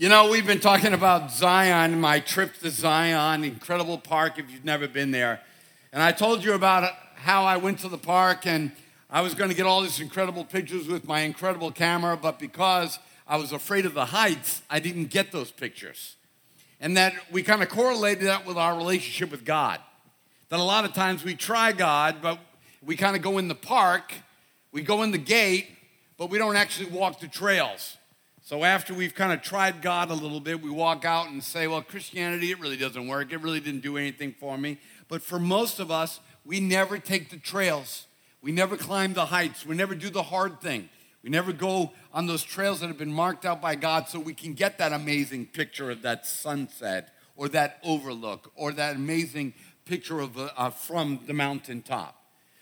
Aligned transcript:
You 0.00 0.08
know, 0.08 0.30
we've 0.30 0.46
been 0.46 0.60
talking 0.60 0.92
about 0.92 1.32
Zion, 1.32 2.00
my 2.00 2.20
trip 2.20 2.56
to 2.58 2.70
Zion, 2.70 3.42
incredible 3.42 3.98
park 3.98 4.38
if 4.38 4.48
you've 4.48 4.64
never 4.64 4.86
been 4.86 5.10
there. 5.10 5.40
And 5.92 6.00
I 6.00 6.12
told 6.12 6.44
you 6.44 6.52
about 6.52 6.92
how 7.16 7.42
I 7.42 7.56
went 7.56 7.80
to 7.80 7.88
the 7.88 7.98
park 7.98 8.46
and 8.46 8.70
I 9.10 9.22
was 9.22 9.34
going 9.34 9.50
to 9.50 9.56
get 9.56 9.66
all 9.66 9.82
these 9.82 9.98
incredible 9.98 10.44
pictures 10.44 10.86
with 10.86 11.08
my 11.08 11.22
incredible 11.22 11.72
camera, 11.72 12.16
but 12.16 12.38
because 12.38 13.00
I 13.26 13.38
was 13.38 13.50
afraid 13.50 13.86
of 13.86 13.94
the 13.94 14.04
heights, 14.04 14.62
I 14.70 14.78
didn't 14.78 15.06
get 15.06 15.32
those 15.32 15.50
pictures. 15.50 16.14
And 16.80 16.96
that 16.96 17.14
we 17.32 17.42
kind 17.42 17.60
of 17.60 17.68
correlated 17.68 18.28
that 18.28 18.46
with 18.46 18.56
our 18.56 18.76
relationship 18.76 19.32
with 19.32 19.44
God. 19.44 19.80
That 20.50 20.60
a 20.60 20.62
lot 20.62 20.84
of 20.84 20.92
times 20.92 21.24
we 21.24 21.34
try 21.34 21.72
God, 21.72 22.18
but 22.22 22.38
we 22.86 22.94
kind 22.94 23.16
of 23.16 23.22
go 23.22 23.36
in 23.38 23.48
the 23.48 23.56
park, 23.56 24.14
we 24.70 24.82
go 24.82 25.02
in 25.02 25.10
the 25.10 25.18
gate, 25.18 25.66
but 26.16 26.30
we 26.30 26.38
don't 26.38 26.54
actually 26.54 26.88
walk 26.90 27.18
the 27.18 27.26
trails. 27.26 27.97
So 28.48 28.64
after 28.64 28.94
we've 28.94 29.14
kind 29.14 29.30
of 29.30 29.42
tried 29.42 29.82
God 29.82 30.10
a 30.10 30.14
little 30.14 30.40
bit, 30.40 30.62
we 30.62 30.70
walk 30.70 31.04
out 31.04 31.28
and 31.28 31.44
say, 31.44 31.66
well, 31.66 31.82
Christianity, 31.82 32.50
it 32.50 32.58
really 32.58 32.78
doesn't 32.78 33.06
work. 33.06 33.30
It 33.30 33.42
really 33.42 33.60
didn't 33.60 33.82
do 33.82 33.98
anything 33.98 34.34
for 34.40 34.56
me. 34.56 34.78
But 35.06 35.20
for 35.20 35.38
most 35.38 35.80
of 35.80 35.90
us, 35.90 36.18
we 36.46 36.58
never 36.58 36.96
take 36.96 37.28
the 37.28 37.36
trails. 37.36 38.06
We 38.40 38.50
never 38.50 38.78
climb 38.78 39.12
the 39.12 39.26
heights. 39.26 39.66
We 39.66 39.76
never 39.76 39.94
do 39.94 40.08
the 40.08 40.22
hard 40.22 40.62
thing. 40.62 40.88
We 41.22 41.28
never 41.28 41.52
go 41.52 41.92
on 42.10 42.26
those 42.26 42.42
trails 42.42 42.80
that 42.80 42.86
have 42.86 42.96
been 42.96 43.12
marked 43.12 43.44
out 43.44 43.60
by 43.60 43.74
God 43.74 44.08
so 44.08 44.18
we 44.18 44.32
can 44.32 44.54
get 44.54 44.78
that 44.78 44.94
amazing 44.94 45.44
picture 45.44 45.90
of 45.90 46.00
that 46.00 46.24
sunset 46.26 47.12
or 47.36 47.50
that 47.50 47.78
overlook 47.84 48.50
or 48.56 48.72
that 48.72 48.96
amazing 48.96 49.52
picture 49.84 50.20
of 50.20 50.38
uh, 50.38 50.70
from 50.70 51.20
the 51.26 51.34
mountaintop. 51.34 52.16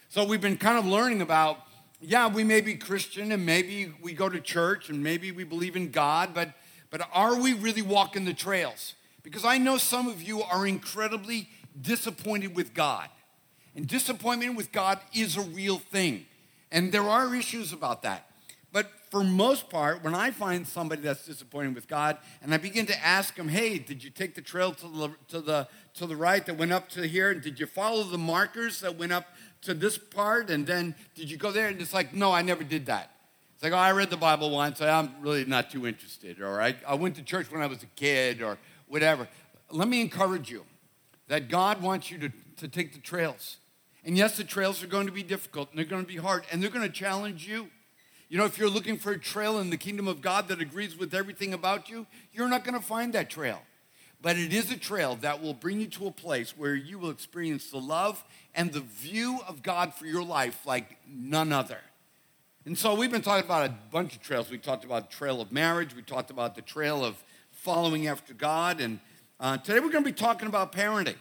So 0.09 0.25
we've 0.25 0.41
been 0.41 0.57
kind 0.57 0.79
of 0.79 0.85
learning 0.85 1.23
about 1.23 1.59
yeah, 2.01 2.29
we 2.29 2.45
may 2.45 2.61
be 2.61 2.75
Christian 2.75 3.33
and 3.33 3.45
maybe 3.47 3.93
we 4.03 4.13
go 4.13 4.29
to 4.29 4.41
church 4.41 4.91
and 4.91 5.03
maybe 5.03 5.33
we 5.33 5.45
believe 5.45 5.77
in 5.77 5.91
God, 5.91 6.35
but, 6.35 6.51
but 6.91 7.09
are 7.13 7.41
we 7.41 7.55
really 7.55 7.83
walking 7.83 8.25
the 8.25 8.35
trails? 8.35 8.95
Because 9.23 9.45
I 9.45 9.59
know 9.59 9.77
some 9.77 10.09
of 10.09 10.23
you 10.23 10.43
are 10.43 10.67
incredibly 10.67 11.49
disappointed 11.81 12.55
with 12.55 12.75
God. 12.75 13.09
And 13.75 13.87
disappointment 13.87 14.57
with 14.57 14.73
God 14.73 15.01
is 15.13 15.37
a 15.37 15.43
real 15.43 15.79
thing. 15.79 16.27
And 16.71 16.93
there 16.93 17.03
are 17.03 17.35
issues 17.35 17.73
about 17.73 18.03
that. 18.03 18.31
But 18.73 18.91
for 19.11 19.23
most 19.23 19.71
part, 19.71 20.03
when 20.03 20.15
I 20.15 20.31
find 20.31 20.67
somebody 20.67 21.03
that's 21.03 21.27
disappointed 21.27 21.75
with 21.75 21.89
God 21.89 22.19
and 22.43 22.53
I 22.53 22.57
begin 22.57 22.87
to 22.87 23.05
ask 23.05 23.35
them, 23.35 23.49
hey, 23.49 23.79
did 23.79 24.03
you 24.03 24.11
take 24.11 24.35
the 24.35 24.43
trail 24.43 24.73
to 24.75 24.89
the, 24.89 25.11
to 25.29 25.41
the, 25.41 25.69
to 25.95 26.07
the 26.07 26.17
right 26.17 26.45
that 26.47 26.57
went 26.57 26.73
up 26.73 26.89
to 26.91 27.07
here? 27.07 27.31
And 27.31 27.43
did 27.43 27.61
you 27.61 27.67
follow 27.67 28.03
the 28.03 28.19
markers 28.19 28.81
that 28.81 28.97
went 28.97 29.13
up 29.13 29.27
to 29.67 29.75
this 29.75 29.99
part 29.99 30.51
and 30.51 30.67
then 30.67 30.95
did 31.15 31.31
you 31.31 31.37
go 31.37 31.51
there? 31.51 31.69
And 31.69 31.81
it's 31.81 31.95
like, 31.95 32.15
no, 32.15 32.33
I 32.33 32.43
never 32.43 32.65
did 32.65 32.87
that. 32.87 33.11
It's 33.55 33.63
like, 33.63 33.73
oh, 33.73 33.77
I 33.77 33.93
read 33.93 34.11
the 34.11 34.17
Bible 34.17 34.51
once. 34.51 34.81
I'm 34.83 35.15
really 35.21 35.45
not 35.45 35.71
too 35.71 35.87
interested. 35.87 36.41
Or 36.41 36.61
I, 36.61 36.75
I 36.87 36.95
went 36.95 37.17
to 37.17 37.23
church 37.23 37.51
when 37.51 37.63
I 37.63 37.67
was 37.67 37.83
a 37.83 37.87
kid 37.97 38.43
or 38.43 38.59
whatever. 38.87 39.29
Let 39.71 39.89
me 39.89 40.01
encourage 40.01 40.51
you 40.51 40.65
that 41.29 41.49
God 41.49 41.81
wants 41.81 42.11
you 42.11 42.19
to, 42.19 42.33
to 42.59 42.69
take 42.69 42.93
the 42.93 43.01
trails. 43.01 43.57
And 44.05 44.17
yes, 44.17 44.37
the 44.37 44.45
trails 44.45 44.83
are 44.83 44.87
going 44.87 45.07
to 45.07 45.13
be 45.13 45.23
difficult 45.23 45.71
and 45.71 45.79
they're 45.79 45.87
going 45.87 46.05
to 46.05 46.09
be 46.09 46.19
hard 46.19 46.45
and 46.53 46.63
they're 46.63 46.71
going 46.71 46.87
to 46.87 46.93
challenge 46.93 47.49
you. 47.49 47.69
You 48.29 48.39
know, 48.39 48.45
if 48.45 48.59
you're 48.59 48.69
looking 48.69 48.99
for 48.99 49.13
a 49.13 49.19
trail 49.19 49.59
in 49.61 49.71
the 49.71 49.77
kingdom 49.77 50.07
of 50.07 50.21
God 50.21 50.49
that 50.49 50.61
agrees 50.61 50.97
with 50.97 51.15
everything 51.15 51.55
about 51.55 51.89
you, 51.89 52.07
you're 52.33 52.49
not 52.49 52.65
going 52.65 52.79
to 52.79 52.85
find 52.85 53.13
that 53.15 53.31
trail. 53.31 53.63
But 54.21 54.37
it 54.37 54.53
is 54.53 54.71
a 54.71 54.77
trail 54.77 55.17
that 55.23 55.43
will 55.43 55.55
bring 55.55 55.81
you 55.81 55.87
to 55.89 56.09
a 56.09 56.11
place 56.11 56.57
where 56.57 56.75
you 56.75 56.99
will 56.99 57.11
experience 57.11 57.71
the 57.71 57.79
love 57.79 58.25
and 58.57 58.73
the 58.73 58.81
view 58.81 59.39
of 59.47 59.63
God 59.63 59.95
for 59.95 60.07
your 60.07 60.25
life 60.25 60.67
like 60.67 60.97
none 61.07 61.53
other. 61.53 61.79
And 62.65 62.77
so 62.77 62.95
we've 62.95 63.13
been 63.13 63.23
talking 63.23 63.45
about 63.45 63.71
a 63.71 63.75
bunch 63.93 64.17
of 64.17 64.23
trails. 64.23 64.51
We 64.51 64.59
talked 64.59 64.85
about 64.85 65.11
the 65.11 65.17
trail 65.17 65.41
of 65.41 65.53
marriage, 65.53 65.95
we 65.95 66.03
talked 66.03 66.31
about 66.31 66.57
the 66.57 66.63
trail 66.63 67.05
of 67.05 67.23
following 67.53 68.09
after 68.09 68.35
God, 68.35 68.81
and 68.81 68.99
uh, 69.39 69.59
today 69.59 69.79
we're 69.79 69.93
going 69.93 70.03
to 70.03 70.11
be 70.11 70.17
talking 70.17 70.49
about 70.49 70.73
parenting. 70.73 71.17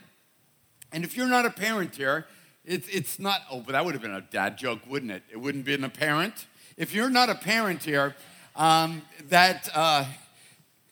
And 0.91 1.03
if 1.03 1.17
you're 1.17 1.27
not 1.27 1.45
a 1.45 1.49
parent 1.49 1.95
here, 1.95 2.25
it's, 2.63 2.87
it's 2.87 3.19
not, 3.19 3.41
oh, 3.51 3.59
but 3.59 3.73
that 3.73 3.83
would 3.83 3.93
have 3.93 4.01
been 4.01 4.15
a 4.15 4.21
dad 4.21 4.57
joke, 4.57 4.79
wouldn't 4.87 5.11
it? 5.11 5.23
It 5.29 5.37
wouldn't 5.37 5.65
be 5.65 5.73
a 5.73 5.89
parent. 5.89 6.47
If 6.77 6.93
you're 6.93 7.09
not 7.09 7.29
a 7.29 7.35
parent 7.35 7.83
here, 7.83 8.15
um, 8.55 9.01
that 9.29 9.69
uh, 9.75 10.05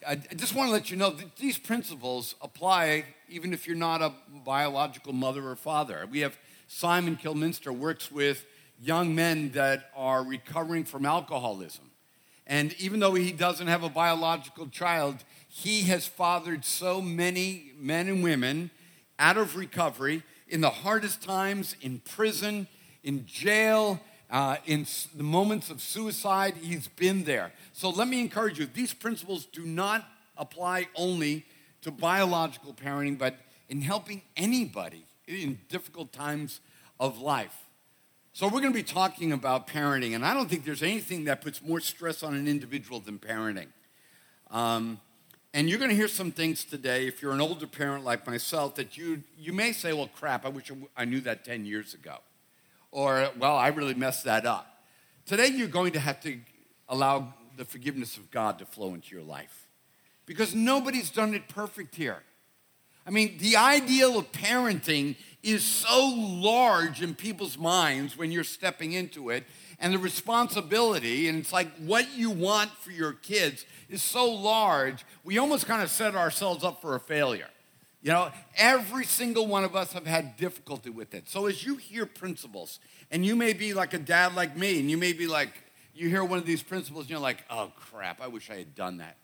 I 0.08 0.16
just 0.36 0.54
want 0.54 0.68
to 0.68 0.74
let 0.74 0.92
you 0.92 0.98
know 0.98 1.12
that 1.12 1.38
these 1.38 1.58
principles 1.58 2.36
apply 2.42 3.06
even 3.34 3.52
if 3.52 3.66
you're 3.66 3.76
not 3.76 4.02
a 4.02 4.14
biological 4.46 5.12
mother 5.12 5.50
or 5.50 5.56
father. 5.56 6.08
We 6.10 6.20
have 6.20 6.38
Simon 6.68 7.18
Kilminster 7.18 7.76
works 7.76 8.12
with 8.12 8.46
young 8.80 9.16
men 9.16 9.52
that 9.54 9.90
are 9.96 10.24
recovering 10.24 10.84
from 10.84 11.06
alcoholism. 11.06 11.90
And 12.46 12.74
even 12.80 13.00
though 13.00 13.16
he 13.16 13.32
doesn't 13.32 13.68
have 13.68 13.84
a 13.84 13.90
biological 13.90 14.68
child, 14.68 15.24
he 15.48 15.84
has 15.84 16.06
fathered 16.06 16.64
so 16.64 17.02
many 17.02 17.72
men 17.78 18.08
and 18.08 18.24
women 18.24 18.70
out 19.18 19.38
of 19.38 19.56
recovery 19.56 20.22
in 20.48 20.62
the 20.62 20.70
hardest 20.70 21.24
times, 21.24 21.76
in 21.82 22.00
prison, 22.00 22.68
in 23.04 23.26
jail, 23.26 24.00
uh, 24.30 24.58
in 24.66 24.86
the 25.16 25.24
moments 25.24 25.72
of 25.72 25.82
suicide. 25.82 26.54
He's 26.62 26.88
been 26.88 27.24
there. 27.24 27.52
So 27.72 27.90
let 27.90 28.08
me 28.08 28.20
encourage 28.20 28.60
you 28.60 28.68
these 28.68 28.94
principles 28.94 29.46
do 29.46 29.66
not 29.66 30.06
apply 30.38 30.88
only 30.96 31.46
to 31.84 31.92
biological 31.92 32.74
parenting, 32.74 33.18
but 33.18 33.36
in 33.70 33.82
helping 33.82 34.22
anybody 34.36 35.06
in 35.28 35.60
difficult 35.70 36.12
times 36.12 36.60
of 37.00 37.20
life. 37.20 37.56
So, 38.34 38.48
we're 38.48 38.62
going 38.62 38.74
to 38.74 38.80
be 38.80 38.84
talking 38.84 39.32
about 39.32 39.68
parenting, 39.68 40.16
and 40.16 40.26
I 40.26 40.34
don't 40.34 40.50
think 40.50 40.66
there's 40.66 40.82
anything 40.82 41.26
that 41.26 41.42
puts 41.42 41.62
more 41.62 41.80
stress 41.80 42.24
on 42.24 42.34
an 42.34 42.48
individual 42.48 43.00
than 43.00 43.20
parenting. 43.20 43.68
Um, 44.50 45.00
and 45.54 45.70
you're 45.70 45.78
going 45.78 45.92
to 45.92 45.96
hear 45.96 46.08
some 46.08 46.32
things 46.32 46.66
today, 46.66 47.06
if 47.06 47.22
you're 47.22 47.32
an 47.32 47.42
older 47.42 47.68
parent 47.68 48.04
like 48.04 48.26
myself, 48.26 48.74
that 48.76 48.98
you, 48.98 49.22
you 49.38 49.54
may 49.54 49.72
say, 49.72 49.94
well, 49.94 50.08
crap, 50.08 50.48
I 50.48 50.50
wish 50.50 50.72
I 50.98 51.06
knew 51.06 51.22
that 51.22 51.46
10 51.46 51.66
years 51.66 51.94
ago. 51.94 52.18
Or, 52.92 53.30
well, 53.38 53.56
I 53.56 53.68
really 53.68 53.94
messed 53.94 54.24
that 54.24 54.48
up. 54.48 54.84
Today, 55.28 55.48
you're 55.48 55.68
going 55.68 55.94
to 55.94 56.00
have 56.00 56.20
to 56.22 56.40
allow 56.90 57.36
the 57.56 57.66
forgiveness 57.66 58.18
of 58.18 58.32
God 58.32 58.58
to 58.60 58.66
flow 58.66 58.96
into 58.96 59.16
your 59.16 59.24
life 59.24 59.63
because 60.26 60.54
nobody's 60.56 61.10
done 61.10 61.34
it 61.34 61.48
perfect 61.48 61.96
here. 61.96 62.24
I 63.06 63.10
mean, 63.10 63.38
the 63.40 63.58
ideal 63.58 64.18
of 64.18 64.32
parenting 64.32 65.18
is 65.42 65.64
so 65.64 66.08
large 66.16 67.02
in 67.02 67.16
people's 67.16 67.58
minds 67.58 68.18
when 68.18 68.32
you're 68.32 68.46
stepping 68.46 68.94
into 68.94 69.30
it, 69.30 69.44
and 69.80 69.94
the 69.94 69.98
responsibility, 69.98 71.28
and 71.28 71.38
it's 71.38 71.52
like 71.52 71.68
what 71.78 72.16
you 72.16 72.30
want 72.30 72.72
for 72.78 72.92
your 72.92 73.12
kids 73.12 73.66
is 73.90 74.02
so 74.02 74.32
large, 74.32 75.04
we 75.26 75.38
almost 75.38 75.66
kind 75.66 75.84
of 75.84 75.90
set 75.90 76.16
ourselves 76.16 76.64
up 76.64 76.82
for 76.82 76.96
a 76.96 77.00
failure. 77.00 77.50
You 78.02 78.12
know, 78.12 78.32
every 78.56 79.06
single 79.06 79.48
one 79.48 79.66
of 79.66 79.76
us 79.76 79.92
have 79.94 80.06
had 80.06 80.38
difficulty 80.38 80.90
with 80.90 81.14
it. 81.14 81.30
So 81.30 81.48
as 81.48 81.66
you 81.66 81.76
hear 81.76 82.06
principles, 82.06 82.80
and 83.12 83.26
you 83.26 83.36
may 83.36 83.52
be 83.52 83.74
like 83.74 83.94
a 83.94 84.00
dad 84.00 84.36
like 84.36 84.56
me, 84.56 84.80
and 84.80 84.90
you 84.90 84.98
may 84.98 85.12
be 85.12 85.28
like, 85.28 85.52
you 85.94 86.10
hear 86.10 86.24
one 86.24 86.40
of 86.40 86.46
these 86.46 86.64
principles, 86.64 87.04
and 87.04 87.12
you're 87.12 87.20
like, 87.20 87.44
oh 87.50 87.72
crap, 87.76 88.22
I 88.22 88.28
wish 88.28 88.50
I 88.50 88.56
had 88.56 88.76
done 88.76 88.98
that. 88.98 89.18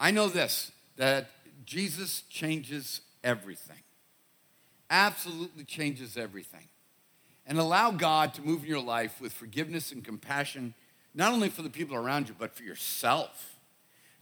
I 0.00 0.10
know 0.10 0.28
this 0.28 0.72
that 0.96 1.30
Jesus 1.64 2.22
changes 2.30 3.02
everything, 3.22 3.82
absolutely 4.88 5.64
changes 5.64 6.16
everything. 6.16 6.66
And 7.46 7.58
allow 7.58 7.90
God 7.90 8.32
to 8.34 8.42
move 8.42 8.62
in 8.62 8.68
your 8.68 8.82
life 8.82 9.20
with 9.20 9.32
forgiveness 9.32 9.92
and 9.92 10.04
compassion, 10.04 10.74
not 11.14 11.32
only 11.32 11.48
for 11.48 11.62
the 11.62 11.70
people 11.70 11.96
around 11.96 12.28
you, 12.28 12.34
but 12.38 12.54
for 12.54 12.62
yourself. 12.62 13.56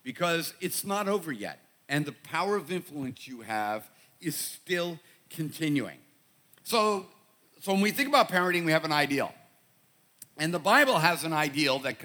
Because 0.02 0.54
it's 0.60 0.84
not 0.84 1.08
over 1.08 1.30
yet. 1.30 1.60
And 1.88 2.06
the 2.06 2.12
power 2.12 2.56
of 2.56 2.72
influence 2.72 3.28
you 3.28 3.42
have 3.42 3.90
is 4.20 4.34
still 4.34 4.98
continuing. 5.28 5.98
So, 6.62 7.06
so 7.60 7.72
when 7.72 7.82
we 7.82 7.90
think 7.90 8.08
about 8.08 8.30
parenting, 8.30 8.64
we 8.64 8.72
have 8.72 8.84
an 8.84 8.92
ideal. 8.92 9.34
And 10.38 10.54
the 10.54 10.58
Bible 10.58 10.98
has 10.98 11.24
an 11.24 11.32
ideal 11.32 11.80
that 11.80 11.96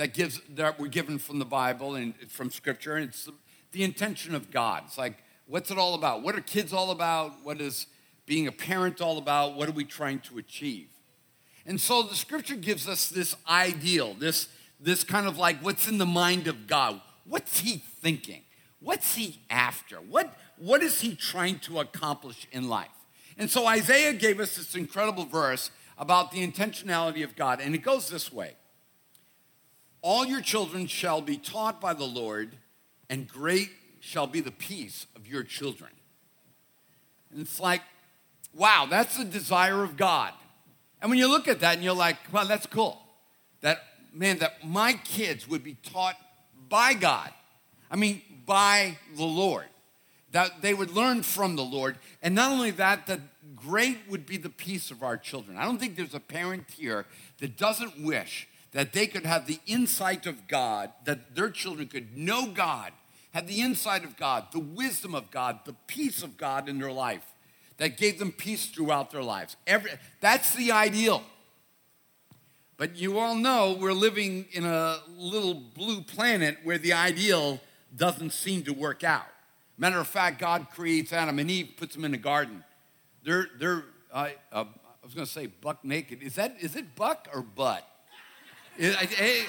that 0.00 0.14
gives 0.14 0.40
that 0.54 0.80
we're 0.80 0.88
given 0.88 1.18
from 1.18 1.38
the 1.38 1.44
Bible 1.44 1.94
and 1.94 2.14
from 2.30 2.48
Scripture, 2.50 2.96
and 2.96 3.10
it's 3.10 3.28
the 3.72 3.84
intention 3.84 4.34
of 4.34 4.50
God. 4.50 4.84
It's 4.86 4.96
like, 4.96 5.22
what's 5.46 5.70
it 5.70 5.76
all 5.76 5.92
about? 5.92 6.22
What 6.22 6.34
are 6.34 6.40
kids 6.40 6.72
all 6.72 6.90
about? 6.90 7.44
What 7.44 7.60
is 7.60 7.86
being 8.24 8.46
a 8.46 8.52
parent 8.52 9.02
all 9.02 9.18
about? 9.18 9.56
What 9.56 9.68
are 9.68 9.72
we 9.72 9.84
trying 9.84 10.20
to 10.20 10.38
achieve? 10.38 10.88
And 11.66 11.78
so 11.78 12.02
the 12.02 12.14
Scripture 12.14 12.56
gives 12.56 12.88
us 12.88 13.10
this 13.10 13.36
ideal, 13.46 14.14
this 14.14 14.48
this 14.80 15.04
kind 15.04 15.26
of 15.26 15.36
like 15.36 15.58
what's 15.60 15.86
in 15.86 15.98
the 15.98 16.06
mind 16.06 16.46
of 16.46 16.66
God. 16.66 16.98
What's 17.26 17.60
He 17.60 17.82
thinking? 18.00 18.40
What's 18.78 19.16
He 19.16 19.40
after? 19.50 19.96
What 19.96 20.34
what 20.56 20.82
is 20.82 21.02
He 21.02 21.14
trying 21.14 21.58
to 21.58 21.78
accomplish 21.78 22.46
in 22.52 22.70
life? 22.70 22.88
And 23.36 23.50
so 23.50 23.66
Isaiah 23.66 24.14
gave 24.14 24.40
us 24.40 24.56
this 24.56 24.74
incredible 24.74 25.26
verse 25.26 25.70
about 25.98 26.30
the 26.30 26.38
intentionality 26.38 27.22
of 27.22 27.36
God, 27.36 27.60
and 27.60 27.74
it 27.74 27.82
goes 27.82 28.08
this 28.08 28.32
way. 28.32 28.54
All 30.02 30.24
your 30.24 30.40
children 30.40 30.86
shall 30.86 31.20
be 31.20 31.36
taught 31.36 31.80
by 31.80 31.92
the 31.92 32.04
Lord, 32.04 32.56
and 33.08 33.28
great 33.28 33.70
shall 34.00 34.26
be 34.26 34.40
the 34.40 34.50
peace 34.50 35.06
of 35.14 35.26
your 35.26 35.42
children. 35.42 35.90
And 37.30 37.40
it's 37.40 37.60
like, 37.60 37.82
wow, 38.54 38.86
that's 38.88 39.16
the 39.16 39.24
desire 39.24 39.82
of 39.82 39.96
God. 39.96 40.32
And 41.00 41.10
when 41.10 41.18
you 41.18 41.28
look 41.28 41.48
at 41.48 41.60
that 41.60 41.74
and 41.74 41.84
you're 41.84 41.94
like, 41.94 42.16
well, 42.32 42.46
that's 42.46 42.66
cool. 42.66 43.00
That, 43.60 43.82
man, 44.12 44.38
that 44.38 44.66
my 44.66 44.94
kids 45.04 45.48
would 45.48 45.62
be 45.62 45.76
taught 45.82 46.16
by 46.68 46.94
God. 46.94 47.30
I 47.90 47.96
mean, 47.96 48.22
by 48.46 48.96
the 49.16 49.24
Lord, 49.24 49.66
that 50.32 50.62
they 50.62 50.74
would 50.74 50.90
learn 50.90 51.22
from 51.22 51.56
the 51.56 51.62
Lord. 51.62 51.96
And 52.22 52.34
not 52.34 52.52
only 52.52 52.70
that, 52.72 53.06
that 53.06 53.20
great 53.56 53.98
would 54.08 54.26
be 54.26 54.36
the 54.36 54.50
peace 54.50 54.90
of 54.90 55.02
our 55.02 55.16
children. 55.16 55.56
I 55.56 55.64
don't 55.64 55.78
think 55.78 55.96
there's 55.96 56.14
a 56.14 56.20
parent 56.20 56.64
here 56.76 57.06
that 57.38 57.56
doesn't 57.56 58.02
wish 58.02 58.48
that 58.72 58.92
they 58.92 59.06
could 59.06 59.26
have 59.26 59.46
the 59.46 59.60
insight 59.66 60.26
of 60.26 60.46
God, 60.46 60.90
that 61.04 61.34
their 61.34 61.50
children 61.50 61.88
could 61.88 62.16
know 62.16 62.46
God, 62.46 62.92
have 63.32 63.46
the 63.46 63.60
insight 63.60 64.04
of 64.04 64.16
God, 64.16 64.46
the 64.52 64.60
wisdom 64.60 65.14
of 65.14 65.30
God, 65.30 65.60
the 65.64 65.74
peace 65.86 66.22
of 66.22 66.36
God 66.36 66.68
in 66.68 66.78
their 66.78 66.92
life 66.92 67.26
that 67.80 67.96
gave 67.96 68.18
them 68.18 68.30
peace 68.30 68.66
throughout 68.66 69.10
their 69.10 69.22
lives. 69.22 69.56
Every, 69.66 69.90
that's 70.20 70.54
the 70.54 70.70
ideal. 70.70 71.22
But 72.76 72.96
you 72.96 73.18
all 73.18 73.34
know 73.34 73.76
we're 73.80 73.92
living 73.92 74.46
in 74.52 74.64
a 74.64 74.98
little 75.16 75.54
blue 75.54 76.02
planet 76.02 76.58
where 76.62 76.78
the 76.78 76.92
ideal 76.92 77.58
doesn't 77.96 78.34
seem 78.34 78.62
to 78.64 78.72
work 78.72 79.02
out. 79.02 79.26
Matter 79.78 79.98
of 79.98 80.06
fact, 80.06 80.38
God 80.38 80.66
creates 80.70 81.12
Adam 81.12 81.38
and 81.38 81.50
Eve, 81.50 81.70
puts 81.78 81.94
them 81.94 82.04
in 82.04 82.12
a 82.12 82.18
garden. 82.18 82.64
They're, 83.24 83.48
they're 83.58 83.84
uh, 84.12 84.28
uh, 84.52 84.64
I 85.02 85.06
was 85.06 85.14
going 85.14 85.26
to 85.26 85.32
say 85.32 85.46
buck 85.46 85.82
naked. 85.82 86.22
Is 86.22 86.34
that, 86.34 86.56
is 86.60 86.76
it 86.76 86.94
buck 86.94 87.28
or 87.32 87.40
butt? 87.40 87.86
It, 88.82 88.96
it, 89.20 89.46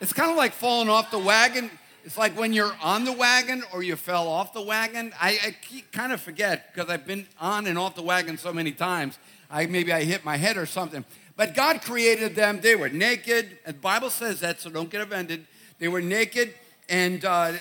it's 0.00 0.12
kind 0.12 0.30
of 0.30 0.36
like 0.36 0.52
falling 0.52 0.88
off 0.88 1.10
the 1.10 1.18
wagon. 1.18 1.68
It's 2.04 2.16
like 2.16 2.38
when 2.38 2.52
you're 2.52 2.76
on 2.80 3.04
the 3.04 3.12
wagon 3.12 3.64
or 3.72 3.82
you 3.82 3.96
fell 3.96 4.28
off 4.28 4.52
the 4.52 4.62
wagon. 4.62 5.12
I, 5.20 5.30
I 5.42 5.82
kind 5.90 6.12
of 6.12 6.20
forget 6.20 6.72
because 6.72 6.88
I've 6.88 7.04
been 7.04 7.26
on 7.40 7.66
and 7.66 7.76
off 7.76 7.96
the 7.96 8.02
wagon 8.02 8.38
so 8.38 8.52
many 8.52 8.70
times. 8.70 9.18
I, 9.50 9.66
maybe 9.66 9.92
I 9.92 10.04
hit 10.04 10.24
my 10.24 10.36
head 10.36 10.56
or 10.56 10.64
something. 10.64 11.04
But 11.36 11.56
God 11.56 11.82
created 11.82 12.36
them. 12.36 12.60
They 12.60 12.76
were 12.76 12.88
naked. 12.88 13.58
And 13.66 13.74
the 13.74 13.80
Bible 13.80 14.10
says 14.10 14.38
that, 14.40 14.60
so 14.60 14.70
don't 14.70 14.90
get 14.90 15.00
offended. 15.00 15.44
They 15.80 15.88
were 15.88 16.00
naked, 16.00 16.54
and 16.88 17.24
uh, 17.24 17.54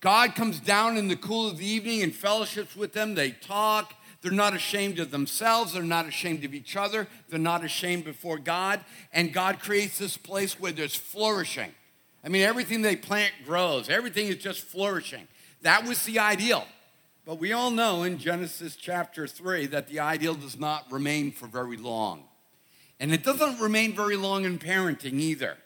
God 0.00 0.34
comes 0.34 0.58
down 0.58 0.96
in 0.96 1.06
the 1.06 1.16
cool 1.16 1.48
of 1.48 1.58
the 1.58 1.66
evening 1.66 2.02
and 2.02 2.12
fellowships 2.12 2.74
with 2.74 2.92
them. 2.92 3.14
They 3.14 3.30
talk. 3.30 3.94
They're 4.22 4.32
not 4.32 4.54
ashamed 4.54 5.00
of 5.00 5.10
themselves. 5.10 5.72
They're 5.72 5.82
not 5.82 6.06
ashamed 6.06 6.44
of 6.44 6.54
each 6.54 6.76
other. 6.76 7.08
They're 7.28 7.38
not 7.38 7.64
ashamed 7.64 8.04
before 8.04 8.38
God. 8.38 8.80
And 9.12 9.32
God 9.32 9.58
creates 9.58 9.98
this 9.98 10.16
place 10.16 10.58
where 10.58 10.72
there's 10.72 10.94
flourishing. 10.94 11.72
I 12.24 12.28
mean, 12.28 12.42
everything 12.42 12.82
they 12.82 12.96
plant 12.96 13.32
grows, 13.44 13.88
everything 13.88 14.28
is 14.28 14.36
just 14.36 14.62
flourishing. 14.62 15.26
That 15.62 15.86
was 15.86 16.04
the 16.04 16.20
ideal. 16.20 16.64
But 17.24 17.38
we 17.38 17.52
all 17.52 17.70
know 17.70 18.04
in 18.04 18.18
Genesis 18.18 18.76
chapter 18.76 19.26
3 19.26 19.66
that 19.66 19.88
the 19.88 20.00
ideal 20.00 20.34
does 20.34 20.58
not 20.58 20.90
remain 20.90 21.32
for 21.32 21.46
very 21.46 21.76
long. 21.76 22.24
And 23.00 23.12
it 23.12 23.24
doesn't 23.24 23.60
remain 23.60 23.94
very 23.94 24.16
long 24.16 24.44
in 24.44 24.58
parenting 24.58 25.14
either. 25.14 25.56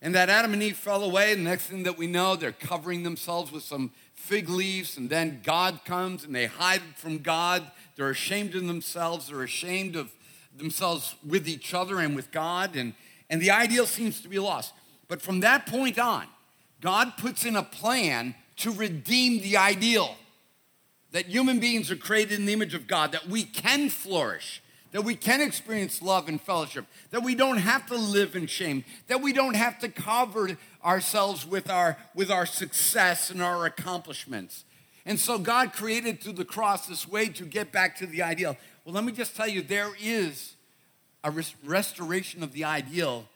And 0.00 0.14
that 0.14 0.28
Adam 0.28 0.52
and 0.52 0.62
Eve 0.62 0.76
fell 0.76 1.02
away, 1.02 1.32
and 1.32 1.44
the 1.44 1.50
next 1.50 1.66
thing 1.66 1.82
that 1.84 1.96
we 1.96 2.06
know, 2.06 2.36
they're 2.36 2.52
covering 2.52 3.02
themselves 3.02 3.50
with 3.50 3.62
some 3.62 3.92
fig 4.24 4.48
leaves, 4.48 4.96
and 4.96 5.10
then 5.10 5.40
God 5.44 5.80
comes 5.84 6.24
and 6.24 6.34
they 6.34 6.46
hide 6.46 6.80
from 6.96 7.18
God. 7.18 7.70
They're 7.94 8.08
ashamed 8.08 8.54
of 8.54 8.66
themselves, 8.66 9.28
they're 9.28 9.42
ashamed 9.42 9.96
of 9.96 10.10
themselves 10.56 11.14
with 11.26 11.46
each 11.46 11.74
other 11.74 11.98
and 11.98 12.16
with 12.16 12.32
God, 12.32 12.74
and, 12.74 12.94
and 13.28 13.40
the 13.40 13.50
ideal 13.50 13.84
seems 13.84 14.22
to 14.22 14.28
be 14.28 14.38
lost. 14.38 14.72
But 15.08 15.20
from 15.20 15.40
that 15.40 15.66
point 15.66 15.98
on, 15.98 16.26
God 16.80 17.18
puts 17.18 17.44
in 17.44 17.54
a 17.54 17.62
plan 17.62 18.34
to 18.56 18.70
redeem 18.70 19.42
the 19.42 19.58
ideal 19.58 20.16
that 21.12 21.26
human 21.26 21.60
beings 21.60 21.90
are 21.90 21.96
created 21.96 22.40
in 22.40 22.46
the 22.46 22.52
image 22.52 22.74
of 22.74 22.86
God, 22.86 23.12
that 23.12 23.28
we 23.28 23.44
can 23.44 23.90
flourish, 23.90 24.62
that 24.94 25.02
we 25.02 25.16
can 25.16 25.40
experience 25.40 26.00
love 26.00 26.28
and 26.28 26.40
fellowship, 26.40 26.86
that 27.10 27.24
we 27.24 27.34
don't 27.34 27.56
have 27.56 27.84
to 27.84 27.96
live 27.96 28.36
in 28.36 28.46
shame, 28.46 28.84
that 29.08 29.20
we 29.20 29.32
don't 29.32 29.56
have 29.56 29.76
to 29.80 29.88
cover 29.88 30.56
ourselves 30.84 31.44
with 31.44 31.68
our, 31.68 31.98
with 32.14 32.30
our 32.30 32.46
success 32.46 33.28
and 33.28 33.42
our 33.42 33.66
accomplishments. 33.66 34.62
And 35.04 35.18
so 35.18 35.36
God 35.36 35.72
created 35.72 36.20
through 36.20 36.34
the 36.34 36.44
cross 36.44 36.86
this 36.86 37.08
way 37.08 37.26
to 37.30 37.44
get 37.44 37.72
back 37.72 37.96
to 37.96 38.06
the 38.06 38.22
ideal. 38.22 38.56
Well, 38.84 38.94
let 38.94 39.02
me 39.02 39.10
just 39.10 39.34
tell 39.34 39.48
you, 39.48 39.62
there 39.62 39.90
is 40.00 40.54
a 41.24 41.32
restoration 41.64 42.44
of 42.44 42.52
the 42.52 42.62
ideal 42.62 43.26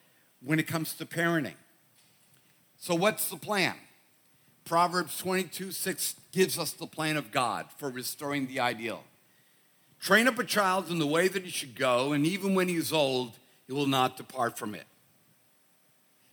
when 0.41 0.61
it 0.61 0.69
comes 0.69 0.95
to 0.95 1.07
parenting. 1.07 1.57
So, 2.77 2.95
what's 2.95 3.31
the 3.31 3.37
plan? 3.37 3.75
Proverbs 4.65 5.19
22 5.19 5.73
6 5.73 6.15
gives 6.31 6.57
us 6.57 6.71
the 6.71 6.87
plan 6.87 7.17
of 7.17 7.33
God 7.33 7.67
for 7.79 7.91
restoring 7.91 8.47
the 8.47 8.61
ideal. 8.61 9.03
Train 10.01 10.29
up 10.29 10.39
a 10.39 10.45
child 10.45 10.91
in 10.91 10.99
the 10.99 11.07
way 11.07 11.29
that 11.29 11.45
he 11.45 11.51
should 11.51 11.75
go, 11.75 12.13
and 12.13 12.27
even 12.27 12.55
when 12.55 12.69
he 12.69 12.77
is 12.77 12.93
old, 12.93 13.39
he 13.67 13.73
will 13.73 13.87
not 13.87 14.17
depart 14.17 14.59
from 14.59 14.75
it. 14.75 14.87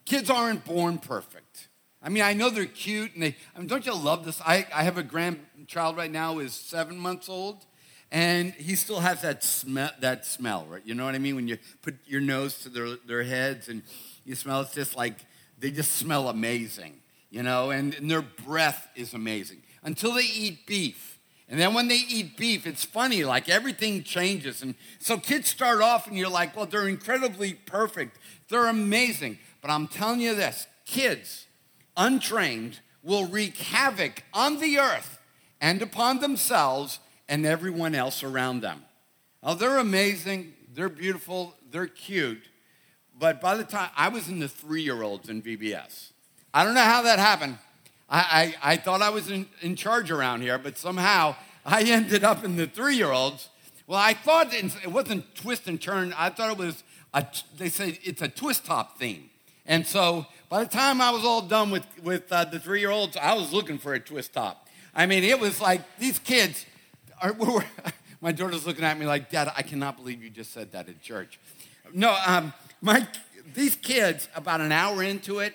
Kids 0.06 0.30
aren't 0.30 0.66
born 0.66 1.00
perfect. 1.00 1.68
I 2.02 2.10
mean, 2.10 2.22
I 2.22 2.34
know 2.34 2.52
they're 2.52 2.66
cute, 2.66 3.16
and 3.16 3.24
they, 3.24 3.36
I 3.56 3.60
mean, 3.60 3.68
don't 3.68 3.86
you 3.86 3.96
love 3.96 4.26
this? 4.26 4.40
I, 4.42 4.68
I 4.74 4.84
have 4.84 5.00
a 5.00 5.04
grandchild 5.04 5.98
right 5.98 6.12
now 6.12 6.36
who 6.36 6.42
is 6.42 6.54
seven 6.54 6.98
months 6.98 7.28
old, 7.28 7.66
and 8.12 8.54
he 8.54 8.76
still 8.76 9.00
has 9.00 9.24
that 9.24 9.44
smell, 9.44 9.90
that 10.00 10.26
smell, 10.26 10.68
right? 10.70 10.84
You 10.86 10.94
know 10.94 11.06
what 11.06 11.16
I 11.16 11.18
mean? 11.18 11.36
When 11.36 11.48
you 11.48 11.58
put 11.82 11.96
your 12.06 12.22
nose 12.22 12.60
to 12.60 12.70
their, 12.70 12.96
their 13.08 13.24
heads 13.24 13.68
and 13.68 13.82
you 14.24 14.36
smell, 14.36 14.62
it's 14.62 14.76
just 14.76 14.96
like, 14.96 15.16
they 15.58 15.72
just 15.72 15.94
smell 15.94 16.30
amazing, 16.30 17.02
you 17.32 17.42
know, 17.42 17.72
and, 17.72 17.96
and 17.96 18.12
their 18.12 18.22
breath 18.22 18.88
is 18.96 19.16
amazing 19.16 19.64
until 19.84 20.14
they 20.14 20.24
eat 20.24 20.68
beef. 20.68 21.15
And 21.48 21.60
then 21.60 21.74
when 21.74 21.88
they 21.88 22.02
eat 22.10 22.38
beef, 22.38 22.66
it's 22.66 22.84
funny, 22.84 23.24
like 23.24 23.50
everything 23.50 24.04
changes. 24.04 24.64
And 24.64 24.76
so 24.98 25.18
kids 25.18 25.48
start 25.48 25.82
off 25.82 26.08
and 26.08 26.18
you're 26.18 26.30
like, 26.30 26.56
well, 26.56 26.66
they're 26.66 26.88
incredibly 26.88 27.54
perfect. 27.54 28.18
They're 28.50 28.68
amazing. 28.68 29.38
But 29.62 29.70
I'm 29.70 29.88
telling 29.88 30.22
you 30.22 30.34
this 30.34 30.68
kids, 30.86 31.46
untrained, 31.96 32.80
will 33.04 33.26
wreak 33.26 33.58
havoc 33.58 34.24
on 34.34 34.60
the 34.60 34.80
earth 34.80 35.20
and 35.62 35.82
upon 35.82 36.20
themselves 36.20 37.00
and 37.30 37.46
everyone 37.46 37.94
else 37.94 38.24
around 38.24 38.62
them. 38.62 38.84
Oh, 39.44 39.54
they're 39.54 39.78
amazing. 39.78 40.54
They're 40.74 40.90
beautiful. 40.90 41.56
They're 41.72 41.88
cute. 41.88 42.50
But 43.18 43.40
by 43.40 43.56
the 43.56 43.64
time 43.64 43.90
I 43.96 44.10
was 44.10 44.28
in 44.28 44.40
the 44.40 44.50
three 44.50 44.82
year 44.82 45.04
olds 45.04 45.30
in 45.30 45.42
VBS, 45.42 46.12
I 46.54 46.64
don't 46.64 46.74
know 46.74 46.82
how 46.82 47.04
that 47.04 47.20
happened. 47.20 47.60
I, 48.10 48.56
I, 48.64 48.74
I 48.74 48.78
thought 48.78 49.02
I 49.02 49.10
was 49.10 49.30
in, 49.30 49.48
in 49.62 49.76
charge 49.76 50.12
around 50.12 50.42
here, 50.42 50.58
but 50.58 50.78
somehow 50.78 51.36
I 51.66 51.84
ended 51.86 52.24
up 52.24 52.44
in 52.44 52.56
the 52.56 52.68
three 52.68 52.96
year 52.96 53.12
olds. 53.12 53.50
Well, 53.88 54.00
I 54.00 54.14
thought 54.14 54.54
it 54.54 54.88
wasn't 54.88 55.36
twist 55.36 55.68
and 55.68 55.80
turn. 55.80 56.14
I 56.18 56.30
thought 56.30 56.52
it 56.52 56.58
was, 56.58 56.84
a, 57.14 57.26
they 57.58 57.70
say 57.70 58.00
it's 58.04 58.22
a 58.22 58.28
twist 58.28 58.66
top 58.66 58.98
theme. 58.98 59.30
And 59.66 59.86
so 59.86 60.26
by 60.50 60.64
the 60.64 60.70
time 60.70 61.02
I 61.02 61.12
was 61.12 61.24
all 61.24 61.42
done 61.42 61.72
with, 61.72 61.86
with 62.04 62.32
uh, 62.32 62.46
the 62.46 62.60
three 62.60 62.80
year 62.80 62.90
olds, 62.90 63.16
I 63.18 63.34
was 63.34 63.54
looking 63.54 63.78
for 63.78 63.94
a 63.94 64.00
twist 64.00 64.34
top. 64.34 64.68
I 64.96 65.06
mean, 65.06 65.24
it 65.24 65.40
was 65.40 65.62
like 65.62 65.82
these 66.00 66.18
kids 66.18 66.66
are, 67.22 67.34
were, 67.40 67.64
my 68.22 68.32
daughter's 68.32 68.66
looking 68.66 68.84
at 68.84 68.98
me 68.98 69.06
like, 69.06 69.30
Dad, 69.30 69.52
I 69.56 69.62
cannot 69.62 69.98
believe 69.98 70.24
you 70.24 70.30
just 70.30 70.52
said 70.52 70.72
that 70.72 70.90
at 70.90 71.02
church. 71.02 71.40
No, 71.94 72.18
um, 72.26 72.54
my, 72.82 73.08
these 73.54 73.76
kids, 73.76 74.28
about 74.36 74.62
an 74.62 74.72
hour 74.72 75.04
into 75.04 75.40
it, 75.40 75.54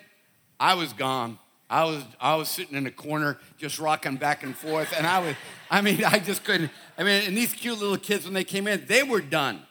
I 0.58 0.74
was 0.74 0.92
gone. 0.92 1.38
I 1.70 1.84
was, 1.84 2.04
I 2.20 2.34
was 2.34 2.48
sitting 2.48 2.76
in 2.76 2.86
a 2.86 2.90
corner 2.90 3.38
just 3.56 3.78
rocking 3.78 4.16
back 4.16 4.42
and 4.42 4.56
forth. 4.56 4.92
And 4.96 5.06
I 5.06 5.20
was, 5.20 5.36
I 5.70 5.80
mean, 5.80 6.04
I 6.06 6.18
just 6.18 6.44
couldn't. 6.44 6.70
I 6.98 7.04
mean, 7.04 7.22
and 7.26 7.36
these 7.36 7.52
cute 7.52 7.78
little 7.78 7.96
kids, 7.96 8.24
when 8.24 8.34
they 8.34 8.44
came 8.44 8.66
in, 8.66 8.84
they 8.86 9.04
were 9.04 9.20
done. 9.20 9.62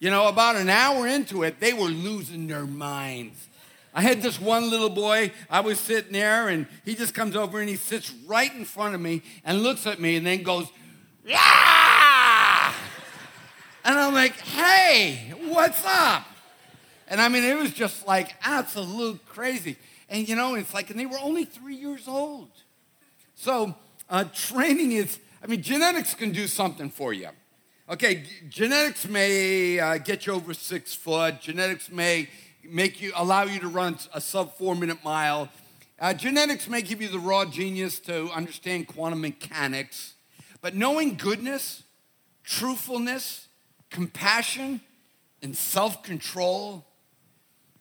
You 0.00 0.10
know, 0.10 0.26
about 0.26 0.56
an 0.56 0.68
hour 0.68 1.06
into 1.06 1.44
it, 1.44 1.60
they 1.60 1.72
were 1.72 1.88
losing 1.88 2.48
their 2.48 2.66
minds. 2.66 3.48
I 3.94 4.02
had 4.02 4.20
this 4.20 4.40
one 4.40 4.68
little 4.68 4.90
boy, 4.90 5.30
I 5.48 5.60
was 5.60 5.78
sitting 5.78 6.12
there, 6.12 6.48
and 6.48 6.66
he 6.84 6.96
just 6.96 7.14
comes 7.14 7.36
over 7.36 7.60
and 7.60 7.68
he 7.68 7.76
sits 7.76 8.12
right 8.26 8.52
in 8.52 8.64
front 8.64 8.96
of 8.96 9.00
me 9.00 9.22
and 9.44 9.62
looks 9.62 9.86
at 9.86 10.00
me 10.00 10.16
and 10.16 10.26
then 10.26 10.42
goes, 10.42 10.66
yeah! 11.24 12.74
And 13.84 13.96
I'm 13.96 14.12
like, 14.12 14.32
hey, 14.40 15.32
what's 15.46 15.84
up? 15.86 16.26
And 17.06 17.20
I 17.20 17.28
mean, 17.28 17.44
it 17.44 17.56
was 17.56 17.70
just 17.70 18.04
like 18.06 18.34
absolute 18.42 19.24
crazy. 19.26 19.76
And 20.14 20.28
you 20.28 20.36
know, 20.36 20.54
it's 20.54 20.72
like, 20.72 20.90
and 20.90 21.00
they 21.00 21.06
were 21.06 21.18
only 21.20 21.44
three 21.44 21.74
years 21.74 22.06
old. 22.06 22.48
So 23.34 23.74
uh, 24.08 24.22
training 24.32 24.92
is, 24.92 25.18
I 25.42 25.48
mean, 25.48 25.60
genetics 25.60 26.14
can 26.14 26.30
do 26.30 26.46
something 26.46 26.88
for 26.88 27.12
you. 27.12 27.30
Okay, 27.90 28.22
genetics 28.48 29.08
may 29.08 29.80
uh, 29.80 29.98
get 29.98 30.24
you 30.24 30.34
over 30.34 30.54
six 30.54 30.94
foot. 30.94 31.40
Genetics 31.40 31.90
may 31.90 32.28
make 32.62 33.02
you 33.02 33.10
allow 33.16 33.42
you 33.42 33.58
to 33.58 33.66
run 33.66 33.98
a 34.14 34.20
sub 34.20 34.56
four 34.56 34.76
minute 34.76 35.02
mile. 35.02 35.48
Uh, 35.98 36.14
genetics 36.14 36.68
may 36.68 36.80
give 36.80 37.02
you 37.02 37.08
the 37.08 37.18
raw 37.18 37.44
genius 37.44 37.98
to 37.98 38.28
understand 38.30 38.86
quantum 38.86 39.20
mechanics. 39.20 40.14
But 40.60 40.76
knowing 40.76 41.16
goodness, 41.16 41.82
truthfulness, 42.44 43.48
compassion, 43.90 44.80
and 45.42 45.56
self 45.56 46.04
control, 46.04 46.86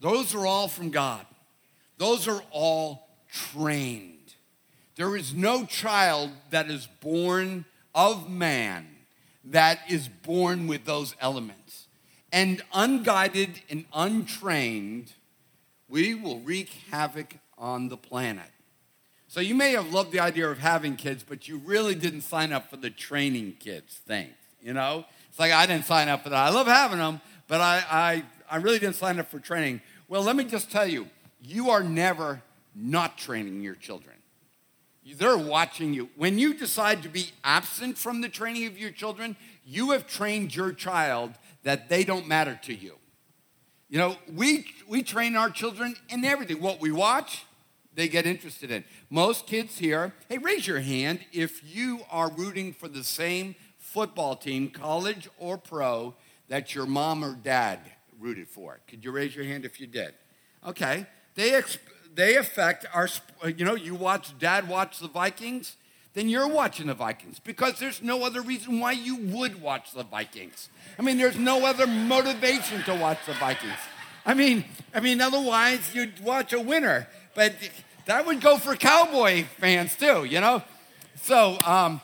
those 0.02 0.34
are 0.34 0.48
all 0.48 0.68
from 0.68 0.90
God. 0.90 1.28
Those 1.98 2.28
are 2.28 2.42
all 2.52 3.08
trained. 3.32 4.34
There 4.96 5.16
is 5.16 5.34
no 5.34 5.66
child 5.66 6.32
that 6.52 6.70
is 6.70 6.88
born 7.02 7.66
of 7.96 8.30
man 8.30 8.88
that 9.44 9.80
is 9.90 10.08
born 10.08 10.68
with 10.68 10.86
those 10.86 11.16
elements. 11.20 11.88
And 12.32 12.62
unguided 12.74 13.62
and 13.70 13.86
untrained, 13.94 15.14
we 15.88 16.16
will 16.16 16.40
wreak 16.40 16.70
havoc 16.92 17.36
on 17.58 17.90
the 17.90 17.98
planet. 17.98 18.50
So 19.28 19.40
you 19.40 19.56
may 19.56 19.72
have 19.72 19.92
loved 19.92 20.12
the 20.12 20.20
idea 20.20 20.50
of 20.50 20.60
having 20.60 20.96
kids, 20.96 21.24
but 21.28 21.48
you 21.48 21.58
really 21.58 21.96
didn't 21.96 22.22
sign 22.22 22.52
up 22.52 22.70
for 22.70 22.78
the 22.78 22.90
training 22.90 23.58
kids 23.60 23.96
thing. 23.96 24.30
You 24.62 24.74
know, 24.74 25.06
it's 25.30 25.40
like 25.40 25.52
I 25.52 25.66
didn't 25.66 25.86
sign 25.86 26.08
up 26.08 26.24
for 26.24 26.30
that. 26.30 26.38
I 26.38 26.50
love 26.50 26.68
having 26.68 27.00
them, 27.00 27.20
but 27.48 27.60
I, 27.60 27.84
I, 27.90 28.24
I 28.50 28.58
really 28.58 28.80
didn't 28.80 28.96
sign 28.96 29.20
up 29.20 29.30
for 29.30 29.40
training. 29.40 29.82
Well, 30.08 30.22
let 30.24 30.36
me 30.36 30.44
just 30.44 30.72
tell 30.72 30.88
you, 30.88 31.08
you 31.44 31.70
are 31.70 31.84
never 31.84 32.42
not 32.76 33.18
training 33.18 33.62
your 33.62 33.76
children. 33.76 34.16
They're 35.18 35.38
watching 35.38 35.94
you. 35.94 36.10
When 36.16 36.40
you 36.40 36.54
decide 36.54 37.04
to 37.04 37.10
be 37.10 37.32
absent 37.44 37.98
from 37.98 38.22
the 38.22 38.30
training 38.30 38.66
of 38.68 38.78
your 38.78 38.92
children, 38.92 39.36
you 39.66 39.92
have 39.92 40.08
trained 40.08 40.56
your 40.56 40.72
child 40.72 41.34
that 41.64 41.90
they 41.90 42.04
don't 42.04 42.28
matter 42.28 42.60
to 42.64 42.74
you. 42.74 42.96
You 43.90 44.00
know, 44.00 44.16
we, 44.34 44.66
we 44.88 45.04
train 45.04 45.36
our 45.36 45.50
children 45.50 45.96
in 46.10 46.24
everything. 46.24 46.62
What 46.62 46.80
we 46.80 46.92
watch, 46.92 47.46
they 47.94 48.08
get 48.08 48.26
interested 48.26 48.72
in. 48.72 48.86
Most 49.10 49.46
kids 49.46 49.78
here, 49.78 50.14
hey, 50.30 50.38
raise 50.38 50.66
your 50.66 50.80
hand 50.80 51.20
if 51.34 51.62
you 51.64 52.00
are 52.10 52.32
rooting 52.32 52.74
for 52.74 52.88
the 52.88 53.04
same 53.04 53.56
football 53.78 54.36
team, 54.36 54.70
college 54.70 55.30
or 55.38 55.58
pro, 55.58 56.16
that 56.48 56.74
your 56.74 56.86
mom 56.86 57.24
or 57.24 57.36
dad 57.36 57.80
rooted 58.20 58.48
for. 58.48 58.80
Could 58.88 59.04
you 59.04 59.12
raise 59.12 59.36
your 59.36 59.46
hand 59.46 59.66
if 59.66 59.80
you 59.80 59.86
did? 59.86 60.14
Okay. 60.66 61.06
They, 61.36 61.62
they 62.14 62.36
affect 62.36 62.86
our, 62.94 63.08
you 63.46 63.66
know, 63.66 63.76
you 63.76 63.96
watch 63.96 64.38
dad 64.38 64.68
watch 64.68 65.00
the 65.00 65.08
Vikings, 65.08 65.76
then 66.14 66.30
you're 66.30 66.48
watching 66.48 66.88
the 66.88 66.94
Vikings 66.94 67.40
because 67.40 67.80
there's 67.80 68.02
no 68.02 68.24
other 68.24 68.42
reason 68.42 68.80
why 68.80 68.92
you 68.92 69.16
would 69.16 69.62
watch 69.62 69.94
the 69.94 70.04
Vikings. 70.04 70.70
I 71.00 71.02
mean, 71.02 71.18
there's 71.18 71.38
no 71.38 71.66
other 71.66 71.88
motivation 71.88 72.84
to 72.84 72.96
watch 72.96 73.20
the 73.26 73.34
Vikings. 73.34 73.80
I 74.26 74.34
mean, 74.34 74.64
I 74.94 75.00
mean, 75.00 75.22
otherwise 75.22 75.94
you'd 75.94 76.24
watch 76.24 76.54
a 76.54 76.60
winner. 76.60 77.08
But 77.36 77.54
that 78.06 78.26
would 78.26 78.42
go 78.42 78.58
for 78.58 78.76
Cowboy 78.76 79.46
fans 79.60 79.96
too, 79.96 80.26
you 80.26 80.40
know? 80.40 80.62
So, 81.22 81.58
um, 81.66 82.00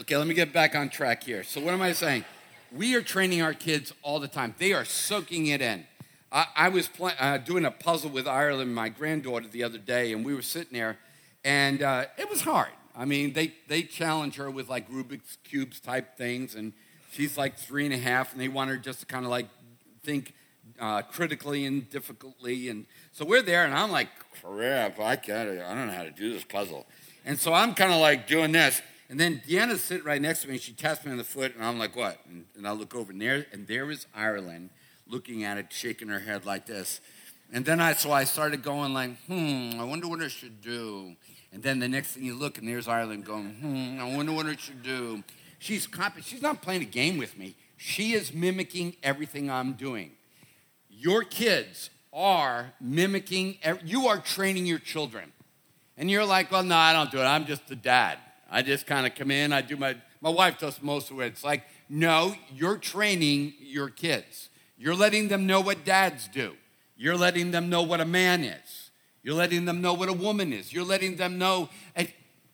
okay, 0.00 0.16
let 0.16 0.26
me 0.26 0.34
get 0.34 0.52
back 0.52 0.74
on 0.74 0.88
track 0.88 1.22
here. 1.22 1.44
So, 1.44 1.60
what 1.60 1.72
am 1.72 1.82
I 1.82 1.92
saying? 1.92 2.24
We 2.72 2.94
are 2.96 3.02
training 3.02 3.42
our 3.42 3.54
kids 3.54 3.92
all 4.02 4.18
the 4.18 4.28
time, 4.28 4.54
they 4.58 4.72
are 4.72 4.84
soaking 4.84 5.46
it 5.46 5.60
in. 5.60 5.86
I, 6.36 6.46
I 6.54 6.68
was 6.68 6.90
uh, 7.00 7.38
doing 7.38 7.64
a 7.64 7.70
puzzle 7.70 8.10
with 8.10 8.28
Ireland, 8.28 8.74
my 8.74 8.90
granddaughter, 8.90 9.48
the 9.48 9.64
other 9.64 9.78
day, 9.78 10.12
and 10.12 10.22
we 10.22 10.34
were 10.34 10.42
sitting 10.42 10.74
there, 10.74 10.98
and 11.42 11.82
uh, 11.82 12.04
it 12.18 12.28
was 12.28 12.42
hard. 12.42 12.68
I 12.94 13.06
mean, 13.06 13.32
they, 13.32 13.54
they 13.68 13.82
challenge 13.82 14.36
her 14.36 14.50
with 14.50 14.68
like 14.68 14.90
Rubik's 14.90 15.38
Cubes 15.44 15.80
type 15.80 16.18
things, 16.18 16.54
and 16.54 16.74
she's 17.10 17.38
like 17.38 17.56
three 17.56 17.86
and 17.86 17.94
a 17.94 17.98
half, 17.98 18.32
and 18.32 18.40
they 18.40 18.48
want 18.48 18.68
her 18.68 18.76
just 18.76 19.00
to 19.00 19.06
kind 19.06 19.24
of 19.24 19.30
like 19.30 19.48
think 20.04 20.34
uh, 20.78 21.00
critically 21.00 21.64
and 21.64 21.88
difficultly. 21.88 22.68
And 22.68 22.84
so 23.12 23.24
we're 23.24 23.40
there, 23.40 23.64
and 23.64 23.72
I'm 23.72 23.90
like, 23.90 24.08
crap, 24.42 25.00
I 25.00 25.16
can't, 25.16 25.48
I 25.48 25.74
don't 25.74 25.86
know 25.86 25.94
how 25.94 26.02
to 26.02 26.10
do 26.10 26.34
this 26.34 26.44
puzzle. 26.44 26.84
And 27.24 27.38
so 27.38 27.54
I'm 27.54 27.72
kind 27.72 27.94
of 27.94 28.00
like 28.00 28.26
doing 28.26 28.52
this. 28.52 28.82
And 29.08 29.18
then 29.18 29.40
Deanna's 29.48 29.82
sitting 29.82 30.04
right 30.04 30.20
next 30.20 30.42
to 30.42 30.48
me, 30.48 30.54
and 30.54 30.62
she 30.62 30.74
taps 30.74 31.02
me 31.02 31.12
on 31.12 31.16
the 31.16 31.24
foot, 31.24 31.54
and 31.54 31.64
I'm 31.64 31.78
like, 31.78 31.96
what? 31.96 32.18
And, 32.28 32.44
and 32.56 32.68
I 32.68 32.72
look 32.72 32.94
over, 32.94 33.10
and 33.10 33.22
there, 33.22 33.46
and 33.52 33.66
there 33.66 33.90
is 33.90 34.06
Ireland 34.14 34.68
looking 35.08 35.44
at 35.44 35.58
it, 35.58 35.72
shaking 35.72 36.08
her 36.08 36.20
head 36.20 36.44
like 36.46 36.66
this. 36.66 37.00
And 37.52 37.64
then 37.64 37.80
I, 37.80 37.92
so 37.94 38.10
I 38.10 38.24
started 38.24 38.62
going 38.62 38.92
like, 38.92 39.16
hmm, 39.26 39.72
I 39.78 39.84
wonder 39.84 40.08
what 40.08 40.20
I 40.20 40.28
should 40.28 40.60
do. 40.60 41.14
And 41.52 41.62
then 41.62 41.78
the 41.78 41.88
next 41.88 42.12
thing 42.12 42.24
you 42.24 42.34
look, 42.34 42.58
and 42.58 42.68
there's 42.68 42.88
Ireland 42.88 43.24
going, 43.24 43.54
hmm, 43.54 44.00
I 44.00 44.16
wonder 44.16 44.32
what 44.32 44.46
I 44.46 44.56
should 44.56 44.82
do. 44.82 45.22
She's 45.58 45.86
copying. 45.86 46.24
She's 46.24 46.42
not 46.42 46.60
playing 46.60 46.82
a 46.82 46.86
game 46.86 47.18
with 47.18 47.38
me. 47.38 47.54
She 47.76 48.12
is 48.12 48.32
mimicking 48.32 48.96
everything 49.02 49.50
I'm 49.50 49.74
doing. 49.74 50.12
Your 50.90 51.22
kids 51.22 51.90
are 52.12 52.72
mimicking, 52.80 53.58
you 53.84 54.08
are 54.08 54.18
training 54.18 54.64
your 54.66 54.78
children. 54.78 55.32
And 55.98 56.10
you're 56.10 56.24
like, 56.24 56.50
well, 56.50 56.62
no, 56.62 56.76
I 56.76 56.92
don't 56.92 57.10
do 57.10 57.18
it. 57.18 57.24
I'm 57.24 57.44
just 57.44 57.68
the 57.68 57.76
dad. 57.76 58.18
I 58.50 58.62
just 58.62 58.86
kind 58.86 59.06
of 59.06 59.14
come 59.14 59.30
in, 59.30 59.52
I 59.52 59.60
do 59.60 59.76
my, 59.76 59.96
my 60.20 60.30
wife 60.30 60.58
does 60.58 60.80
most 60.82 61.10
of 61.10 61.20
it. 61.20 61.26
It's 61.26 61.44
like, 61.44 61.64
no, 61.88 62.34
you're 62.54 62.78
training 62.78 63.54
your 63.60 63.90
kids. 63.90 64.48
You're 64.76 64.94
letting 64.94 65.28
them 65.28 65.46
know 65.46 65.60
what 65.60 65.84
dads 65.84 66.28
do. 66.28 66.56
You're 66.96 67.16
letting 67.16 67.50
them 67.50 67.68
know 67.68 67.82
what 67.82 68.00
a 68.00 68.04
man 68.04 68.44
is. 68.44 68.90
You're 69.22 69.34
letting 69.34 69.64
them 69.64 69.80
know 69.80 69.94
what 69.94 70.08
a 70.08 70.12
woman 70.12 70.52
is. 70.52 70.72
You're 70.72 70.84
letting 70.84 71.16
them 71.16 71.36
know, 71.38 71.68
and 71.94 72.08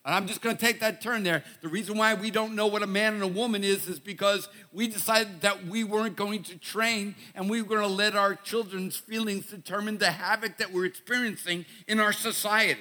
I'm 0.04 0.26
just 0.26 0.40
going 0.40 0.56
to 0.56 0.60
take 0.64 0.80
that 0.80 1.00
turn 1.00 1.22
there. 1.22 1.44
The 1.60 1.68
reason 1.68 1.96
why 1.96 2.14
we 2.14 2.30
don't 2.30 2.56
know 2.56 2.66
what 2.66 2.82
a 2.82 2.86
man 2.86 3.14
and 3.14 3.22
a 3.22 3.28
woman 3.28 3.62
is 3.62 3.88
is 3.88 4.00
because 4.00 4.48
we 4.72 4.88
decided 4.88 5.42
that 5.42 5.66
we 5.66 5.84
weren't 5.84 6.16
going 6.16 6.42
to 6.44 6.56
train 6.56 7.14
and 7.34 7.48
we 7.48 7.62
were 7.62 7.68
going 7.68 7.82
to 7.82 7.86
let 7.86 8.16
our 8.16 8.34
children's 8.34 8.96
feelings 8.96 9.46
determine 9.46 9.98
the 9.98 10.10
havoc 10.10 10.56
that 10.56 10.72
we're 10.72 10.86
experiencing 10.86 11.66
in 11.86 12.00
our 12.00 12.12
society. 12.12 12.80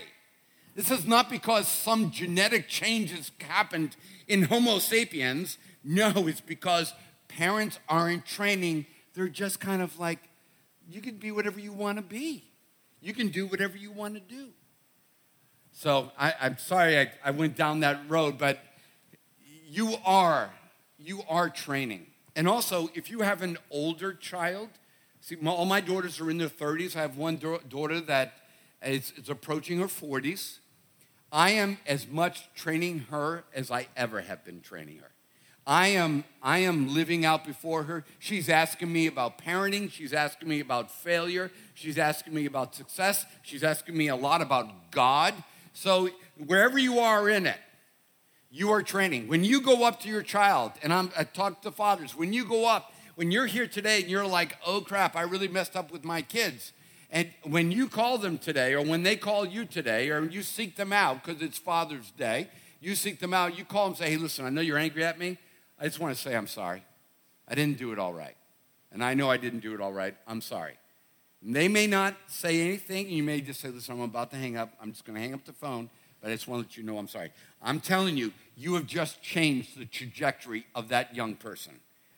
This 0.75 0.89
is 0.89 1.05
not 1.05 1.29
because 1.29 1.67
some 1.67 2.11
genetic 2.11 2.67
changes 2.67 3.31
happened 3.39 3.95
in 4.27 4.43
Homo 4.43 4.79
sapiens. 4.79 5.57
No, 5.83 6.11
it's 6.27 6.41
because 6.41 6.93
parents 7.27 7.77
aren't 7.89 8.25
training. 8.25 8.85
They're 9.13 9.27
just 9.27 9.59
kind 9.59 9.81
of 9.81 9.99
like, 9.99 10.19
you 10.89 11.01
can 11.01 11.15
be 11.15 11.31
whatever 11.31 11.59
you 11.59 11.73
want 11.73 11.97
to 11.97 12.01
be, 12.01 12.43
you 13.01 13.13
can 13.13 13.29
do 13.29 13.47
whatever 13.47 13.77
you 13.77 13.91
want 13.91 14.15
to 14.15 14.19
do. 14.19 14.49
So 15.73 16.11
I, 16.17 16.33
am 16.39 16.57
sorry 16.57 16.99
I, 16.99 17.11
I 17.23 17.31
went 17.31 17.55
down 17.55 17.79
that 17.79 18.01
road, 18.09 18.37
but 18.37 18.59
you 19.67 19.95
are, 20.05 20.51
you 20.99 21.23
are 21.29 21.49
training. 21.49 22.07
And 22.35 22.47
also, 22.47 22.89
if 22.93 23.09
you 23.09 23.21
have 23.21 23.41
an 23.41 23.57
older 23.69 24.13
child, 24.13 24.69
see, 25.19 25.37
my, 25.41 25.51
all 25.51 25.65
my 25.65 25.81
daughters 25.81 26.19
are 26.19 26.29
in 26.29 26.37
their 26.37 26.49
30s. 26.49 26.95
I 26.95 27.01
have 27.01 27.17
one 27.17 27.37
da- 27.37 27.59
daughter 27.69 28.01
that 28.01 28.33
is, 28.83 29.13
is 29.17 29.29
approaching 29.29 29.79
her 29.79 29.87
40s. 29.87 30.59
I 31.31 31.51
am 31.51 31.77
as 31.87 32.07
much 32.07 32.53
training 32.53 33.05
her 33.09 33.45
as 33.53 33.71
I 33.71 33.87
ever 33.95 34.21
have 34.21 34.43
been 34.43 34.61
training 34.61 34.99
her. 34.99 35.11
I 35.65 35.89
am, 35.89 36.23
I 36.41 36.59
am 36.59 36.93
living 36.93 37.23
out 37.23 37.45
before 37.45 37.83
her. 37.83 38.03
She's 38.17 38.49
asking 38.49 38.91
me 38.91 39.07
about 39.07 39.37
parenting. 39.37 39.91
She's 39.91 40.11
asking 40.11 40.49
me 40.49 40.59
about 40.59 40.89
failure. 40.91 41.51
She's 41.75 41.97
asking 41.97 42.33
me 42.33 42.45
about 42.45 42.73
success. 42.75 43.25
She's 43.43 43.63
asking 43.63 43.95
me 43.95 44.07
a 44.07 44.15
lot 44.15 44.41
about 44.41 44.91
God. 44.91 45.35
So, 45.73 46.09
wherever 46.37 46.77
you 46.77 46.99
are 46.99 47.29
in 47.29 47.45
it, 47.45 47.59
you 48.49 48.71
are 48.71 48.81
training. 48.81 49.27
When 49.27 49.43
you 49.43 49.61
go 49.61 49.85
up 49.85 50.01
to 50.01 50.09
your 50.09 50.23
child, 50.23 50.73
and 50.83 50.91
I'm, 50.91 51.11
I 51.17 51.23
talk 51.23 51.61
to 51.61 51.71
fathers, 51.71 52.15
when 52.15 52.33
you 52.33 52.43
go 52.43 52.67
up, 52.67 52.91
when 53.15 53.31
you're 53.31 53.45
here 53.45 53.67
today 53.67 54.01
and 54.01 54.09
you're 54.09 54.27
like, 54.27 54.57
oh 54.65 54.81
crap, 54.81 55.15
I 55.15 55.21
really 55.21 55.47
messed 55.47 55.75
up 55.75 55.91
with 55.91 56.03
my 56.03 56.21
kids. 56.21 56.73
And 57.11 57.29
when 57.43 57.71
you 57.71 57.87
call 57.87 58.17
them 58.17 58.37
today, 58.37 58.73
or 58.73 58.83
when 58.83 59.03
they 59.03 59.15
call 59.15 59.45
you 59.45 59.65
today, 59.65 60.09
or 60.09 60.23
you 60.23 60.41
seek 60.41 60.75
them 60.75 60.91
out 60.91 61.23
because 61.23 61.41
it's 61.41 61.57
Father's 61.57 62.11
Day, 62.11 62.47
you 62.79 62.95
seek 62.95 63.19
them 63.19 63.33
out, 63.33 63.57
you 63.57 63.63
call 63.63 63.85
them 63.85 63.95
say, 63.95 64.09
hey, 64.09 64.17
listen, 64.17 64.45
I 64.45 64.49
know 64.49 64.61
you're 64.61 64.77
angry 64.77 65.03
at 65.03 65.19
me. 65.19 65.37
I 65.81 65.85
just 65.85 65.99
want 65.99 66.15
to 66.15 66.21
say 66.21 66.35
I'm 66.35 66.47
sorry. 66.47 66.83
I 67.47 67.55
didn't 67.55 67.79
do 67.79 67.91
it 67.91 67.97
all 67.97 68.13
right. 68.13 68.35
And 68.91 69.03
I 69.03 69.15
know 69.15 69.31
I 69.31 69.37
didn't 69.37 69.61
do 69.61 69.73
it 69.73 69.81
all 69.81 69.91
right. 69.91 70.15
I'm 70.27 70.39
sorry. 70.39 70.75
They 71.41 71.67
may 71.67 71.87
not 71.87 72.15
say 72.27 72.61
anything. 72.61 73.09
You 73.09 73.23
may 73.23 73.41
just 73.41 73.61
say, 73.61 73.69
listen, 73.69 73.95
I'm 73.95 74.01
about 74.01 74.29
to 74.29 74.37
hang 74.37 74.57
up. 74.57 74.73
I'm 74.79 74.91
just 74.91 75.05
going 75.05 75.15
to 75.15 75.21
hang 75.21 75.33
up 75.33 75.43
the 75.43 75.53
phone, 75.53 75.89
but 76.21 76.29
I 76.29 76.33
just 76.33 76.47
want 76.47 76.61
to 76.61 76.67
let 76.67 76.77
you 76.77 76.83
know 76.83 76.99
I'm 76.99 77.07
sorry. 77.07 77.31
I'm 77.63 77.79
telling 77.79 78.15
you, 78.15 78.31
you 78.55 78.75
have 78.75 78.85
just 78.85 79.23
changed 79.23 79.79
the 79.79 79.85
trajectory 79.85 80.67
of 80.75 80.89
that 80.89 81.15
young 81.15 81.33
person. 81.33 81.73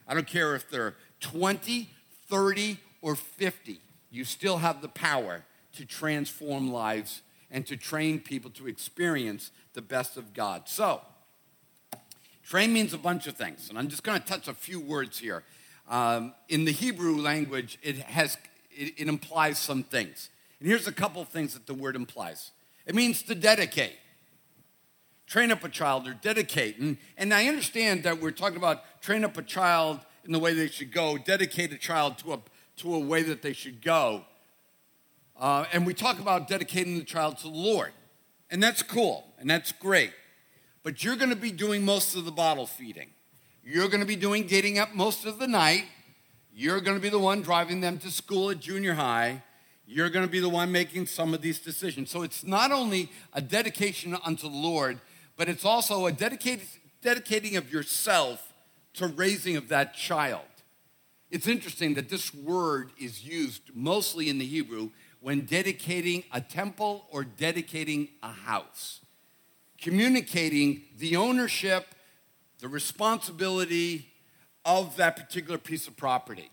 I 0.10 0.13
don't 0.13 0.27
care 0.27 0.55
if 0.55 0.70
they're 0.70 0.96
20, 1.22 1.89
30, 2.27 2.79
or 3.01 3.15
50. 3.15 3.79
You 4.12 4.25
still 4.25 4.58
have 4.58 4.82
the 4.82 4.89
power 4.89 5.46
to 5.77 5.86
transform 5.86 6.70
lives 6.70 7.22
and 7.50 7.65
to 7.67 7.77
train 7.77 8.20
people 8.20 8.51
to 8.51 8.67
experience 8.67 9.51
the 9.74 9.82
best 9.82 10.17
of 10.17 10.34
God. 10.34 10.63
So, 10.67 11.01
train 12.43 12.73
means 12.73 12.93
a 12.93 12.97
bunch 12.97 13.27
of 13.27 13.35
things, 13.35 13.69
and 13.69 13.77
I'm 13.77 13.88
just 13.88 14.03
going 14.03 14.19
to 14.19 14.25
touch 14.25 14.47
a 14.47 14.53
few 14.53 14.79
words 14.79 15.19
here. 15.19 15.43
Um, 15.89 16.33
in 16.50 16.65
the 16.65 16.71
Hebrew 16.71 17.17
language, 17.19 17.77
it 17.81 17.97
has 17.97 18.38
it, 18.71 18.93
it 18.97 19.07
implies 19.07 19.59
some 19.59 19.83
things. 19.83 20.29
And 20.59 20.67
here's 20.67 20.88
a 20.88 20.91
couple 20.91 21.21
of 21.21 21.27
things 21.27 21.53
that 21.53 21.67
the 21.67 21.73
word 21.73 21.95
implies 21.95 22.51
it 22.85 22.95
means 22.95 23.21
to 23.23 23.35
dedicate. 23.35 23.95
Train 25.25 25.51
up 25.51 25.63
a 25.63 25.69
child 25.69 26.07
or 26.07 26.13
dedicate. 26.13 26.77
And, 26.79 26.97
and 27.17 27.33
I 27.33 27.47
understand 27.47 28.03
that 28.03 28.21
we're 28.21 28.31
talking 28.31 28.57
about 28.57 29.01
train 29.01 29.23
up 29.23 29.38
a 29.38 29.41
child 29.41 30.00
in 30.25 30.31
the 30.31 30.39
way 30.39 30.53
they 30.53 30.67
should 30.67 30.91
go, 30.91 31.17
dedicate 31.17 31.71
a 31.71 31.77
child 31.77 32.17
to 32.19 32.33
a, 32.33 32.39
to 32.77 32.93
a 32.93 33.00
way 33.00 33.23
that 33.23 33.41
they 33.41 33.53
should 33.53 33.81
go. 33.81 34.25
Uh, 35.39 35.65
and 35.73 35.85
we 35.85 35.93
talk 35.93 36.19
about 36.19 36.47
dedicating 36.47 37.00
the 37.00 37.05
child 37.05 37.38
to 37.38 37.43
the 37.43 37.57
Lord. 37.57 37.91
And 38.51 38.62
that's 38.62 38.83
cool 38.83 39.25
and 39.39 39.50
that's 39.50 39.71
great. 39.71 40.12
But 40.83 41.03
you're 41.03 41.15
going 41.15 41.29
to 41.29 41.35
be 41.35 41.51
doing 41.51 41.83
most 41.83 42.15
of 42.15 42.25
the 42.25 42.31
bottle 42.31 42.67
feeding. 42.67 43.09
You're 43.63 43.87
going 43.87 44.01
to 44.01 44.05
be 44.05 44.17
doing 44.17 44.45
getting 44.45 44.77
up 44.77 44.93
most 44.93 45.25
of 45.25 45.39
the 45.39 45.47
night 45.47 45.85
you're 46.55 46.81
going 46.81 46.95
to 46.95 47.01
be 47.01 47.09
the 47.09 47.19
one 47.19 47.41
driving 47.41 47.81
them 47.81 47.97
to 47.99 48.11
school 48.11 48.51
at 48.51 48.59
junior 48.59 48.93
high. 48.93 49.41
You're 49.87 50.09
going 50.09 50.25
to 50.25 50.31
be 50.31 50.39
the 50.39 50.49
one 50.49 50.71
making 50.71 51.07
some 51.07 51.33
of 51.33 51.41
these 51.41 51.59
decisions. 51.59 52.11
So 52.11 52.21
it's 52.21 52.43
not 52.43 52.71
only 52.71 53.09
a 53.33 53.41
dedication 53.41 54.15
unto 54.23 54.47
the 54.47 54.55
Lord, 54.55 54.99
but 55.35 55.49
it's 55.49 55.65
also 55.65 56.05
a 56.05 56.11
dedicated, 56.11 56.67
dedicating 57.01 57.57
of 57.57 57.73
yourself 57.73 58.53
to 58.93 59.07
raising 59.07 59.57
of 59.57 59.67
that 59.69 59.95
child. 59.95 60.45
It's 61.31 61.47
interesting 61.47 61.95
that 61.95 62.09
this 62.09 62.33
word 62.35 62.91
is 62.99 63.25
used 63.25 63.63
mostly 63.73 64.29
in 64.29 64.37
the 64.37 64.45
Hebrew 64.45 64.91
when 65.21 65.41
dedicating 65.41 66.23
a 66.31 66.39
temple 66.39 67.07
or 67.09 67.23
dedicating 67.23 68.09
a 68.21 68.31
house. 68.31 68.99
Communicating 69.83 70.83
the 70.97 71.17
ownership, 71.17 71.87
the 72.59 72.69
responsibility 72.69 74.13
of 74.63 74.95
that 74.95 75.17
particular 75.17 75.57
piece 75.57 75.89
of 75.89 75.97
property. 75.97 76.49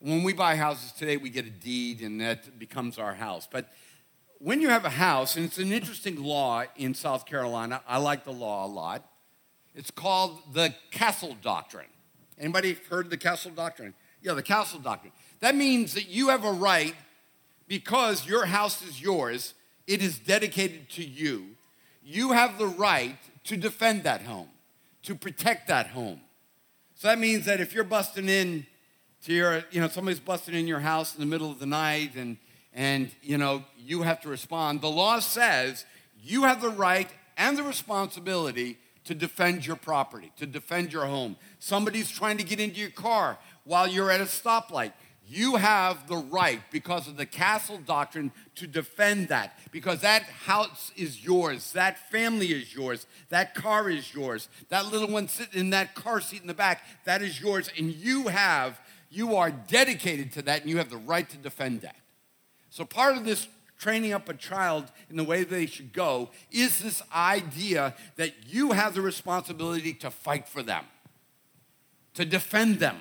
When 0.00 0.22
we 0.22 0.34
buy 0.34 0.54
houses 0.54 0.92
today, 0.92 1.16
we 1.16 1.30
get 1.30 1.46
a 1.46 1.50
deed 1.50 2.02
and 2.02 2.20
that 2.20 2.58
becomes 2.58 2.98
our 2.98 3.14
house. 3.14 3.48
But 3.50 3.70
when 4.38 4.60
you 4.60 4.68
have 4.68 4.84
a 4.84 4.90
house, 4.90 5.34
and 5.34 5.46
it's 5.46 5.56
an 5.56 5.72
interesting 5.72 6.22
law 6.22 6.64
in 6.76 6.92
South 6.92 7.24
Carolina, 7.24 7.80
I 7.88 7.96
like 7.96 8.24
the 8.24 8.34
law 8.34 8.66
a 8.66 8.68
lot. 8.68 9.02
It's 9.74 9.90
called 9.90 10.38
the 10.52 10.74
Castle 10.90 11.38
Doctrine. 11.40 11.88
Anybody 12.38 12.76
heard 12.90 13.08
the 13.08 13.16
Castle 13.16 13.50
Doctrine? 13.50 13.94
Yeah, 14.20 14.34
the 14.34 14.42
Castle 14.42 14.78
Doctrine. 14.78 15.14
That 15.40 15.56
means 15.56 15.94
that 15.94 16.10
you 16.10 16.28
have 16.28 16.44
a 16.44 16.52
right 16.52 16.94
because 17.66 18.26
your 18.26 18.44
house 18.44 18.82
is 18.82 19.00
yours, 19.00 19.54
it 19.86 20.02
is 20.02 20.18
dedicated 20.18 20.90
to 20.90 21.02
you. 21.02 21.54
You 22.10 22.32
have 22.32 22.56
the 22.56 22.66
right 22.66 23.18
to 23.44 23.58
defend 23.58 24.04
that 24.04 24.22
home, 24.22 24.48
to 25.02 25.14
protect 25.14 25.68
that 25.68 25.88
home. 25.88 26.22
So 26.94 27.08
that 27.08 27.18
means 27.18 27.44
that 27.44 27.60
if 27.60 27.74
you're 27.74 27.84
busting 27.84 28.30
in 28.30 28.64
to 29.26 29.34
your, 29.34 29.62
you 29.70 29.82
know, 29.82 29.88
somebody's 29.88 30.18
busting 30.18 30.54
in 30.54 30.66
your 30.66 30.80
house 30.80 31.14
in 31.14 31.20
the 31.20 31.26
middle 31.26 31.50
of 31.50 31.58
the 31.58 31.66
night 31.66 32.14
and 32.16 32.38
and 32.72 33.10
you 33.22 33.36
know, 33.36 33.62
you 33.76 34.02
have 34.02 34.22
to 34.22 34.30
respond. 34.30 34.80
The 34.80 34.88
law 34.88 35.18
says 35.18 35.84
you 36.18 36.44
have 36.44 36.62
the 36.62 36.70
right 36.70 37.10
and 37.36 37.58
the 37.58 37.62
responsibility 37.62 38.78
to 39.04 39.14
defend 39.14 39.66
your 39.66 39.76
property, 39.76 40.32
to 40.38 40.46
defend 40.46 40.94
your 40.94 41.04
home. 41.04 41.36
Somebody's 41.58 42.10
trying 42.10 42.38
to 42.38 42.44
get 42.44 42.58
into 42.58 42.80
your 42.80 42.88
car 42.88 43.36
while 43.64 43.86
you're 43.86 44.10
at 44.10 44.22
a 44.22 44.24
stoplight. 44.24 44.94
You 45.30 45.56
have 45.56 46.08
the 46.08 46.16
right, 46.16 46.62
because 46.70 47.06
of 47.06 47.18
the 47.18 47.26
castle 47.26 47.78
doctrine, 47.84 48.32
to 48.54 48.66
defend 48.66 49.28
that. 49.28 49.58
Because 49.70 50.00
that 50.00 50.22
house 50.22 50.90
is 50.96 51.22
yours. 51.22 51.72
That 51.72 52.10
family 52.10 52.46
is 52.46 52.74
yours. 52.74 53.06
That 53.28 53.54
car 53.54 53.90
is 53.90 54.14
yours. 54.14 54.48
That 54.70 54.90
little 54.90 55.08
one 55.08 55.28
sitting 55.28 55.60
in 55.60 55.70
that 55.70 55.94
car 55.94 56.22
seat 56.22 56.40
in 56.40 56.46
the 56.46 56.54
back, 56.54 56.82
that 57.04 57.20
is 57.20 57.40
yours. 57.40 57.70
And 57.76 57.94
you 57.94 58.28
have, 58.28 58.80
you 59.10 59.36
are 59.36 59.50
dedicated 59.50 60.32
to 60.32 60.42
that, 60.42 60.62
and 60.62 60.70
you 60.70 60.78
have 60.78 60.88
the 60.88 60.96
right 60.96 61.28
to 61.28 61.36
defend 61.36 61.82
that. 61.82 61.96
So, 62.70 62.86
part 62.86 63.18
of 63.18 63.26
this 63.26 63.48
training 63.78 64.14
up 64.14 64.28
a 64.30 64.34
child 64.34 64.90
in 65.10 65.16
the 65.16 65.24
way 65.24 65.44
they 65.44 65.66
should 65.66 65.92
go 65.92 66.30
is 66.50 66.80
this 66.80 67.02
idea 67.14 67.94
that 68.16 68.32
you 68.48 68.72
have 68.72 68.94
the 68.94 69.02
responsibility 69.02 69.92
to 69.92 70.10
fight 70.10 70.48
for 70.48 70.62
them, 70.62 70.84
to 72.14 72.24
defend 72.24 72.78
them. 72.78 72.96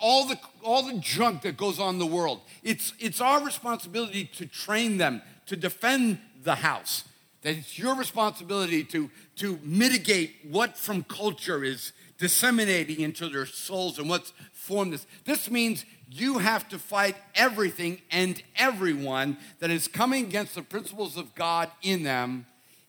All 0.00 0.26
the, 0.26 0.38
all 0.62 0.82
the 0.82 0.98
junk 0.98 1.42
that 1.42 1.56
goes 1.56 1.78
on 1.78 1.94
in 1.94 1.98
the 1.98 2.06
world. 2.06 2.40
It's, 2.62 2.92
it's 2.98 3.20
our 3.20 3.44
responsibility 3.44 4.24
to 4.36 4.46
train 4.46 4.98
them, 4.98 5.22
to 5.46 5.56
defend 5.56 6.18
the 6.42 6.56
house. 6.56 7.04
That 7.42 7.56
it's 7.56 7.78
your 7.78 7.94
responsibility 7.94 8.84
to, 8.84 9.10
to 9.36 9.58
mitigate 9.62 10.34
what 10.48 10.76
from 10.76 11.04
culture 11.04 11.64
is 11.64 11.92
disseminating 12.18 13.00
into 13.00 13.28
their 13.28 13.46
souls 13.46 13.98
and 13.98 14.08
what's 14.08 14.32
formed 14.52 14.92
this. 14.92 15.06
This 15.24 15.50
means 15.50 15.86
you 16.10 16.38
have 16.38 16.68
to 16.68 16.78
fight 16.78 17.16
everything 17.34 18.02
and 18.10 18.42
everyone 18.56 19.38
that 19.60 19.70
is 19.70 19.88
coming 19.88 20.26
against 20.26 20.54
the 20.54 20.62
principles 20.62 21.16
of 21.16 21.34
God 21.34 21.70
in 21.82 22.02
them, 22.02 22.46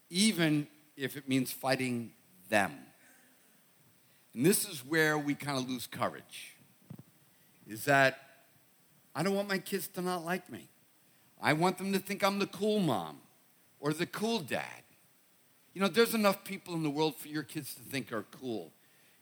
even 0.09 0.67
if 0.97 1.15
it 1.15 1.29
means 1.29 1.51
fighting 1.51 2.11
them. 2.49 2.73
And 4.33 4.45
this 4.45 4.67
is 4.67 4.85
where 4.85 5.17
we 5.17 5.33
kind 5.33 5.57
of 5.57 5.69
lose 5.69 5.87
courage. 5.87 6.50
Is 7.71 7.85
that 7.85 8.19
I 9.15 9.23
don't 9.23 9.33
want 9.33 9.47
my 9.47 9.57
kids 9.57 9.87
to 9.89 10.01
not 10.01 10.25
like 10.25 10.49
me. 10.51 10.67
I 11.41 11.53
want 11.53 11.77
them 11.77 11.93
to 11.93 11.99
think 11.99 12.21
I'm 12.21 12.37
the 12.37 12.47
cool 12.47 12.79
mom 12.79 13.19
or 13.79 13.93
the 13.93 14.05
cool 14.05 14.39
dad. 14.39 14.83
You 15.73 15.81
know, 15.81 15.87
there's 15.87 16.13
enough 16.13 16.43
people 16.43 16.73
in 16.73 16.83
the 16.83 16.89
world 16.89 17.15
for 17.15 17.29
your 17.29 17.43
kids 17.43 17.73
to 17.75 17.81
think 17.81 18.11
are 18.11 18.25
cool. 18.29 18.73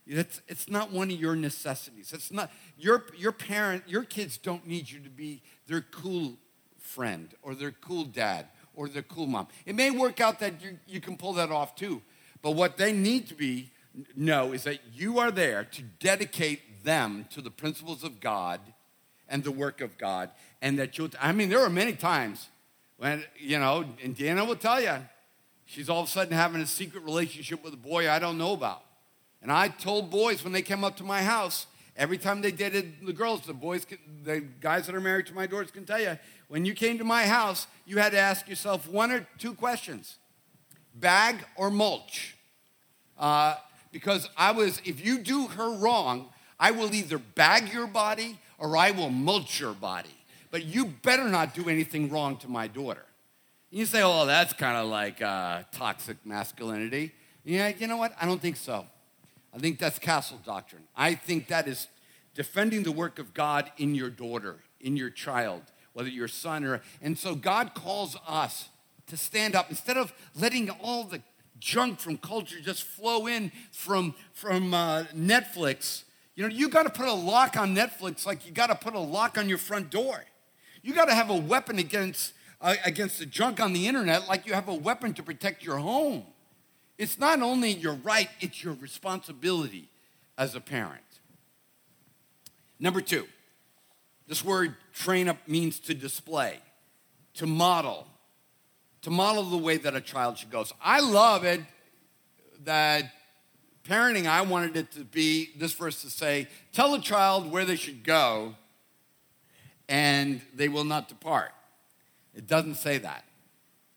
It's, 0.04 0.42
it's 0.48 0.68
not 0.68 0.90
one 0.90 1.12
of 1.12 1.20
your 1.20 1.36
necessities. 1.36 2.12
It's 2.12 2.32
not 2.32 2.50
your, 2.76 3.04
your 3.16 3.30
parent, 3.30 3.84
your 3.86 4.02
kids 4.02 4.36
don't 4.36 4.66
need 4.66 4.90
you 4.90 4.98
to 4.98 5.10
be 5.10 5.42
their 5.68 5.82
cool 5.82 6.34
friend 6.76 7.32
or 7.42 7.54
their 7.54 7.70
cool 7.70 8.04
dad 8.04 8.46
or 8.74 8.88
their 8.88 9.02
cool 9.02 9.28
mom. 9.28 9.46
It 9.64 9.76
may 9.76 9.92
work 9.92 10.20
out 10.20 10.40
that 10.40 10.60
you, 10.60 10.78
you 10.88 11.00
can 11.00 11.16
pull 11.16 11.34
that 11.34 11.52
off 11.52 11.76
too. 11.76 12.02
But 12.42 12.52
what 12.52 12.76
they 12.76 12.92
need 12.92 13.28
to 13.28 13.34
be 13.34 13.70
know 14.16 14.52
is 14.52 14.64
that 14.64 14.80
you 14.92 15.20
are 15.20 15.30
there 15.30 15.64
to 15.64 15.82
dedicate 15.82 16.60
them 16.82 17.26
to 17.30 17.40
the 17.40 17.50
principles 17.50 18.04
of 18.04 18.20
God 18.20 18.60
and 19.28 19.44
the 19.44 19.52
work 19.52 19.80
of 19.80 19.96
God. 19.98 20.30
And 20.60 20.78
that 20.78 20.98
you'll, 20.98 21.10
I 21.20 21.32
mean, 21.32 21.48
there 21.48 21.60
are 21.60 21.70
many 21.70 21.92
times 21.92 22.48
when, 22.96 23.24
you 23.38 23.58
know, 23.58 23.84
and 24.02 24.16
Dana 24.16 24.44
will 24.44 24.56
tell 24.56 24.80
you, 24.80 24.96
she's 25.64 25.88
all 25.88 26.02
of 26.02 26.08
a 26.08 26.10
sudden 26.10 26.32
having 26.32 26.60
a 26.60 26.66
secret 26.66 27.04
relationship 27.04 27.64
with 27.64 27.72
a 27.74 27.78
boy 27.78 28.10
I 28.10 28.18
don't 28.18 28.36
know 28.36 28.52
about. 28.52 28.82
And 29.42 29.50
I 29.50 29.68
told 29.68 30.10
boys 30.10 30.44
when 30.44 30.52
they 30.52 30.62
came 30.62 30.84
up 30.84 30.96
to 30.98 31.04
my 31.04 31.22
house, 31.22 31.66
every 31.96 32.18
time 32.18 32.42
they 32.42 32.50
dated 32.50 32.94
the 33.06 33.12
girls, 33.12 33.42
the 33.42 33.54
boys, 33.54 33.86
the 34.22 34.40
guys 34.60 34.86
that 34.86 34.94
are 34.94 35.00
married 35.00 35.26
to 35.26 35.34
my 35.34 35.46
daughters 35.46 35.70
can 35.70 35.86
tell 35.86 36.00
you, 36.00 36.18
when 36.48 36.64
you 36.64 36.74
came 36.74 36.98
to 36.98 37.04
my 37.04 37.26
house, 37.26 37.66
you 37.86 37.98
had 37.98 38.12
to 38.12 38.18
ask 38.18 38.48
yourself 38.48 38.88
one 38.88 39.10
or 39.10 39.26
two 39.38 39.54
questions 39.54 40.16
bag 40.94 41.36
or 41.56 41.70
mulch. 41.70 42.36
Uh, 43.18 43.54
because 43.92 44.28
I 44.36 44.52
was, 44.52 44.80
if 44.84 45.04
you 45.04 45.18
do 45.18 45.46
her 45.46 45.76
wrong, 45.76 46.28
I 46.60 46.70
will 46.70 46.94
either 46.94 47.18
bag 47.18 47.72
your 47.72 47.86
body 47.86 48.38
or 48.58 48.76
I 48.76 48.92
will 48.92 49.10
mulch 49.10 49.58
your 49.58 49.72
body. 49.72 50.14
But 50.50 50.64
you 50.64 50.84
better 50.84 51.28
not 51.28 51.54
do 51.54 51.68
anything 51.68 52.10
wrong 52.10 52.36
to 52.38 52.48
my 52.48 52.68
daughter. 52.68 53.04
You 53.70 53.86
say, 53.86 54.02
oh, 54.02 54.26
that's 54.26 54.52
kind 54.52 54.76
of 54.76 54.88
like 54.88 55.22
uh, 55.22 55.62
toxic 55.72 56.18
masculinity. 56.24 57.12
Yeah, 57.44 57.68
you 57.68 57.86
know 57.86 57.96
what? 57.96 58.14
I 58.20 58.26
don't 58.26 58.40
think 58.40 58.56
so. 58.56 58.84
I 59.54 59.58
think 59.58 59.78
that's 59.78 59.98
castle 59.98 60.40
doctrine. 60.44 60.82
I 60.96 61.14
think 61.14 61.48
that 61.48 61.66
is 61.66 61.88
defending 62.34 62.82
the 62.82 62.92
work 62.92 63.18
of 63.18 63.32
God 63.32 63.70
in 63.78 63.94
your 63.94 64.10
daughter, 64.10 64.56
in 64.80 64.96
your 64.96 65.10
child, 65.10 65.62
whether 65.92 66.08
your 66.08 66.28
son 66.28 66.64
or. 66.64 66.82
And 67.00 67.16
so 67.18 67.34
God 67.34 67.74
calls 67.74 68.16
us 68.28 68.68
to 69.06 69.16
stand 69.16 69.54
up 69.56 69.70
instead 69.70 69.96
of 69.96 70.12
letting 70.38 70.68
all 70.70 71.04
the 71.04 71.22
junk 71.58 72.00
from 72.00 72.16
culture 72.18 72.60
just 72.60 72.82
flow 72.82 73.26
in 73.26 73.52
from, 73.70 74.14
from 74.32 74.74
uh, 74.74 75.04
Netflix. 75.14 76.02
You 76.40 76.48
know, 76.48 76.54
you 76.54 76.70
got 76.70 76.84
to 76.84 76.88
put 76.90 77.06
a 77.06 77.12
lock 77.12 77.58
on 77.58 77.76
Netflix 77.76 78.24
like 78.24 78.46
you 78.46 78.52
got 78.52 78.68
to 78.68 78.74
put 78.74 78.94
a 78.94 78.98
lock 78.98 79.36
on 79.36 79.46
your 79.46 79.58
front 79.58 79.90
door. 79.90 80.24
You 80.82 80.94
got 80.94 81.04
to 81.04 81.14
have 81.14 81.28
a 81.28 81.36
weapon 81.36 81.78
against, 81.78 82.32
uh, 82.62 82.76
against 82.82 83.18
the 83.18 83.26
junk 83.26 83.60
on 83.60 83.74
the 83.74 83.86
internet 83.86 84.26
like 84.26 84.46
you 84.46 84.54
have 84.54 84.66
a 84.66 84.74
weapon 84.74 85.12
to 85.12 85.22
protect 85.22 85.62
your 85.62 85.76
home. 85.76 86.24
It's 86.96 87.18
not 87.18 87.42
only 87.42 87.72
your 87.72 87.92
right, 87.92 88.30
it's 88.40 88.64
your 88.64 88.72
responsibility 88.72 89.90
as 90.38 90.54
a 90.54 90.62
parent. 90.62 91.02
Number 92.78 93.02
two, 93.02 93.26
this 94.26 94.42
word 94.42 94.76
train 94.94 95.28
up 95.28 95.46
means 95.46 95.78
to 95.80 95.92
display, 95.92 96.56
to 97.34 97.46
model, 97.46 98.06
to 99.02 99.10
model 99.10 99.42
the 99.42 99.58
way 99.58 99.76
that 99.76 99.94
a 99.94 100.00
child 100.00 100.38
should 100.38 100.50
go. 100.50 100.64
So 100.64 100.74
I 100.82 101.00
love 101.00 101.44
it 101.44 101.60
that 102.64 103.12
parenting, 103.90 104.26
I 104.26 104.42
wanted 104.42 104.76
it 104.76 104.92
to 104.92 105.00
be 105.00 105.50
this 105.56 105.72
verse 105.72 106.00
to 106.02 106.10
say, 106.10 106.46
tell 106.72 106.94
a 106.94 107.00
child 107.00 107.50
where 107.50 107.64
they 107.64 107.76
should 107.76 108.04
go 108.04 108.54
and 109.88 110.40
they 110.54 110.68
will 110.68 110.84
not 110.84 111.08
depart. 111.08 111.50
It 112.34 112.46
doesn't 112.46 112.76
say 112.76 112.98
that. 112.98 113.24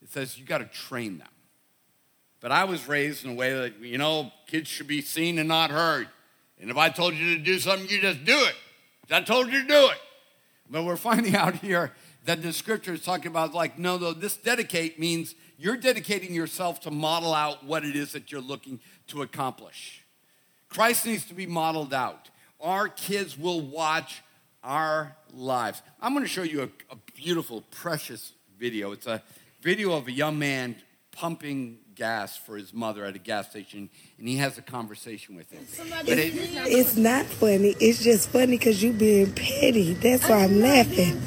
It 0.01 0.12
says 0.12 0.39
you 0.39 0.45
got 0.45 0.58
to 0.58 0.65
train 0.65 1.19
them. 1.19 1.27
But 2.41 2.51
I 2.51 2.63
was 2.63 2.88
raised 2.88 3.23
in 3.23 3.32
a 3.32 3.36
way 3.36 3.53
that, 3.53 3.79
you 3.79 3.97
know, 3.97 4.32
kids 4.47 4.67
should 4.67 4.88
be 4.88 5.01
seen 5.01 5.38
and 5.38 5.47
not 5.47 5.69
heard. 5.69 6.10
And 6.60 6.69
if 6.71 6.77
I 6.77 6.89
told 6.89 7.13
you 7.13 7.38
to 7.38 7.41
do 7.41 7.60
something, 7.60 7.88
you 7.88 8.01
just 8.01 8.25
do 8.25 8.38
it. 8.38 8.56
I 9.12 9.21
told 9.21 9.47
you 9.51 9.62
to 9.62 9.67
do 9.67 9.89
it. 9.89 9.97
But 10.69 10.84
we're 10.84 10.97
finding 10.97 11.36
out 11.36 11.56
here 11.58 11.93
that 12.25 12.41
the 12.41 12.51
scripture 12.51 12.93
is 12.93 13.01
talking 13.01 13.27
about, 13.27 13.53
like, 13.53 13.77
no, 13.77 13.97
no, 13.97 14.13
this 14.13 14.36
dedicate 14.36 14.99
means 14.99 15.36
you're 15.58 15.77
dedicating 15.77 16.34
yourself 16.34 16.79
to 16.82 16.91
model 16.91 17.34
out 17.34 17.63
what 17.65 17.86
it 17.86 17.95
is 17.95 18.13
that 18.13 18.32
you're 18.32 18.41
looking 18.41 18.79
to 19.07 19.21
accomplish. 19.21 20.03
Christ 20.69 21.05
needs 21.05 21.25
to 21.25 21.33
be 21.33 21.45
modeled 21.45 21.93
out. 21.93 22.29
Our 22.59 22.87
kids 22.87 23.37
will 23.37 23.61
watch 23.61 24.23
our 24.63 25.15
lives. 25.33 25.81
I'm 26.01 26.13
going 26.13 26.25
to 26.25 26.29
show 26.29 26.43
you 26.43 26.63
a, 26.63 26.69
a 26.91 26.97
beautiful, 27.15 27.61
precious 27.71 28.33
video. 28.57 28.91
It's 28.91 29.07
a 29.07 29.21
video 29.61 29.93
of 29.93 30.07
a 30.07 30.11
young 30.11 30.39
man 30.39 30.75
pumping 31.11 31.77
gas 31.95 32.37
for 32.37 32.57
his 32.57 32.73
mother 32.73 33.05
at 33.05 33.15
a 33.15 33.19
gas 33.19 33.49
station, 33.49 33.89
and 34.17 34.27
he 34.27 34.37
has 34.37 34.57
a 34.57 34.61
conversation 34.61 35.35
with 35.35 35.51
him. 35.51 35.65
But 36.05 36.17
it, 36.17 36.33
it's 36.35 36.95
not 36.95 37.25
funny. 37.25 37.75
It's 37.79 38.03
just 38.03 38.29
funny 38.29 38.57
because 38.57 38.81
you 38.81 38.93
being 38.93 39.31
petty. 39.33 39.93
That's 39.93 40.27
why 40.27 40.45
I'm 40.45 40.59
laughing. 40.59 41.21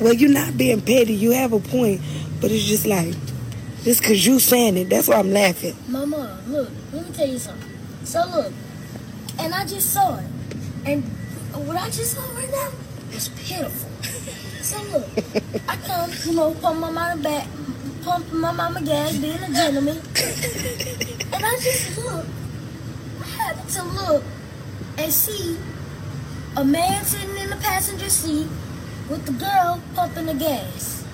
Well, 0.00 0.14
you're 0.14 0.30
not 0.30 0.56
being 0.56 0.80
petty. 0.80 1.14
You 1.14 1.32
have 1.32 1.52
a 1.52 1.60
point, 1.60 2.00
but 2.40 2.50
it's 2.50 2.64
just 2.64 2.86
like 2.86 3.14
just 3.84 4.00
because 4.00 4.26
you 4.26 4.38
saying 4.38 4.76
it. 4.76 4.88
That's 4.90 5.08
why 5.08 5.16
I'm 5.16 5.32
laughing. 5.32 5.76
Mama, 5.88 6.38
look. 6.46 6.68
Let 6.92 7.08
me 7.08 7.14
tell 7.14 7.28
you 7.28 7.38
something. 7.38 7.70
So 8.04 8.24
look, 8.30 8.52
and 9.38 9.54
I 9.54 9.64
just 9.66 9.92
saw 9.92 10.18
it, 10.18 10.26
and 10.84 11.04
what 11.66 11.76
I 11.76 11.86
just 11.86 12.14
saw 12.14 12.22
right 12.34 12.50
now 12.50 12.70
is 13.12 13.28
pitiful. 13.30 13.90
So 14.62 14.82
look, 14.92 15.06
I 15.68 15.76
come, 15.76 16.10
you 16.26 16.34
know, 16.34 16.54
pump 16.54 16.80
my 16.80 16.90
mama 16.90 17.22
back, 17.22 17.46
pump 18.04 18.32
my 18.32 18.52
mama 18.52 18.82
gas, 18.82 19.16
being 19.16 19.42
a 19.42 19.52
gentleman. 19.52 19.98
And 21.32 21.44
I 21.44 21.56
just 21.60 21.96
look, 21.98 22.26
I 23.20 23.24
happen 23.24 23.66
to 23.66 23.82
look 23.82 24.24
and 24.98 25.12
see 25.12 25.56
a 26.56 26.64
man 26.64 27.04
sitting 27.04 27.36
in 27.36 27.50
the 27.50 27.56
passenger 27.56 28.10
seat 28.10 28.48
with 29.08 29.24
the 29.26 29.32
girl 29.32 29.80
pumping 29.94 30.26
the 30.26 30.34
gas. 30.34 31.04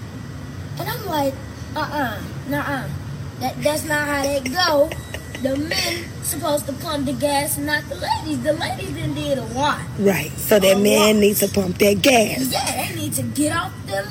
And 0.79 0.88
I'm 0.88 1.07
like, 1.07 1.35
uh-uh, 1.76 2.20
nah-uh. 2.48 2.88
That, 3.40 3.62
that's 3.62 3.84
not 3.84 4.06
how 4.08 4.22
that 4.22 4.44
go. 4.44 4.90
The 5.42 5.56
men 5.56 6.04
supposed 6.22 6.66
to 6.66 6.72
pump 6.72 7.04
the 7.06 7.12
gas, 7.12 7.58
not 7.58 7.84
the 7.88 7.96
ladies. 7.96 8.42
The 8.42 8.54
ladies 8.54 8.90
didn't 8.92 9.14
did 9.14 9.36
a 9.38 9.44
lot. 9.44 9.80
Right. 9.98 10.30
So 10.32 10.58
that 10.58 10.76
A 10.76 10.80
man 10.80 11.16
lot. 11.16 11.20
needs 11.20 11.40
to 11.40 11.48
pump 11.48 11.76
that 11.78 12.00
gas 12.00 12.50
Yeah, 12.50 12.86
they 12.88 12.94
need 12.96 13.12
to 13.14 13.22
get 13.22 13.54
off 13.54 13.72
them 13.86 14.06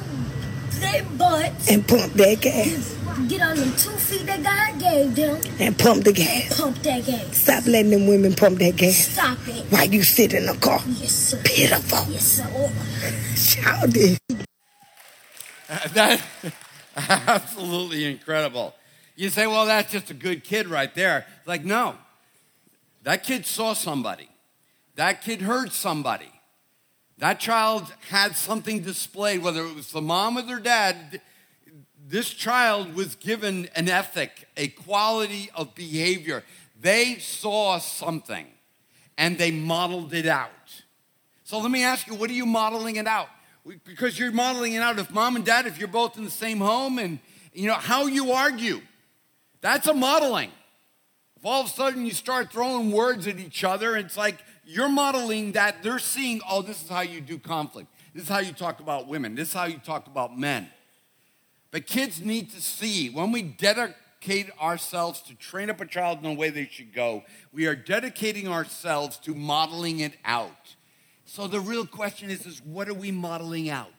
their 0.80 1.04
butts, 1.17 1.71
and 1.71 1.88
pump 1.88 2.13
that 2.13 2.41
gas 2.41 2.91
get 3.30 3.41
on 3.41 3.56
them 3.56 3.71
two 3.78 3.89
feet 3.91 4.25
that 4.28 4.43
God 4.43 4.80
gave 4.80 5.15
them, 5.15 5.39
and 5.60 5.78
pump 5.80 6.04
the 6.04 6.12
gas. 6.12 6.60
pump 6.60 6.78
that 6.84 7.06
gas. 7.06 7.38
Stop 7.38 7.65
letting 7.65 7.91
them 7.91 8.08
women 8.08 8.34
pump 8.36 8.60
that 8.60 8.75
gas 8.75 9.08
Stop 9.08 9.38
it. 9.47 9.63
while 9.71 9.86
you 9.86 10.04
sit 10.04 10.34
in 10.34 10.45
the 10.45 10.54
car. 10.56 10.82
Yes, 10.86 11.12
sir. 11.12 11.41
Pitiful. 11.43 12.06
Yes, 12.12 12.23
sir. 12.25 12.47
Oh, 12.54 12.71
Childish. 13.36 14.17
Uh, 15.69 15.88
that 15.93 16.21
absolutely 17.10 18.05
incredible. 18.05 18.73
You 19.15 19.29
say, 19.29 19.47
well, 19.47 19.65
that's 19.65 19.91
just 19.91 20.10
a 20.12 20.13
good 20.13 20.43
kid 20.43 20.67
right 20.67 20.93
there. 20.93 21.25
Like, 21.45 21.63
no. 21.63 21.95
That 23.03 23.23
kid 23.23 23.45
saw 23.45 23.73
somebody. 23.73 24.29
That 24.95 25.21
kid 25.21 25.41
heard 25.41 25.71
somebody. 25.71 26.31
That 27.17 27.39
child 27.39 27.93
had 28.10 28.36
something 28.36 28.81
displayed, 28.81 29.41
whether 29.41 29.65
it 29.65 29.75
was 29.75 29.91
the 29.91 30.01
mom 30.01 30.38
or 30.38 30.41
their 30.41 30.60
dad. 30.60 31.21
This 32.08 32.29
child 32.29 32.93
was 32.93 33.15
given 33.15 33.69
an 33.75 33.89
ethic, 33.89 34.47
a 34.58 34.67
quality 34.69 35.49
of 35.55 35.75
behavior. 35.75 36.43
They 36.79 37.17
saw 37.19 37.77
something 37.79 38.47
and 39.17 39.38
they 39.38 39.51
modeled 39.51 40.13
it 40.13 40.25
out. 40.25 40.51
So 41.43 41.60
let 41.60 41.71
me 41.71 41.84
ask 41.84 42.08
you, 42.08 42.15
what 42.15 42.29
are 42.29 42.34
you 42.34 42.45
modeling 42.45 42.97
it 42.97 43.08
out? 43.08 43.29
Because 43.84 44.19
you're 44.19 44.32
modeling 44.32 44.73
it 44.73 44.82
out 44.82 44.99
if 44.99 45.12
mom 45.12 45.36
and 45.36 45.45
dad, 45.45 45.65
if 45.65 45.80
you're 45.80 45.88
both 45.88 46.17
in 46.17 46.23
the 46.23 46.32
same 46.32 46.60
home 46.60 46.99
and 46.99 47.19
you 47.54 47.67
know 47.67 47.73
how 47.73 48.06
you 48.06 48.32
argue. 48.32 48.82
That's 49.62 49.88
a 49.88 49.93
modeling. 49.93 50.51
If 51.38 51.45
all 51.45 51.62
of 51.62 51.67
a 51.67 51.69
sudden 51.69 52.06
you 52.06 52.12
start 52.12 52.51
throwing 52.51 52.91
words 52.91 53.28
at 53.28 53.39
each 53.39 53.63
other, 53.63 53.95
it's 53.95 54.17
like 54.17 54.38
you're 54.65 54.89
modeling 54.89 55.54
that. 55.54 55.82
They're 55.82 55.99
seeing, 55.99 56.41
oh, 56.47 56.62
this 56.62 56.84
is 56.84 56.89
how 56.89 57.01
you 57.01 57.21
do 57.21 57.39
conflict. 57.39 57.89
This 58.13 58.23
is 58.23 58.30
how 58.30 58.39
you 58.39 58.54
talk 58.54 58.80
about 58.80 59.08
women. 59.08 59.36
This 59.36 59.49
is 59.49 59.54
how 59.54 59.65
you 59.65 59.78
talk 59.78 60.08
about 60.08 60.38
men. 60.38 60.69
But 61.71 61.88
kids 61.88 62.21
need 62.21 62.51
to 62.51 62.62
see 62.62 63.10
when 63.10 63.32
we 63.32 63.41
dedicate 63.41 64.49
ourselves 64.62 65.21
to 65.23 65.36
train 65.36 65.69
up 65.69 65.82
a 65.82 65.86
child 65.86 66.19
in 66.19 66.23
the 66.23 66.34
way 66.34 66.49
they 66.49 66.67
should 66.67 66.93
go, 66.93 67.23
we 67.51 67.67
are 67.67 67.75
dedicating 67.75 68.47
ourselves 68.47 69.17
to 69.17 69.34
modeling 69.36 69.99
it 69.99 70.13
out. 70.23 70.75
So 71.26 71.48
the 71.48 71.60
real 71.60 71.86
question 71.86 72.30
is, 72.30 72.46
is 72.46 72.62
what 72.64 72.88
are 72.88 72.94
we 72.94 73.12
modeling 73.12 73.70
out? 73.70 73.90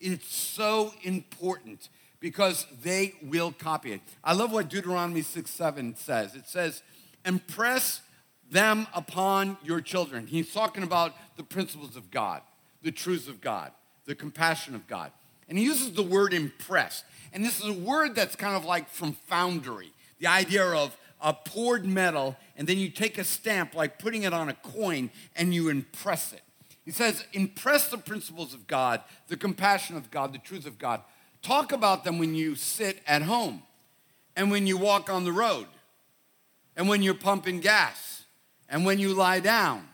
It's 0.00 0.34
so 0.34 0.92
important 1.02 1.88
because 2.20 2.66
they 2.82 3.14
will 3.22 3.52
copy 3.52 3.92
it. 3.92 4.00
I 4.22 4.34
love 4.34 4.52
what 4.52 4.68
Deuteronomy 4.68 5.22
6 5.22 5.50
7 5.50 5.96
says. 5.96 6.34
It 6.34 6.46
says, 6.46 6.82
impress 7.24 8.02
them 8.50 8.86
upon 8.94 9.56
your 9.62 9.80
children. 9.80 10.26
He's 10.26 10.52
talking 10.52 10.82
about 10.82 11.14
the 11.36 11.42
principles 11.42 11.96
of 11.96 12.10
God, 12.10 12.42
the 12.82 12.92
truths 12.92 13.28
of 13.28 13.40
God, 13.40 13.72
the 14.04 14.14
compassion 14.14 14.74
of 14.74 14.86
God. 14.86 15.12
And 15.48 15.56
he 15.56 15.64
uses 15.64 15.92
the 15.92 16.02
word 16.02 16.34
impress. 16.34 17.04
And 17.32 17.44
this 17.44 17.60
is 17.60 17.68
a 17.68 17.80
word 17.80 18.14
that's 18.14 18.36
kind 18.36 18.56
of 18.56 18.64
like 18.64 18.88
from 18.88 19.12
foundry 19.12 19.92
the 20.18 20.26
idea 20.26 20.64
of 20.64 20.96
a 21.20 21.32
poured 21.32 21.84
metal, 21.84 22.36
and 22.56 22.66
then 22.66 22.78
you 22.78 22.88
take 22.88 23.18
a 23.18 23.24
stamp, 23.24 23.74
like 23.74 23.98
putting 23.98 24.22
it 24.22 24.32
on 24.32 24.48
a 24.48 24.54
coin, 24.54 25.10
and 25.34 25.54
you 25.54 25.68
impress 25.68 26.32
it. 26.32 26.42
He 26.86 26.92
says, 26.92 27.24
impress 27.32 27.90
the 27.90 27.98
principles 27.98 28.54
of 28.54 28.66
God, 28.66 29.02
the 29.26 29.36
compassion 29.36 29.96
of 29.96 30.10
God, 30.10 30.32
the 30.32 30.38
truth 30.38 30.66
of 30.66 30.78
God. 30.78 31.02
Talk 31.42 31.72
about 31.72 32.04
them 32.04 32.18
when 32.18 32.34
you 32.34 32.54
sit 32.54 33.02
at 33.06 33.22
home, 33.22 33.64
and 34.36 34.50
when 34.50 34.66
you 34.66 34.78
walk 34.78 35.10
on 35.10 35.24
the 35.24 35.32
road, 35.32 35.66
and 36.76 36.88
when 36.88 37.02
you're 37.02 37.14
pumping 37.14 37.60
gas, 37.60 38.24
and 38.68 38.84
when 38.86 38.98
you 38.98 39.12
lie 39.12 39.40
down, 39.40 39.88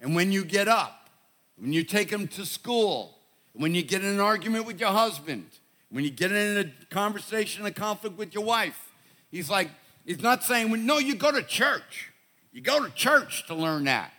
and 0.00 0.16
when 0.16 0.32
you 0.32 0.44
get 0.44 0.66
up, 0.66 1.08
when 1.56 1.72
you 1.72 1.84
take 1.84 2.10
them 2.10 2.26
to 2.26 2.44
school, 2.44 3.18
when 3.52 3.74
you 3.74 3.82
get 3.82 4.02
in 4.02 4.14
an 4.14 4.20
argument 4.20 4.66
with 4.66 4.80
your 4.80 4.90
husband, 4.90 5.46
when 5.90 6.02
you 6.02 6.10
get 6.10 6.32
in 6.32 6.58
a 6.58 6.92
conversation, 6.92 7.64
a 7.66 7.70
conflict 7.70 8.16
with 8.16 8.34
your 8.34 8.44
wife. 8.44 8.90
He's 9.30 9.48
like, 9.48 9.70
he's 10.04 10.22
not 10.22 10.42
saying, 10.42 10.86
no, 10.86 10.98
you 10.98 11.14
go 11.14 11.30
to 11.30 11.42
church. 11.42 12.10
You 12.50 12.62
go 12.62 12.84
to 12.84 12.90
church 12.94 13.46
to 13.46 13.54
learn 13.54 13.84
that. 13.84 14.12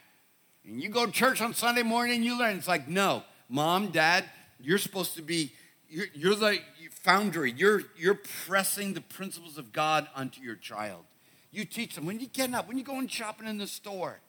And 0.65 0.81
you 0.81 0.89
go 0.89 1.05
to 1.05 1.11
church 1.11 1.41
on 1.41 1.53
Sunday 1.53 1.83
morning 1.83 2.15
and 2.15 2.25
you 2.25 2.37
learn. 2.37 2.57
It's 2.57 2.67
like, 2.67 2.87
no, 2.87 3.23
mom, 3.49 3.89
dad, 3.89 4.25
you're 4.59 4.77
supposed 4.77 5.15
to 5.15 5.21
be, 5.21 5.51
you're, 5.89 6.07
you're 6.13 6.35
the 6.35 6.59
foundry. 6.91 7.51
You're, 7.51 7.83
you're 7.97 8.19
pressing 8.45 8.93
the 8.93 9.01
principles 9.01 9.57
of 9.57 9.73
God 9.73 10.07
onto 10.15 10.41
your 10.41 10.55
child. 10.55 11.03
You 11.51 11.65
teach 11.65 11.95
them 11.95 12.05
when 12.05 12.19
you're 12.19 12.29
getting 12.31 12.55
up, 12.55 12.67
when 12.67 12.77
you're 12.77 12.85
going 12.85 13.07
shopping 13.07 13.47
in 13.47 13.57
the 13.57 13.67
store. 13.67 14.19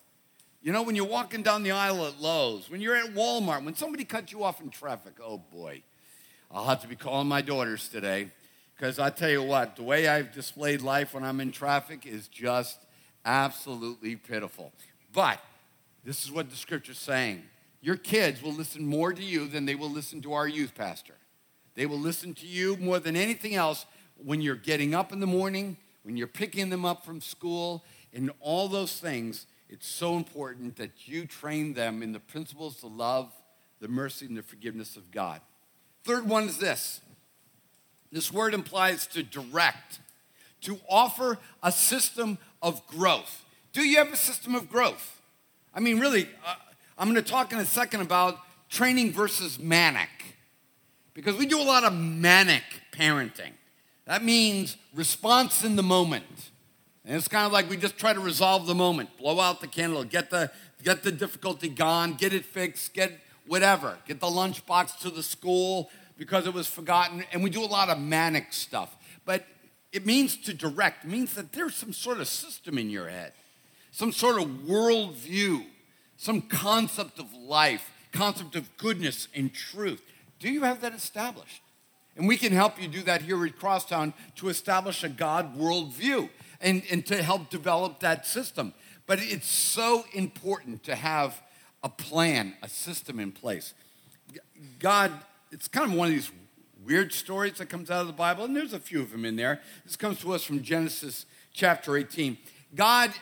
You 0.61 0.73
know, 0.73 0.83
when 0.83 0.97
you're 0.97 1.07
walking 1.07 1.43
down 1.43 1.63
the 1.63 1.73
aisle 1.73 2.07
at 2.07 2.21
Lowe's, 2.21 2.71
when 2.71 2.81
you're 2.81 2.97
at 2.97 3.15
Walmart, 3.15 3.65
when 3.65 3.75
somebody 3.75 4.05
cuts 4.05 4.33
you 4.33 4.43
off 4.43 4.61
in 4.61 4.71
traffic, 4.71 5.15
oh 5.23 5.39
boy, 5.39 5.83
I'll 6.51 6.67
have 6.67 6.83
to 6.83 6.89
be 6.89 6.97
calling 6.97 7.29
my 7.29 7.43
daughters 7.43 7.89
today. 7.89 8.29
Because 8.75 8.99
I 8.99 9.11
tell 9.11 9.31
you 9.31 9.43
what, 9.43 9.77
the 9.77 9.83
way 9.83 10.09
I've 10.09 10.33
displayed 10.33 10.83
life 10.83 11.15
when 11.15 11.23
I'm 11.23 11.41
in 11.41 11.53
traffic 11.53 12.07
is 12.07 12.29
just 12.29 12.79
absolutely 13.25 14.17
pitiful. 14.17 14.73
But 15.13 15.39
this 16.05 16.25
is 16.25 16.31
what 16.31 16.51
the 16.51 16.57
scripture's 16.57 16.99
saying. 16.99 17.43
Your 17.81 17.97
kids 17.97 18.43
will 18.43 18.53
listen 18.53 18.85
more 18.87 19.13
to 19.13 19.23
you 19.23 19.47
than 19.47 19.67
they 19.67 19.75
will 19.75 19.91
listen 19.91 20.23
to 20.23 20.33
our 20.33 20.49
youth 20.49 20.75
pastor. 20.75 21.15
They 21.75 21.87
will 21.87 21.99
listen 21.99 22.35
to 22.35 22.47
you 22.47 22.77
more 22.77 22.99
than 22.99 23.17
anything 23.17 23.55
else 23.55 23.87
when 24.17 24.41
you're 24.41 24.55
getting 24.55 24.95
up 24.95 25.13
in 25.13 25.21
the 25.21 25.27
morning, 25.27 25.77
when 26.03 26.17
you're 26.17 26.27
picking 26.27 26.71
them 26.71 26.85
up 26.85 27.05
from 27.05 27.21
school, 27.21 27.85
and 28.13 28.31
all 28.41 28.69
those 28.69 28.99
things. 28.99 29.47
It's 29.69 29.89
so 29.89 30.17
important 30.17 30.77
that 30.77 31.09
you 31.09 31.27
train 31.27 31.75
them 31.75 32.03
in 32.03 32.13
the 32.13 32.21
principles 32.21 32.85
of 32.85 32.93
love, 32.93 33.33
the 33.81 33.89
mercy, 33.89 34.27
and 34.27 34.37
the 34.37 34.43
forgiveness 34.43 34.97
of 34.97 35.11
God. 35.11 35.41
Third 36.05 36.29
one 36.29 36.45
is 36.45 36.59
this 36.59 37.01
this 38.13 38.33
word 38.33 38.55
implies 38.55 39.07
to 39.09 39.23
direct, 39.25 39.99
to 40.61 40.79
offer 40.89 41.39
a 41.63 41.73
system 41.73 42.39
of 42.63 42.87
growth. 42.87 43.45
Do 43.73 43.83
you 43.83 43.99
have 43.99 44.13
a 44.13 44.17
system 44.17 44.55
of 44.55 44.71
growth? 44.71 45.21
I 45.75 45.81
mean, 45.81 45.99
really, 45.99 46.29
uh, 46.47 46.55
I'm 46.97 47.11
going 47.11 47.23
to 47.23 47.31
talk 47.31 47.53
in 47.53 47.59
a 47.59 47.65
second 47.65 48.01
about 48.01 48.39
training 48.71 49.13
versus 49.13 49.59
manic, 49.59 50.09
because 51.15 51.37
we 51.37 51.47
do 51.47 51.61
a 51.61 51.65
lot 51.65 51.85
of 51.85 51.93
manic 51.93 52.63
parenting. 52.93 53.53
That 54.07 54.23
means 54.23 54.77
response 54.95 55.65
in 55.65 55.77
the 55.77 55.83
moment. 55.83 56.51
And 57.05 57.17
it's 57.17 57.29
kind 57.29 57.45
of 57.45 57.53
like 57.53 57.69
we 57.69 57.77
just 57.77 57.99
try 57.99 58.13
to 58.13 58.21
resolve 58.21 58.67
the 58.67 58.75
moment, 58.75 59.17
blow 59.19 59.41
out 59.41 59.61
the 59.61 59.67
candle, 59.67 60.05
get 60.05 60.31
the, 60.31 60.51
get 60.83 61.03
the 61.03 61.13
difficulty 61.13 61.69
gone, 61.69 62.15
get 62.15 62.33
it 62.33 62.45
fixed, 62.45 62.95
get 62.95 63.13
whatever, 63.47 63.99
get 64.07 64.21
the 64.21 64.27
lunchbox 64.27 65.01
to 65.01 65.11
the 65.11 65.23
school 65.23 65.91
because 66.17 66.47
it 66.47 66.55
was 66.55 66.67
forgotten. 66.67 67.25
And 67.33 67.43
we 67.43 67.51
do 67.51 67.63
a 67.63 67.67
lot 67.67 67.91
of 67.91 67.99
manic 67.99 68.53
stuff. 68.53 68.97
But 69.25 69.45
it 69.93 70.07
means 70.07 70.37
to 70.43 70.55
direct, 70.55 71.05
it 71.05 71.11
means 71.11 71.35
that 71.35 71.53
there's 71.53 71.75
some 71.75 71.93
sort 71.93 72.21
of 72.21 72.29
system 72.29 72.79
in 72.79 72.91
your 72.91 73.09
head, 73.09 73.33
some 73.95 74.11
sort 74.11 74.43
of 74.43 74.49
worldview, 74.67 75.65
some 76.17 76.43
concept 76.43 77.21
of 77.21 77.33
life, 77.33 77.93
concept 78.11 78.57
of 78.57 78.77
goodness 78.77 79.29
and 79.37 79.55
truth. 79.55 80.03
Do 80.41 80.51
you 80.51 80.63
have 80.63 80.81
that 80.81 80.95
established? 80.95 81.63
And 82.17 82.27
we 82.27 82.37
can 82.37 82.53
help 82.53 82.83
you 82.83 82.89
do 82.89 83.03
that 83.03 83.23
here 83.23 83.47
at 83.47 83.57
Crosstowne 83.57 84.13
to 84.35 84.49
establish 84.49 85.05
a 85.05 85.09
God 85.09 85.57
worldview 85.57 86.29
and, 86.61 86.83
and 86.91 87.07
to 87.07 87.23
help 87.23 87.51
develop 87.51 88.01
that 88.01 88.27
system. 88.27 88.75
But 89.07 89.21
it's 89.23 89.47
so 89.47 90.05
important 90.13 90.83
to 90.85 90.97
have 90.97 91.41
a 91.85 91.89
plan, 91.89 92.55
a 92.65 92.69
system 92.69 93.21
in 93.21 93.31
place. 93.31 93.75
God, 94.81 95.13
it's 95.53 95.69
kind 95.69 95.93
of 95.93 95.97
one 95.97 96.09
of 96.09 96.15
these 96.15 96.33
weird 96.85 97.13
stories 97.13 97.59
that 97.59 97.69
comes 97.69 97.93
out 97.93 98.01
of 98.01 98.09
the 98.09 98.13
Bible, 98.13 98.45
and 98.45 98.57
there's 98.57 98.73
a 98.73 98.81
few 98.81 99.01
of 99.03 99.13
them 99.13 99.25
in 99.25 99.37
there. 99.37 99.61
This 99.85 99.95
comes 99.95 100.19
to 100.23 100.33
us 100.33 100.43
from 100.43 100.65
Genesis 100.65 101.27
chapter 101.53 101.97
18. 101.97 102.37
God 102.75 103.13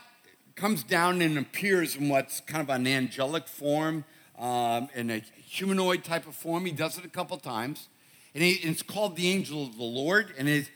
comes 0.57 0.83
down 0.83 1.23
and 1.23 1.38
appears 1.38 1.97
in 1.97 2.09
what's 2.09 2.41
kind 2.41 2.62
of 2.62 2.69
an 2.69 2.87
angelic 2.87 3.49
form, 3.49 4.05
um, 4.38 4.88
in 4.95 5.11
a 5.11 5.19
humanoid 5.19 6.05
type 6.05 6.27
of 6.27 6.35
form. 6.35 6.65
He 6.67 6.73
does 6.73 6.99
it 6.99 7.05
a 7.05 7.09
couple 7.09 7.37
times. 7.38 7.88
And, 8.35 8.43
he, 8.43 8.53
it's 8.53 8.83
called 8.83 9.17
the 9.17 9.29
angel 9.29 9.65
of 9.65 9.77
the 9.77 9.85
Lord, 9.85 10.33
and 10.38 10.49
it, 10.49 10.71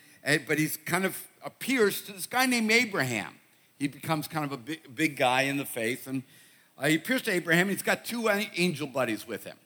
but 0.47 0.59
he's 0.59 0.77
kind 0.77 1.05
of 1.05 1.17
appears 1.45 2.03
to 2.03 2.13
this 2.13 2.27
guy 2.27 2.45
named 2.47 2.71
Abraham. 2.71 3.35
He 3.79 3.89
becomes 3.89 4.29
kind 4.29 4.45
of 4.45 4.53
a 4.53 4.57
big, 4.57 4.95
big 4.95 5.17
guy 5.17 5.43
in 5.43 5.57
the 5.57 5.65
faith, 5.65 6.07
and 6.07 6.23
uh, 6.79 6.89
he 6.89 6.97
appears 6.97 7.23
to 7.23 7.31
Abraham. 7.31 7.69
He's 7.69 7.83
got 7.83 8.05
two 8.05 8.29
angel 8.29 8.87
buddies 8.87 9.27
with 9.27 9.45
him. 9.45 9.57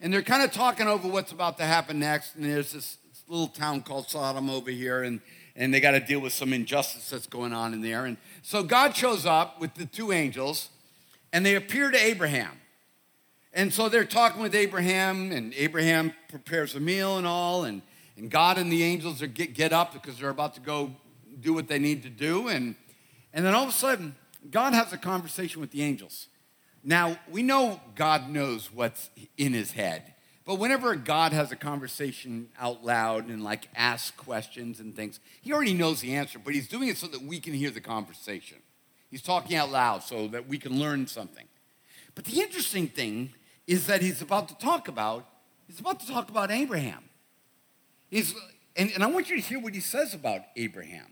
and 0.00 0.12
they're 0.12 0.22
kind 0.22 0.42
of 0.42 0.52
talking 0.52 0.86
over 0.86 1.08
what's 1.08 1.32
about 1.32 1.56
to 1.58 1.64
happen 1.64 1.98
next. 1.98 2.36
And 2.36 2.44
there's 2.44 2.72
this 2.72 2.98
little 3.28 3.48
town 3.48 3.82
called 3.82 4.08
Sodom 4.08 4.50
over 4.50 4.70
here, 4.70 5.02
and, 5.02 5.20
and 5.56 5.72
they 5.72 5.80
got 5.80 5.92
to 5.92 6.00
deal 6.00 6.20
with 6.20 6.32
some 6.32 6.52
injustice 6.52 7.10
that's 7.10 7.26
going 7.26 7.52
on 7.52 7.72
in 7.72 7.80
there. 7.80 8.04
And 8.04 8.16
so 8.42 8.62
God 8.62 8.96
shows 8.96 9.26
up 9.26 9.60
with 9.60 9.74
the 9.74 9.86
two 9.86 10.12
angels, 10.12 10.68
and 11.32 11.44
they 11.44 11.54
appear 11.54 11.90
to 11.90 11.98
Abraham. 11.98 12.52
And 13.52 13.72
so 13.72 13.88
they're 13.88 14.04
talking 14.04 14.42
with 14.42 14.54
Abraham, 14.54 15.30
and 15.30 15.54
Abraham 15.54 16.12
prepares 16.28 16.74
a 16.74 16.80
meal 16.80 17.18
and 17.18 17.26
all, 17.26 17.64
and, 17.64 17.82
and 18.16 18.30
God 18.30 18.58
and 18.58 18.70
the 18.70 18.82
angels 18.82 19.22
are 19.22 19.26
get, 19.26 19.54
get 19.54 19.72
up 19.72 19.92
because 19.92 20.18
they're 20.18 20.30
about 20.30 20.54
to 20.54 20.60
go 20.60 20.90
do 21.40 21.52
what 21.52 21.68
they 21.68 21.78
need 21.78 22.02
to 22.02 22.10
do. 22.10 22.48
And, 22.48 22.74
and 23.32 23.44
then 23.44 23.54
all 23.54 23.64
of 23.64 23.68
a 23.68 23.72
sudden, 23.72 24.16
God 24.50 24.72
has 24.72 24.92
a 24.92 24.98
conversation 24.98 25.60
with 25.60 25.70
the 25.70 25.82
angels. 25.82 26.28
Now, 26.82 27.16
we 27.30 27.42
know 27.42 27.80
God 27.94 28.28
knows 28.28 28.72
what's 28.72 29.08
in 29.38 29.54
his 29.54 29.72
head, 29.72 30.13
but 30.44 30.56
whenever 30.56 30.94
God 30.94 31.32
has 31.32 31.52
a 31.52 31.56
conversation 31.56 32.48
out 32.58 32.84
loud 32.84 33.28
and 33.28 33.42
like 33.42 33.68
asks 33.74 34.10
questions 34.10 34.78
and 34.78 34.94
things, 34.94 35.18
he 35.40 35.52
already 35.52 35.72
knows 35.72 36.00
the 36.00 36.14
answer, 36.14 36.38
but 36.38 36.52
he's 36.52 36.68
doing 36.68 36.88
it 36.88 36.98
so 36.98 37.06
that 37.06 37.22
we 37.22 37.40
can 37.40 37.54
hear 37.54 37.70
the 37.70 37.80
conversation. 37.80 38.58
He's 39.10 39.22
talking 39.22 39.56
out 39.56 39.70
loud 39.70 40.02
so 40.02 40.28
that 40.28 40.46
we 40.46 40.58
can 40.58 40.78
learn 40.78 41.06
something. 41.06 41.46
But 42.14 42.26
the 42.26 42.40
interesting 42.40 42.88
thing 42.88 43.32
is 43.66 43.86
that 43.86 44.02
he's 44.02 44.20
about 44.20 44.48
to 44.48 44.58
talk 44.58 44.88
about, 44.88 45.26
he's 45.66 45.80
about 45.80 46.00
to 46.00 46.06
talk 46.06 46.28
about 46.28 46.50
Abraham. 46.50 47.04
He's, 48.10 48.34
and, 48.76 48.90
and 48.92 49.02
I 49.02 49.06
want 49.06 49.30
you 49.30 49.36
to 49.36 49.42
hear 49.42 49.58
what 49.58 49.72
he 49.74 49.80
says 49.80 50.14
about 50.14 50.42
Abraham. 50.56 51.06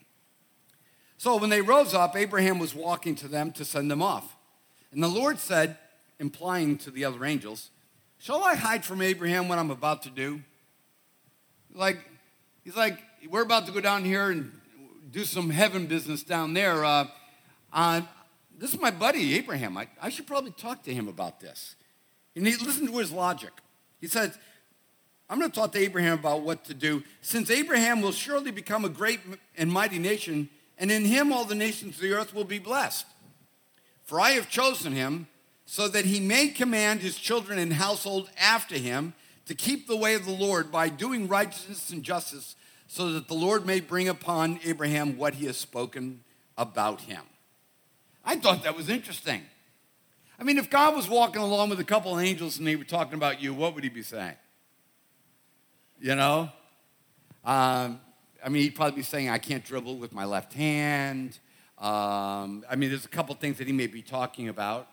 So 1.16 1.37
when 1.37 1.51
they 1.51 1.62
rose 1.62 1.95
up, 1.95 2.16
Abraham 2.16 2.59
was 2.59 2.75
walking 2.75 3.14
to 3.16 3.29
them 3.29 3.53
to 3.53 3.64
send 3.64 3.90
them 3.90 4.03
off. 4.03 4.37
And 4.92 5.03
the 5.03 5.09
Lord 5.09 5.38
said, 5.38 5.79
implying 6.18 6.77
to 6.79 6.90
the 6.90 7.05
other 7.05 7.25
angels, 7.25 7.71
Shall 8.23 8.45
I 8.45 8.55
hide 8.55 8.85
from 8.85 9.03
Abraham 9.03 9.49
what 9.49 9.59
I'm 9.59 9.73
about 9.73 10.03
to 10.03 10.09
do? 10.09 10.43
Like, 11.75 11.99
he's 12.63 12.77
like, 12.77 12.97
We're 13.29 13.43
about 13.43 13.67
to 13.67 13.73
go 13.73 13.81
down 13.81 14.05
here 14.05 14.31
and 14.31 14.53
do 15.11 15.25
some 15.25 15.51
heaven 15.51 15.87
business 15.87 16.23
down 16.23 16.55
there. 16.55 16.85
Uh, 16.85 17.07
uh, 17.73 18.03
this 18.57 18.73
is 18.73 18.81
my 18.81 18.93
buddy, 18.93 19.35
Abraham. 19.35 19.77
I, 19.77 19.89
I 20.01 20.09
should 20.09 20.29
probably 20.29 20.53
talk 20.53 20.85
to 20.85 20.95
him 20.95 21.09
about 21.09 21.41
this. 21.41 21.75
And 22.37 22.47
he, 22.47 22.55
listened 22.55 22.91
to 22.91 22.99
his 22.99 23.11
logic. 23.11 23.51
He 24.01 24.07
said, 24.07 24.33
I'm 25.29 25.41
going 25.41 25.51
to 25.51 25.61
talk 25.61 25.73
to 25.73 25.81
Abraham 25.81 26.17
about 26.17 26.43
what 26.43 26.65
to 26.67 26.75
do. 26.75 27.03
Since 27.23 27.51
Abraham 27.51 28.03
will 28.03 28.13
surely 28.13 28.53
become 28.53 28.85
a 28.85 28.89
great 28.89 29.19
and 29.59 29.73
mighty 29.73 29.99
nation, 29.99 30.49
and 30.79 30.93
in 30.93 31.07
him 31.07 31.33
all 31.33 31.45
the 31.45 31.57
nations 31.57 31.97
of 31.97 32.03
the 32.03 32.13
earth 32.13 32.33
will 32.33 32.45
be 32.45 32.61
blessed. 32.61 33.05
For 34.05 34.21
I 34.21 34.31
have 34.33 34.49
chosen 34.49 34.93
him 34.93 35.27
so 35.73 35.89
that 35.89 36.05
he 36.05 36.21
may 36.21 36.49
command 36.49 37.01
his 37.01 37.17
children 37.17 37.59
and 37.59 37.73
household 37.73 38.29
after 38.39 38.75
him 38.75 39.15
to 39.47 39.55
keep 39.55 39.89
the 39.89 39.97
way 39.97 40.15
of 40.15 40.27
the 40.27 40.31
Lord 40.31 40.71
by 40.71 40.91
doing 40.91 41.29
righteousness 41.29 41.89
and 41.89 42.03
justice, 42.03 42.57
so 42.87 43.15
that 43.15 43.27
the 43.27 43.33
Lord 43.33 43.65
may 43.65 43.81
bring 43.81 44.07
upon 44.07 44.61
Abraham 44.67 45.17
what 45.17 45.33
he 45.33 45.47
has 45.47 45.57
spoken 45.57 46.21
about 46.59 47.01
him. 47.01 47.23
I 48.23 48.37
thought 48.37 48.65
that 48.65 48.77
was 48.77 48.91
interesting. 48.91 49.41
I 50.39 50.43
mean, 50.43 50.59
if 50.59 50.69
God 50.69 50.95
was 50.95 51.09
walking 51.09 51.41
along 51.41 51.71
with 51.71 51.81
a 51.81 51.85
couple 51.85 52.19
of 52.19 52.23
angels 52.23 52.59
and 52.59 52.67
they 52.67 52.77
were 52.77 52.85
talking 52.85 53.15
about 53.15 53.41
you, 53.41 53.55
what 53.55 53.75
would 53.75 53.83
he 53.83 53.89
be 53.89 54.03
saying? 54.03 54.37
You 55.99 56.17
know? 56.17 56.51
Um, 57.47 57.99
I 58.45 58.51
mean, 58.51 58.65
he'd 58.65 58.75
probably 58.75 58.97
be 58.97 59.03
saying, 59.05 59.31
I 59.31 59.39
can't 59.39 59.65
dribble 59.65 59.97
with 59.97 60.13
my 60.13 60.27
left 60.27 60.53
hand. 60.53 61.39
Um, 61.79 62.63
I 62.69 62.77
mean, 62.77 62.91
there's 62.91 63.07
a 63.07 63.09
couple 63.09 63.35
things 63.37 63.57
that 63.57 63.67
he 63.67 63.73
may 63.73 63.87
be 63.87 64.03
talking 64.03 64.51
about. 64.51 64.89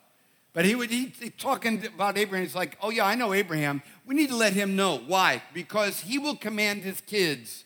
But 0.53 0.65
he 0.65 0.75
would 0.75 0.89
he, 0.89 1.13
he 1.19 1.29
talking 1.29 1.85
about 1.85 2.17
Abraham. 2.17 2.45
He's 2.45 2.55
like, 2.55 2.77
oh 2.81 2.89
yeah, 2.89 3.05
I 3.05 3.15
know 3.15 3.33
Abraham. 3.33 3.81
We 4.05 4.15
need 4.15 4.29
to 4.29 4.35
let 4.35 4.53
him 4.53 4.75
know. 4.75 4.97
Why? 4.97 5.43
Because 5.53 6.01
he 6.01 6.17
will 6.17 6.35
command 6.35 6.83
his 6.83 7.01
kids 7.01 7.65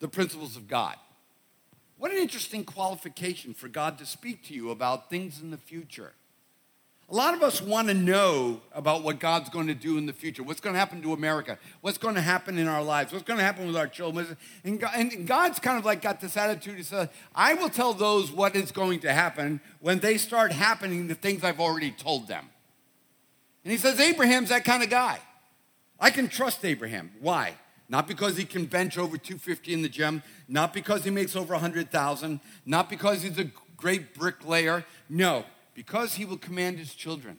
the 0.00 0.08
principles 0.08 0.56
of 0.56 0.68
God. 0.68 0.96
What 1.98 2.12
an 2.12 2.18
interesting 2.18 2.64
qualification 2.64 3.54
for 3.54 3.68
God 3.68 3.98
to 3.98 4.06
speak 4.06 4.44
to 4.44 4.54
you 4.54 4.70
about 4.70 5.10
things 5.10 5.40
in 5.42 5.50
the 5.50 5.56
future. 5.56 6.12
A 7.10 7.14
lot 7.14 7.32
of 7.32 7.42
us 7.42 7.62
want 7.62 7.88
to 7.88 7.94
know 7.94 8.60
about 8.74 9.02
what 9.02 9.18
God's 9.18 9.48
going 9.48 9.68
to 9.68 9.74
do 9.74 9.96
in 9.96 10.04
the 10.04 10.12
future, 10.12 10.42
what's 10.42 10.60
going 10.60 10.74
to 10.74 10.78
happen 10.78 11.00
to 11.00 11.14
America, 11.14 11.58
what's 11.80 11.96
going 11.96 12.16
to 12.16 12.20
happen 12.20 12.58
in 12.58 12.68
our 12.68 12.82
lives, 12.82 13.14
what's 13.14 13.24
going 13.24 13.38
to 13.38 13.44
happen 13.44 13.66
with 13.66 13.76
our 13.76 13.86
children. 13.86 14.36
And, 14.62 14.78
God, 14.78 14.90
and 14.94 15.26
God's 15.26 15.58
kind 15.58 15.78
of 15.78 15.86
like 15.86 16.02
got 16.02 16.20
this 16.20 16.36
attitude. 16.36 16.76
He 16.76 16.82
says, 16.82 17.08
I 17.34 17.54
will 17.54 17.70
tell 17.70 17.94
those 17.94 18.30
what 18.30 18.54
is 18.54 18.72
going 18.72 19.00
to 19.00 19.12
happen 19.12 19.62
when 19.80 20.00
they 20.00 20.18
start 20.18 20.52
happening 20.52 21.06
the 21.06 21.14
things 21.14 21.44
I've 21.44 21.60
already 21.60 21.92
told 21.92 22.28
them. 22.28 22.50
And 23.64 23.72
he 23.72 23.78
says, 23.78 23.98
Abraham's 24.00 24.50
that 24.50 24.64
kind 24.64 24.82
of 24.82 24.90
guy. 24.90 25.18
I 25.98 26.10
can 26.10 26.28
trust 26.28 26.62
Abraham. 26.62 27.10
Why? 27.20 27.54
Not 27.88 28.06
because 28.06 28.36
he 28.36 28.44
can 28.44 28.66
bench 28.66 28.98
over 28.98 29.16
250 29.16 29.72
in 29.72 29.80
the 29.80 29.88
gym, 29.88 30.22
not 30.46 30.74
because 30.74 31.04
he 31.04 31.10
makes 31.10 31.34
over 31.34 31.54
100,000, 31.54 32.40
not 32.66 32.90
because 32.90 33.22
he's 33.22 33.38
a 33.38 33.50
great 33.78 34.14
bricklayer. 34.14 34.84
No, 35.08 35.46
because 35.78 36.14
he 36.14 36.24
will 36.24 36.36
command 36.36 36.76
his 36.76 36.92
children. 36.92 37.38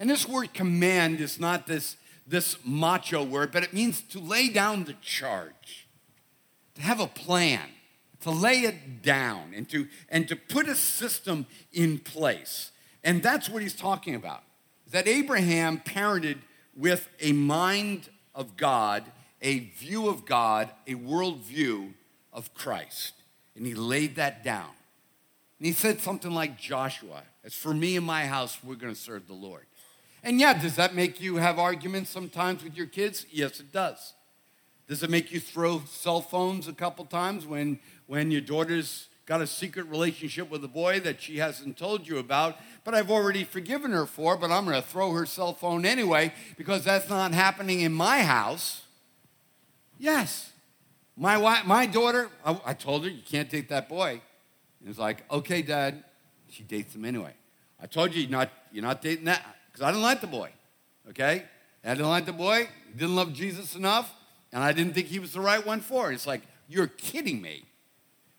And 0.00 0.10
this 0.10 0.26
word 0.26 0.52
command 0.52 1.20
is 1.20 1.38
not 1.38 1.68
this, 1.68 1.96
this 2.26 2.56
macho 2.64 3.22
word, 3.22 3.52
but 3.52 3.62
it 3.62 3.72
means 3.72 4.00
to 4.08 4.18
lay 4.18 4.48
down 4.48 4.82
the 4.82 4.94
charge, 4.94 5.86
to 6.74 6.82
have 6.82 6.98
a 6.98 7.06
plan, 7.06 7.68
to 8.22 8.32
lay 8.32 8.62
it 8.62 9.02
down, 9.02 9.52
and 9.54 9.68
to, 9.68 9.86
and 10.08 10.26
to 10.26 10.34
put 10.34 10.66
a 10.66 10.74
system 10.74 11.46
in 11.72 12.00
place. 12.00 12.72
And 13.04 13.22
that's 13.22 13.48
what 13.48 13.62
he's 13.62 13.76
talking 13.76 14.16
about. 14.16 14.42
That 14.90 15.06
Abraham 15.06 15.78
parented 15.78 16.38
with 16.76 17.08
a 17.20 17.30
mind 17.30 18.08
of 18.34 18.56
God, 18.56 19.04
a 19.40 19.60
view 19.60 20.08
of 20.08 20.26
God, 20.26 20.70
a 20.88 20.94
worldview 20.94 21.92
of 22.32 22.52
Christ. 22.52 23.12
And 23.54 23.64
he 23.64 23.74
laid 23.74 24.16
that 24.16 24.42
down. 24.42 24.70
And 25.58 25.66
he 25.66 25.72
said 25.72 26.00
something 26.00 26.30
like 26.30 26.58
Joshua, 26.58 27.22
as 27.44 27.54
for 27.54 27.74
me 27.74 27.96
and 27.96 28.06
my 28.06 28.26
house, 28.26 28.58
we're 28.62 28.76
going 28.76 28.94
to 28.94 29.00
serve 29.00 29.26
the 29.26 29.34
Lord. 29.34 29.66
And 30.22 30.38
yeah, 30.38 30.60
does 30.60 30.76
that 30.76 30.94
make 30.94 31.20
you 31.20 31.36
have 31.36 31.58
arguments 31.58 32.10
sometimes 32.10 32.62
with 32.62 32.76
your 32.76 32.86
kids? 32.86 33.26
Yes, 33.30 33.60
it 33.60 33.72
does. 33.72 34.14
Does 34.88 35.02
it 35.02 35.10
make 35.10 35.32
you 35.32 35.40
throw 35.40 35.82
cell 35.86 36.20
phones 36.20 36.66
a 36.68 36.72
couple 36.72 37.04
times 37.04 37.46
when, 37.46 37.78
when 38.06 38.30
your 38.30 38.40
daughter's 38.40 39.08
got 39.26 39.42
a 39.42 39.46
secret 39.46 39.86
relationship 39.88 40.50
with 40.50 40.64
a 40.64 40.68
boy 40.68 41.00
that 41.00 41.20
she 41.20 41.36
hasn't 41.36 41.76
told 41.76 42.08
you 42.08 42.18
about, 42.18 42.56
but 42.84 42.94
I've 42.94 43.10
already 43.10 43.44
forgiven 43.44 43.90
her 43.90 44.06
for, 44.06 44.36
but 44.38 44.50
I'm 44.50 44.64
going 44.64 44.80
to 44.80 44.88
throw 44.88 45.12
her 45.12 45.26
cell 45.26 45.52
phone 45.52 45.84
anyway 45.84 46.32
because 46.56 46.84
that's 46.84 47.10
not 47.10 47.32
happening 47.32 47.80
in 47.80 47.92
my 47.92 48.22
house? 48.22 48.82
Yes. 49.98 50.52
My, 51.16 51.36
wife, 51.36 51.66
my 51.66 51.84
daughter, 51.84 52.30
I, 52.44 52.58
I 52.64 52.74
told 52.74 53.04
her, 53.04 53.10
you 53.10 53.22
can't 53.28 53.50
date 53.50 53.68
that 53.68 53.88
boy. 53.88 54.22
And 54.88 54.94
it's 54.94 54.98
like, 54.98 55.30
okay, 55.30 55.60
Dad. 55.60 56.02
She 56.48 56.62
dates 56.62 56.94
him 56.94 57.04
anyway. 57.04 57.34
I 57.78 57.84
told 57.84 58.14
you 58.14 58.22
you're 58.22 58.30
not, 58.30 58.50
you're 58.72 58.82
not 58.82 59.02
dating 59.02 59.26
that 59.26 59.44
because 59.66 59.82
I 59.82 59.90
didn't 59.90 60.02
like 60.02 60.22
the 60.22 60.26
boy. 60.26 60.50
Okay? 61.10 61.44
I 61.84 61.88
didn't 61.90 62.08
like 62.08 62.24
the 62.24 62.32
boy. 62.32 62.70
Didn't 62.96 63.14
love 63.14 63.34
Jesus 63.34 63.76
enough. 63.76 64.10
And 64.50 64.64
I 64.64 64.72
didn't 64.72 64.94
think 64.94 65.08
he 65.08 65.18
was 65.18 65.34
the 65.34 65.42
right 65.42 65.64
one 65.66 65.80
for 65.80 66.06
her. 66.06 66.12
It's 66.12 66.26
like, 66.26 66.40
you're 66.68 66.86
kidding 66.86 67.42
me. 67.42 67.66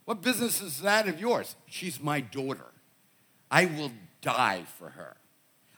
What 0.05 0.23
business 0.23 0.59
is 0.59 0.81
that 0.81 1.07
of 1.07 1.19
yours? 1.19 1.55
She's 1.67 2.01
my 2.01 2.19
daughter. 2.19 2.71
I 3.51 3.65
will 3.65 3.91
die 4.23 4.63
for 4.79 4.89
her. 4.89 5.17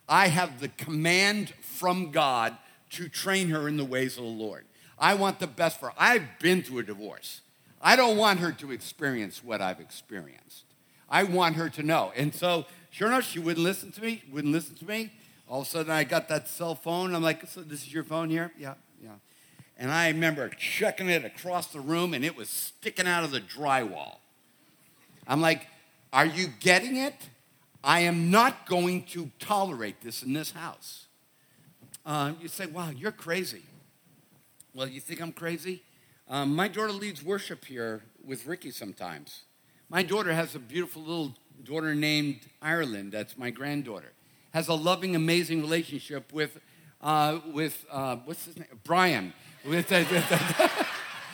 I 0.08 0.28
have 0.28 0.62
the 0.62 0.70
command 0.70 1.50
from 1.60 2.12
God 2.12 2.56
to 2.92 3.10
train 3.10 3.50
her 3.50 3.68
in 3.68 3.76
the 3.76 3.84
ways 3.84 4.16
of 4.16 4.24
the 4.24 4.30
Lord. 4.30 4.64
I 4.98 5.16
want 5.16 5.42
the 5.42 5.48
best 5.48 5.82
for 5.82 5.88
her. 5.88 5.96
I've 5.98 6.40
been 6.40 6.64
through 6.64 6.80
a 6.80 6.84
divorce. 6.84 7.42
I 7.82 7.96
don't 7.96 8.18
want 8.18 8.40
her 8.40 8.52
to 8.52 8.72
experience 8.72 9.44
what 9.44 9.62
I've 9.62 9.80
experienced. 9.80 10.66
I 11.10 11.24
want 11.24 11.56
her 11.56 11.70
to 11.70 11.84
know. 11.84 12.14
And 12.16 12.34
so, 12.34 12.66
sure 12.90 13.08
enough, 13.08 13.24
she 13.24 13.40
wouldn't 13.40 13.64
listen 13.64 13.92
to 13.94 14.02
me, 14.02 14.24
wouldn't 14.32 14.54
listen 14.54 14.76
to 14.76 14.86
me. 14.86 15.12
All 15.50 15.62
of 15.62 15.68
a 15.68 15.70
sudden, 15.70 15.92
I 15.92 16.04
got 16.06 16.30
that 16.30 16.48
cell 16.48 16.76
phone. 16.76 17.14
I'm 17.14 17.22
like, 17.22 17.46
so 17.48 17.62
this 17.62 17.82
is 17.82 17.94
your 17.94 18.04
phone 18.04 18.30
here? 18.30 18.52
Yeah, 18.58 18.76
yeah. 19.04 19.10
And 19.78 19.92
I 19.92 20.08
remember 20.08 20.48
checking 20.50 21.10
it 21.10 21.26
across 21.26 21.68
the 21.68 21.82
room, 21.82 22.14
and 22.14 22.24
it 22.24 22.38
was 22.38 22.50
sticking 22.50 23.08
out 23.08 23.24
of 23.24 23.32
the 23.32 23.42
drywall. 23.42 24.18
I'm 25.28 25.42
like, 25.42 25.68
are 26.14 26.26
you 26.26 26.48
getting 26.60 26.96
it? 26.96 27.16
I 27.84 28.02
am 28.02 28.30
not 28.30 28.68
going 28.68 29.04
to 29.08 29.32
tolerate 29.40 30.02
this 30.02 30.24
in 30.24 30.34
this 30.34 30.52
house. 30.52 31.08
Uh, 32.06 32.34
you 32.40 32.48
say, 32.48 32.68
wow, 32.68 32.90
you're 32.90 33.12
crazy. 33.12 33.64
Well, 34.74 34.88
you 34.88 35.02
think 35.02 35.22
I'm 35.22 35.32
crazy? 35.32 35.84
Um, 36.32 36.56
my 36.56 36.70
daughter 36.70 36.94
leads 36.94 37.22
worship 37.22 37.66
here 37.66 38.04
with 38.26 38.48
Ricky 38.48 38.72
sometimes. 38.72 39.42
My 39.90 40.02
daughter 40.02 40.32
has 40.32 40.56
a 40.56 40.60
beautiful 40.60 41.02
little 41.02 41.36
daughter 41.62 41.94
named 41.94 42.40
Ireland. 42.62 43.12
That's 43.12 43.38
my 43.38 43.50
granddaughter. 43.50 44.14
Has 44.54 44.70
a 44.70 44.74
loving, 44.74 45.14
amazing 45.14 45.60
relationship 45.60 46.32
with, 46.32 46.58
uh, 47.02 47.40
with 47.52 47.86
uh, 47.92 48.16
what's 48.24 48.46
his 48.46 48.56
name? 48.56 48.68
Brian. 48.86 49.34
With, 49.68 49.92
uh, 49.92 50.06
with 50.10 50.88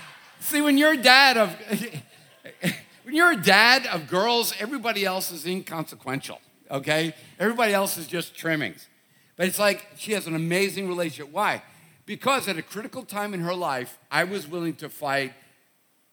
See, 0.39 0.61
when 0.61 0.79
you're 0.79 0.93
a 0.93 0.97
dad 0.97 1.37
of, 1.37 1.55
when 3.03 3.15
you're 3.15 3.33
a 3.33 3.41
dad 3.41 3.85
of 3.85 4.07
girls, 4.07 4.51
everybody 4.59 5.05
else 5.05 5.31
is 5.31 5.45
inconsequential. 5.45 6.41
Okay, 6.71 7.13
everybody 7.37 7.71
else 7.71 7.99
is 7.99 8.07
just 8.07 8.35
trimmings. 8.35 8.87
But 9.35 9.45
it's 9.45 9.59
like 9.59 9.85
she 9.95 10.13
has 10.13 10.25
an 10.25 10.33
amazing 10.33 10.87
relationship. 10.87 11.31
Why? 11.31 11.61
Because 12.07 12.47
at 12.47 12.57
a 12.57 12.61
critical 12.61 13.03
time 13.03 13.33
in 13.33 13.41
her 13.41 13.53
life, 13.53 13.99
I 14.09 14.23
was 14.23 14.47
willing 14.47 14.75
to 14.77 14.87
fight 14.87 15.33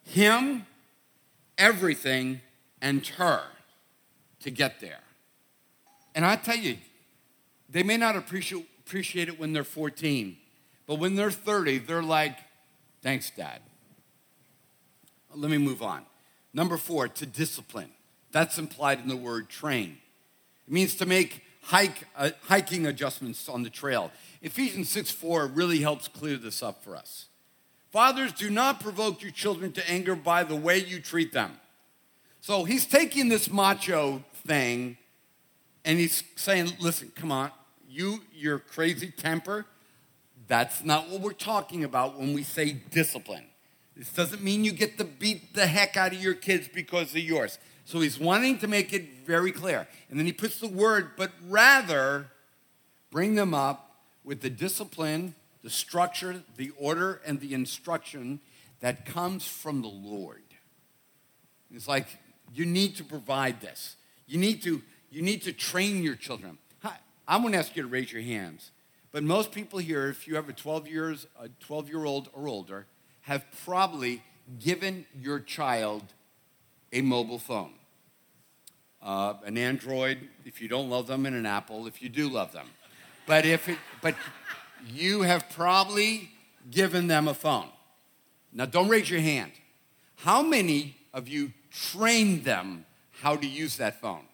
him, 0.03 0.67
everything, 1.57 2.41
and 2.83 3.07
her 3.07 3.45
to 4.41 4.51
get 4.51 4.81
there. 4.81 4.99
And 6.17 6.27
I 6.27 6.35
tell 6.35 6.57
you, 6.57 6.79
they 7.71 7.85
may 7.85 7.97
not 7.97 8.17
appreciate, 8.17 8.69
appreciate 8.85 9.29
it 9.29 9.39
when 9.39 9.53
they're 9.53 9.63
14, 9.63 10.37
but 10.89 10.97
when 10.97 11.15
they're 11.15 11.31
30, 11.31 11.79
they're 11.79 12.03
like, 12.03 12.39
thanks, 13.01 13.31
Dad. 13.31 13.61
Let 15.33 15.49
me 15.49 15.59
move 15.59 15.81
on. 15.81 16.03
Number 16.53 16.77
four, 16.77 17.07
to 17.07 17.25
discipline. 17.25 17.91
That's 18.33 18.59
implied 18.59 18.99
in 18.99 19.07
the 19.07 19.17
word 19.17 19.49
train. 19.49 19.99
It 20.67 20.73
means 20.73 20.97
to 20.97 21.07
make 21.07 21.44
hike, 21.65 22.07
uh, 22.17 22.31
hiking 22.43 22.87
adjustments 22.87 23.49
on 23.49 23.63
the 23.63 23.71
trail. 23.71 24.11
Ephesians 24.43 24.89
6 24.91 25.11
4 25.11 25.47
really 25.47 25.81
helps 25.81 26.09
clear 26.09 26.37
this 26.37 26.63
up 26.63 26.83
for 26.85 26.97
us. 26.97 27.27
Fathers, 27.91 28.33
do 28.33 28.51
not 28.51 28.81
provoke 28.81 29.23
your 29.23 29.31
children 29.31 29.73
to 29.73 29.91
anger 29.91 30.17
by 30.17 30.43
the 30.45 30.57
way 30.57 30.79
you 30.79 31.01
treat 31.01 31.33
them. 31.33 31.59
So 32.41 32.65
he's 32.65 32.87
taking 32.87 33.29
this 33.29 33.51
macho 33.51 34.23
thing 34.47 34.99
and 35.85 35.99
he's 35.99 36.25
saying, 36.37 36.73
listen, 36.81 37.13
come 37.15 37.31
on, 37.31 37.51
you, 37.89 38.21
your 38.35 38.59
crazy 38.59 39.11
temper, 39.11 39.65
that's 40.47 40.85
not 40.85 41.09
what 41.09 41.21
we're 41.21 41.33
talking 41.33 41.85
about 41.85 42.19
when 42.19 42.35
we 42.35 42.43
say 42.43 42.73
discipline. 42.73 43.45
This 43.97 44.13
doesn't 44.13 44.43
mean 44.43 44.65
you 44.65 44.73
get 44.73 44.99
to 44.99 45.05
beat 45.05 45.55
the 45.55 45.67
heck 45.67 45.97
out 45.97 46.13
of 46.13 46.21
your 46.21 46.35
kids 46.35 46.69
because 46.69 47.13
of 47.13 47.19
yours. 47.19 47.59
So 47.85 48.01
he's 48.01 48.19
wanting 48.19 48.59
to 48.59 48.69
make 48.69 48.93
it 48.93 49.27
very 49.27 49.53
clear. 49.53 49.87
And 50.09 50.19
then 50.19 50.27
he 50.27 50.33
puts 50.33 50.59
the 50.59 50.69
word, 50.69 51.11
but 51.17 51.33
rather 51.47 52.29
bring 53.11 53.35
them 53.35 53.53
up 53.55 54.01
with 54.25 54.41
the 54.41 54.51
discipline, 54.51 55.35
the 55.63 55.71
structure, 55.71 56.43
the 56.57 56.73
order, 56.79 57.21
and 57.27 57.41
the 57.41 57.53
instruction 57.53 58.41
that 58.81 59.05
comes 59.05 59.47
from 59.47 59.83
the 59.83 59.89
Lord. 59.89 60.43
It's 61.73 61.89
like 61.89 62.07
you 62.55 62.65
need 62.65 62.97
to 62.97 63.05
provide 63.05 63.61
this. 63.61 63.97
You 64.27 64.39
need 64.39 64.63
to, 64.63 64.83
you 65.11 65.23
need 65.23 65.43
to 65.43 65.53
train 65.53 66.03
your 66.03 66.15
children. 66.15 66.59
I'm 67.27 67.41
going 67.41 67.53
to 67.53 67.59
ask 67.59 67.75
you 67.75 67.83
to 67.83 67.89
raise 67.89 68.13
your 68.13 68.23
hands. 68.23 68.71
But 69.11 69.23
most 69.23 69.53
people 69.53 69.79
here, 69.79 70.09
if 70.09 70.29
you 70.29 70.35
have 70.37 70.49
a 70.49 70.53
12 70.53 70.89
years, 70.89 71.27
a 71.41 71.49
12 71.61 71.89
year 71.89 72.05
old 72.05 72.29
or 72.35 72.49
older, 72.49 72.87
have 73.23 73.45
probably 73.65 74.23
given 74.59 75.07
your 75.19 75.41
child 75.41 76.03
a 76.95 77.03
mobile 77.03 77.39
phone. 77.39 77.73
Uh, 79.03 79.35
an 79.45 79.59
Android, 79.59 80.19
if 80.47 80.63
you 80.63 80.69
don't 80.69 80.89
love 80.89 81.07
them, 81.07 81.27
and 81.27 81.37
an 81.37 81.45
Apple, 81.45 81.87
if 81.87 82.01
you 82.01 82.09
do 82.09 82.31
love 82.31 82.53
them. 82.53 82.67
But 83.27 83.45
if 83.45 83.69
it, 83.69 83.77
but 84.01 84.15
you 84.89 85.23
have 85.23 85.51
probably 85.51 86.31
given 86.71 87.07
them 87.09 87.29
a 87.29 87.35
phone. 87.35 87.69
Now, 88.53 88.65
don't 88.65 88.89
raise 88.89 89.11
your 89.11 89.21
hand. 89.21 89.53
How 90.17 90.43
many 90.43 90.97
of 91.13 91.29
you 91.29 91.53
trained 91.71 92.45
them 92.45 92.87
how 93.21 93.37
to 93.37 93.47
use 93.47 93.77
that 93.77 94.01
phone? 94.01 94.25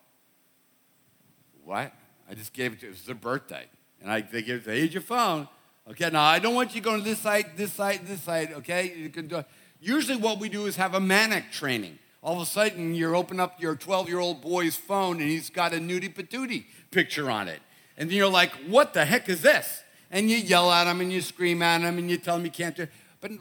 What? 1.65 1.93
I 2.29 2.35
just 2.35 2.53
gave 2.53 2.75
it 2.75 2.81
to 2.81 2.87
it 2.87 2.91
was 2.91 3.03
their 3.03 3.15
birthday. 3.15 3.65
And 4.01 4.11
I, 4.11 4.21
they 4.21 4.43
gave 4.43 4.69
it, 4.69 4.77
here's 4.77 4.93
your 4.93 5.03
phone. 5.03 5.49
Okay, 5.89 6.11
now 6.11 6.23
I 6.23 6.39
don't 6.39 6.55
want 6.55 6.75
you 6.75 6.81
going 6.81 6.99
to 6.99 7.05
this 7.05 7.19
side, 7.19 7.47
this 7.57 7.73
side, 7.73 8.07
this 8.07 8.23
side. 8.23 8.53
okay? 8.53 8.95
You 8.95 9.09
can 9.09 9.27
do, 9.27 9.45
usually 9.81 10.17
what 10.17 10.39
we 10.39 10.49
do 10.49 10.67
is 10.67 10.77
have 10.77 10.95
a 10.95 11.01
manic 11.01 11.51
training. 11.51 11.99
All 12.23 12.37
of 12.37 12.43
a 12.43 12.47
sudden, 12.47 12.95
you 12.95 13.15
open 13.15 13.41
up 13.41 13.61
your 13.61 13.75
12 13.75 14.09
year 14.09 14.19
old 14.19 14.43
boy's 14.43 14.77
phone 14.77 15.21
and 15.21 15.31
he's 15.31 15.49
got 15.49 15.73
a 15.73 15.77
nudie 15.77 16.13
patootie 16.13 16.65
picture 16.91 17.31
on 17.31 17.49
it. 17.49 17.61
And 17.97 18.11
you're 18.13 18.29
like, 18.29 18.53
what 18.69 18.95
the 18.95 19.05
heck 19.05 19.29
is 19.29 19.43
this? 19.43 19.83
And 20.11 20.31
you 20.31 20.37
yell 20.37 20.71
at 20.71 20.87
him 20.87 21.01
and 21.01 21.13
you 21.13 21.21
scream 21.23 21.63
at 21.63 21.81
him 21.81 21.99
and 21.99 22.11
you 22.11 22.19
tell 22.19 22.37
him 22.37 22.45
you 22.45 22.51
can't 22.51 22.77
do 22.77 22.83
it. 22.83 22.91
But 23.21 23.33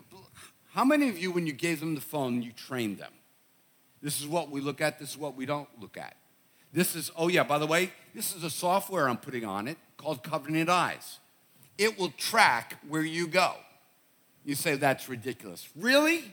how 0.74 0.86
many 0.86 1.10
of 1.10 1.18
you, 1.18 1.32
when 1.32 1.48
you 1.48 1.54
gave 1.54 1.80
them 1.80 1.96
the 1.96 2.02
phone, 2.02 2.42
you 2.42 2.52
trained 2.52 3.00
them? 3.00 3.12
This 4.02 4.22
is 4.22 4.28
what 4.28 4.50
we 4.50 4.62
look 4.62 4.80
at, 4.80 5.00
this 5.00 5.12
is 5.12 5.18
what 5.18 5.36
we 5.36 5.46
don't 5.46 5.68
look 5.80 5.98
at. 5.98 6.16
This 6.72 6.96
is, 6.96 7.12
oh 7.18 7.28
yeah, 7.28 7.44
by 7.44 7.58
the 7.58 7.66
way, 7.66 7.92
this 8.14 8.36
is 8.36 8.44
a 8.44 8.50
software 8.50 9.10
I'm 9.10 9.18
putting 9.18 9.44
on 9.44 9.68
it 9.68 9.78
called 9.98 10.24
Covenant 10.24 10.70
Eyes. 10.70 11.20
It 11.78 11.98
will 11.98 12.12
track 12.12 12.78
where 12.88 13.02
you 13.02 13.28
go. 13.28 13.54
You 14.46 14.56
say, 14.56 14.76
that's 14.76 15.10
ridiculous. 15.10 15.68
Really? 15.76 16.24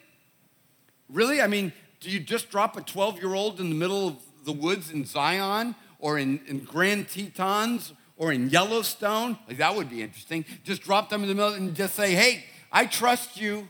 Really? 1.09 1.41
I 1.41 1.47
mean, 1.47 1.73
do 2.01 2.11
you 2.11 2.21
just 2.21 2.51
drop 2.51 2.77
a 2.77 2.81
12 2.81 3.19
year 3.19 3.35
old 3.35 3.61
in 3.61 3.69
the 3.69 3.75
middle 3.75 4.09
of 4.09 4.17
the 4.45 4.53
woods 4.53 4.91
in 4.91 5.05
Zion 5.05 5.75
or 5.99 6.19
in, 6.19 6.41
in 6.47 6.61
Grand 6.61 7.09
Tetons 7.09 7.93
or 8.17 8.33
in 8.33 8.51
Yellowstone? 8.51 9.39
Like, 9.49 9.59
that 9.59 9.75
would 9.75 9.91
be 9.91 10.03
interesting. 10.03 10.45
Just 10.65 10.83
drop 10.83 11.11
them 11.11 11.23
in 11.23 11.29
the 11.29 11.35
middle 11.35 11.55
and 11.55 11.75
just 11.75 11.95
say, 11.95 12.13
hey, 12.15 12.45
I 12.71 12.87
trust 12.87 13.41
you. 13.41 13.69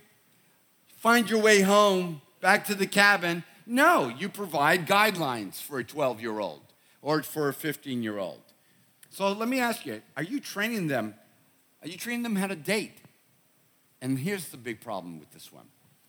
Find 0.87 1.29
your 1.31 1.41
way 1.41 1.61
home, 1.61 2.21
back 2.41 2.67
to 2.67 2.75
the 2.75 2.87
cabin. 2.87 3.45
No, 3.67 4.09
you 4.09 4.29
provide 4.29 4.87
guidelines 4.87 5.61
for 5.61 5.79
a 5.79 5.85
12 5.85 6.21
year 6.21 6.39
old 6.39 6.63
or 7.03 7.23
for 7.23 7.49
a 7.49 7.55
15 7.55 8.03
year 8.03 8.19
old. 8.19 8.41
So 9.11 9.33
let 9.33 9.49
me 9.49 9.61
ask 9.61 9.87
you 9.87 10.03
are 10.17 10.23
you 10.23 10.41
training 10.41 10.89
them? 10.89 11.15
Are 11.83 11.89
you 11.89 11.97
training 11.97 12.23
them 12.23 12.37
how 12.37 12.49
to 12.49 12.57
date? 12.57 12.99
And 14.01 14.19
here's 14.19 14.49
the 14.49 14.57
big 14.57 14.81
problem 14.81 15.19
with 15.19 15.33
this 15.33 15.53
one 15.53 15.67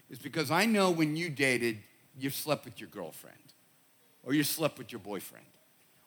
is 0.10 0.20
because 0.20 0.52
I 0.52 0.66
know 0.66 0.90
when 0.90 1.16
you 1.16 1.30
dated, 1.30 1.78
you 2.18 2.30
slept 2.30 2.66
with 2.66 2.80
your 2.80 2.90
girlfriend, 2.90 3.54
or 4.24 4.34
you 4.34 4.44
slept 4.44 4.78
with 4.78 4.92
your 4.92 5.00
boyfriend, 5.00 5.46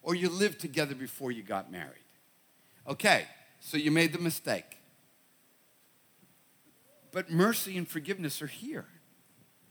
or 0.03 0.15
you 0.15 0.29
lived 0.29 0.61
together 0.61 0.95
before 0.95 1.33
you 1.33 1.43
got 1.43 1.71
married. 1.71 2.05
Okay, 2.89 3.27
so 3.61 3.77
you 3.77 3.91
made 3.91 4.13
the 4.13 4.19
mistake. 4.19 4.79
But 7.13 7.31
mercy 7.31 7.77
and 7.77 7.89
forgiveness 7.89 8.41
are 8.41 8.47
here. 8.47 8.87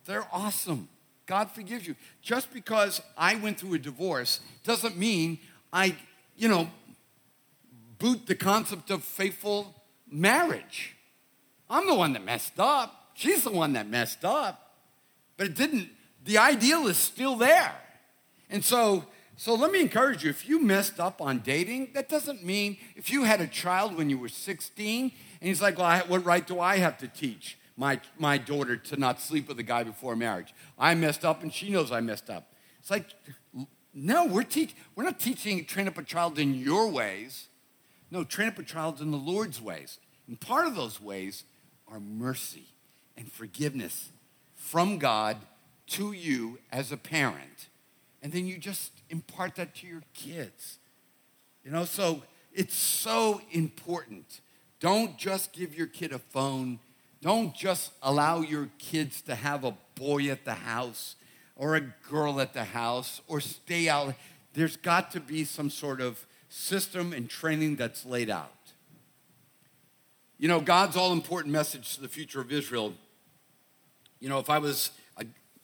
They're 0.06 0.28
awesome. 0.32 0.90
God 1.26 1.52
forgives 1.52 1.88
you. 1.88 1.96
Just 2.22 2.52
because 2.54 3.02
I 3.18 3.36
went 3.36 3.60
through 3.60 3.76
a 3.76 3.80
divorce 3.80 4.40
doesn't 4.64 4.98
mean 4.98 5.40
I, 5.72 5.96
you 6.36 6.48
know, 6.48 6.70
boot 8.00 8.26
the 8.26 8.36
concept 8.36 8.90
of 8.90 9.04
faithful 9.04 9.76
marriage. 10.10 10.96
I'm 11.70 11.86
the 11.86 11.94
one 11.94 12.14
that 12.14 12.24
messed 12.24 12.60
up. 12.60 13.12
She's 13.14 13.44
the 13.44 13.52
one 13.52 13.74
that 13.74 13.88
messed 13.88 14.26
up. 14.26 14.78
But 15.38 15.48
it 15.48 15.56
didn't, 15.56 15.90
the 16.24 16.38
ideal 16.38 16.88
is 16.88 16.98
still 16.98 17.36
there. 17.36 17.74
And 18.50 18.64
so, 18.64 19.06
so 19.36 19.54
let 19.54 19.72
me 19.72 19.82
encourage 19.82 20.24
you 20.24 20.30
if 20.30 20.48
you 20.48 20.62
messed 20.62 21.00
up 21.00 21.22
on 21.22 21.40
dating, 21.40 21.92
that 21.94 22.10
doesn't 22.10 22.44
mean 22.44 22.78
if 22.96 23.10
you 23.10 23.24
had 23.24 23.42
a 23.42 23.48
child 23.48 23.98
when 23.98 24.10
you 24.10 24.18
were 24.18 24.30
16 24.30 25.04
and 25.04 25.12
he's 25.48 25.62
like, 25.62 25.78
well, 25.78 26.00
what 26.08 26.26
right 26.26 26.46
do 26.46 26.60
I 26.60 26.78
have 26.78 26.98
to 27.00 27.08
teach? 27.08 27.58
my, 27.80 27.98
my 28.18 28.38
daughter 28.38 28.76
to 28.76 28.98
not 28.98 29.22
sleep 29.22 29.48
with 29.48 29.58
a 29.58 29.64
guy 29.64 29.84
before 29.84 30.14
marriage. 30.14 30.54
I 30.78 30.94
messed 30.96 31.24
up 31.24 31.42
and 31.42 31.52
she 31.52 31.70
knows 31.70 31.94
I 31.94 32.02
messed 32.02 32.30
up. 32.30 32.52
It's 32.82 32.92
like, 32.92 33.06
no, 33.94 34.26
we're, 34.26 34.44
teach, 34.44 34.76
we're 34.96 35.06
not 35.06 35.18
teaching 35.18 35.64
train 35.64 35.88
up 35.88 35.98
a 35.98 36.04
child 36.04 36.38
in 36.38 36.54
your 36.54 36.90
ways. 36.90 37.48
No, 38.12 38.26
train 38.26 38.50
up 38.50 38.60
a 38.60 38.64
child 38.64 39.00
in 39.00 39.12
the 39.12 39.18
Lord's 39.18 39.62
ways. 39.62 39.98
And 40.28 40.38
part 40.38 40.68
of 40.68 40.76
those 40.76 41.00
ways 41.00 41.46
are 41.88 42.02
mercy 42.02 42.66
and 43.16 43.32
forgiveness 43.32 44.10
from 44.56 44.98
God 44.98 45.38
to 45.90 46.12
you 46.12 46.60
as 46.72 46.92
a 46.92 46.98
parent. 46.98 47.68
And 48.22 48.32
then 48.32 48.46
you 48.46 48.58
just 48.58 48.92
impart 49.10 49.56
that 49.56 49.76
to 49.76 49.88
your 49.88 50.04
kids. 50.14 50.78
You 51.64 51.72
know, 51.72 51.86
so 51.86 52.24
it's 52.54 52.76
so 52.76 53.42
important. 53.52 54.42
Don't 54.80 55.18
just 55.18 55.54
give 55.54 55.76
your 55.76 55.88
kid 55.88 56.12
a 56.12 56.20
phone 56.20 56.80
don't 57.22 57.54
just 57.54 57.92
allow 58.02 58.42
your 58.42 58.70
kids 58.78 59.22
to 59.24 59.36
have 59.36 59.64
a 59.66 59.76
boy 59.96 60.30
at 60.30 60.46
the 60.46 60.54
house 60.54 61.16
or 61.56 61.76
a 61.76 61.82
girl 61.82 62.40
at 62.40 62.54
the 62.54 62.64
house 62.64 63.22
or 63.28 63.42
stay 63.42 63.90
out. 63.90 64.14
There's 64.54 64.78
got 64.78 65.12
to 65.12 65.20
be 65.20 65.44
some 65.44 65.70
sort 65.70 66.00
of 66.00 66.26
system 66.48 67.12
and 67.12 67.30
training 67.30 67.76
that's 67.76 68.06
laid 68.06 68.30
out. 68.30 68.54
You 70.38 70.48
know, 70.48 70.62
God's 70.62 70.96
all 70.96 71.12
important 71.12 71.52
message 71.52 71.96
to 71.96 72.02
the 72.02 72.08
future 72.08 72.40
of 72.40 72.52
Israel. 72.52 72.94
You 74.22 74.30
know, 74.30 74.40
if 74.40 74.50
I 74.50 74.58
was 74.58 74.92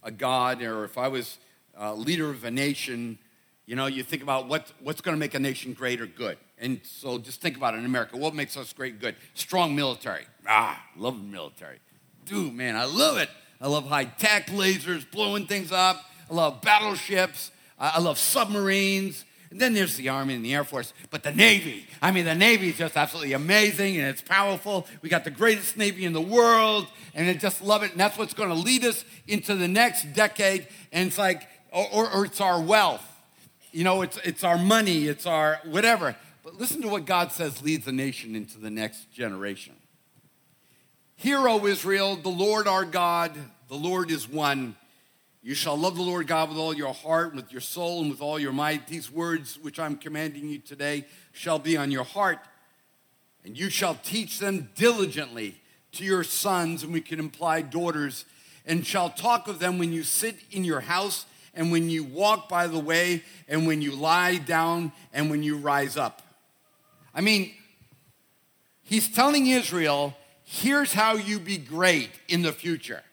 a, 0.06 0.12
God 0.12 0.62
or 0.62 0.86
if 0.86 0.98
I 0.98 1.10
was 1.10 1.38
a 1.76 1.94
leader 1.94 2.30
of 2.30 2.46
a 2.46 2.52
nation, 2.52 3.18
you 3.66 3.76
know, 3.76 3.88
you 3.88 4.04
think 4.04 4.24
about 4.24 4.48
what, 4.48 4.72
what's 4.82 5.02
going 5.02 5.16
to 5.16 5.20
make 5.20 5.34
a 5.34 5.40
nation 5.40 5.74
great 5.74 6.00
or 6.00 6.06
good. 6.06 6.38
And 6.58 6.80
so 6.84 7.18
just 7.18 7.42
think 7.42 7.58
about 7.58 7.74
it 7.74 7.80
in 7.80 7.86
America. 7.86 8.16
What 8.16 8.34
makes 8.34 8.56
us 8.56 8.72
great 8.72 9.00
good? 9.00 9.16
Strong 9.34 9.76
military. 9.76 10.26
Ah, 10.48 10.82
love 10.96 11.18
the 11.18 11.28
military. 11.28 11.80
Dude, 12.26 12.54
man, 12.54 12.76
I 12.76 12.86
love 12.86 13.18
it. 13.18 13.30
I 13.60 13.68
love 13.68 13.88
high 13.88 14.06
tech 14.06 14.48
lasers 14.48 15.10
blowing 15.10 15.48
things 15.48 15.72
up. 15.72 16.04
I 16.30 16.34
love 16.34 16.62
battleships. 16.62 17.52
I 17.78 18.00
love 18.00 18.18
submarines. 18.18 19.26
And 19.56 19.62
then 19.62 19.74
there's 19.74 19.96
the 19.96 20.10
Army 20.10 20.34
and 20.34 20.44
the 20.44 20.54
Air 20.54 20.66
Force. 20.66 20.92
But 21.12 21.24
the 21.24 21.32
Navy, 21.32 21.88
I 22.02 22.12
mean, 22.12 22.26
the 22.26 22.36
Navy 22.36 22.72
is 22.72 22.78
just 22.78 22.98
absolutely 22.98 23.32
amazing 23.32 23.96
and 23.96 24.06
it's 24.06 24.22
powerful. 24.22 24.86
We 25.02 25.08
got 25.08 25.24
the 25.24 25.32
greatest 25.32 25.78
Navy 25.78 26.04
in 26.04 26.12
the 26.12 26.20
world 26.20 26.88
and 27.14 27.30
I 27.30 27.36
just 27.36 27.62
love 27.62 27.82
it. 27.82 27.92
And 27.92 28.00
that's 28.02 28.18
what's 28.18 28.34
going 28.34 28.50
to 28.50 28.56
lead 28.56 28.84
us 28.84 29.06
into 29.30 29.56
the 29.56 29.70
next 29.70 30.12
decade. 30.12 30.68
And 30.92 31.08
it's 31.08 31.18
like, 31.18 31.48
or, 31.72 31.88
or, 31.90 32.12
or 32.12 32.26
it's 32.26 32.42
our 32.42 32.62
wealth. 32.62 33.02
You 33.72 33.86
know, 33.86 34.02
it's, 34.02 34.18
it's 34.26 34.44
our 34.44 34.58
money, 34.58 35.08
it's 35.08 35.26
our 35.26 35.62
whatever. 35.64 36.18
But 36.44 36.56
listen 36.56 36.82
to 36.82 36.90
what 36.90 37.06
God 37.06 37.32
says 37.32 37.62
leads 37.64 37.86
the 37.86 37.94
nation 37.94 38.36
into 38.36 38.58
the 38.60 38.70
next 38.70 39.10
generation. 39.14 39.76
Hear, 41.16 41.48
O 41.48 41.66
Israel, 41.66 42.18
the 42.18 42.28
Lord 42.28 42.68
our 42.68 42.84
God, 42.84 43.32
the 43.70 43.76
Lord 43.76 44.12
is 44.12 44.28
one. 44.28 44.76
You 45.46 45.54
shall 45.54 45.78
love 45.78 45.96
the 45.96 46.02
Lord 46.02 46.26
God 46.26 46.50
with 46.50 46.58
all 46.58 46.74
your 46.74 46.92
heart, 46.92 47.36
with 47.36 47.52
your 47.52 47.62
soul, 47.62 48.02
and 48.02 48.10
with 48.10 48.20
all 48.20 48.40
your 48.40 48.52
might. 48.52 48.88
These 48.88 49.12
words 49.12 49.60
which 49.62 49.80
I'm 49.80 49.96
commanding 49.96 50.50
you 50.50 50.58
today 50.58 51.06
shall 51.34 51.60
be 51.60 51.78
on 51.78 51.92
your 51.92 52.04
heart, 52.04 52.40
and 53.44 53.56
you 53.56 53.70
shall 53.70 53.94
teach 53.94 54.40
them 54.40 54.72
diligently 54.74 55.62
to 55.92 56.04
your 56.04 56.24
sons, 56.24 56.82
and 56.82 56.92
we 56.92 57.00
can 57.00 57.20
imply 57.20 57.62
daughters, 57.62 58.26
and 58.66 58.88
shall 58.88 59.12
talk 59.12 59.48
of 59.48 59.60
them 59.60 59.78
when 59.78 59.94
you 59.94 60.02
sit 60.02 60.36
in 60.50 60.64
your 60.64 60.80
house, 60.80 61.28
and 61.54 61.72
when 61.72 61.92
you 61.92 62.04
walk 62.04 62.50
by 62.50 62.66
the 62.66 62.80
way, 62.80 63.22
and 63.48 63.68
when 63.68 63.84
you 63.84 63.92
lie 63.92 64.38
down, 64.38 64.92
and 65.14 65.30
when 65.30 65.44
you 65.44 65.58
rise 65.58 65.96
up. 65.96 66.24
I 67.14 67.22
mean, 67.22 67.54
he's 68.82 69.14
telling 69.14 69.46
Israel, 69.46 70.18
here's 70.44 70.94
how 70.94 71.14
you 71.14 71.40
be 71.40 71.60
great 71.60 72.10
in 72.28 72.42
the 72.42 72.52
future. 72.52 73.04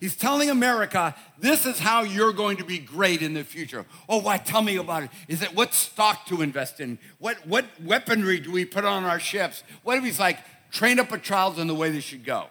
He's 0.00 0.16
telling 0.16 0.48
America, 0.48 1.14
this 1.38 1.66
is 1.66 1.78
how 1.78 2.02
you're 2.02 2.32
going 2.32 2.56
to 2.56 2.64
be 2.64 2.78
great 2.78 3.20
in 3.20 3.34
the 3.34 3.44
future. 3.44 3.84
Oh, 4.08 4.18
why? 4.18 4.38
Tell 4.38 4.62
me 4.62 4.76
about 4.76 5.02
it. 5.02 5.10
Is 5.28 5.42
it 5.42 5.54
what 5.54 5.74
stock 5.74 6.24
to 6.26 6.40
invest 6.40 6.80
in? 6.80 6.98
What, 7.18 7.46
what 7.46 7.66
weaponry 7.84 8.40
do 8.40 8.50
we 8.50 8.64
put 8.64 8.86
on 8.86 9.04
our 9.04 9.20
ships? 9.20 9.62
What 9.82 9.98
if 9.98 10.04
he's 10.04 10.18
like, 10.18 10.38
train 10.70 10.98
up 10.98 11.12
a 11.12 11.18
child 11.18 11.58
in 11.58 11.66
the 11.66 11.74
way 11.74 11.90
they 11.90 12.00
should 12.00 12.24
go? 12.24 12.46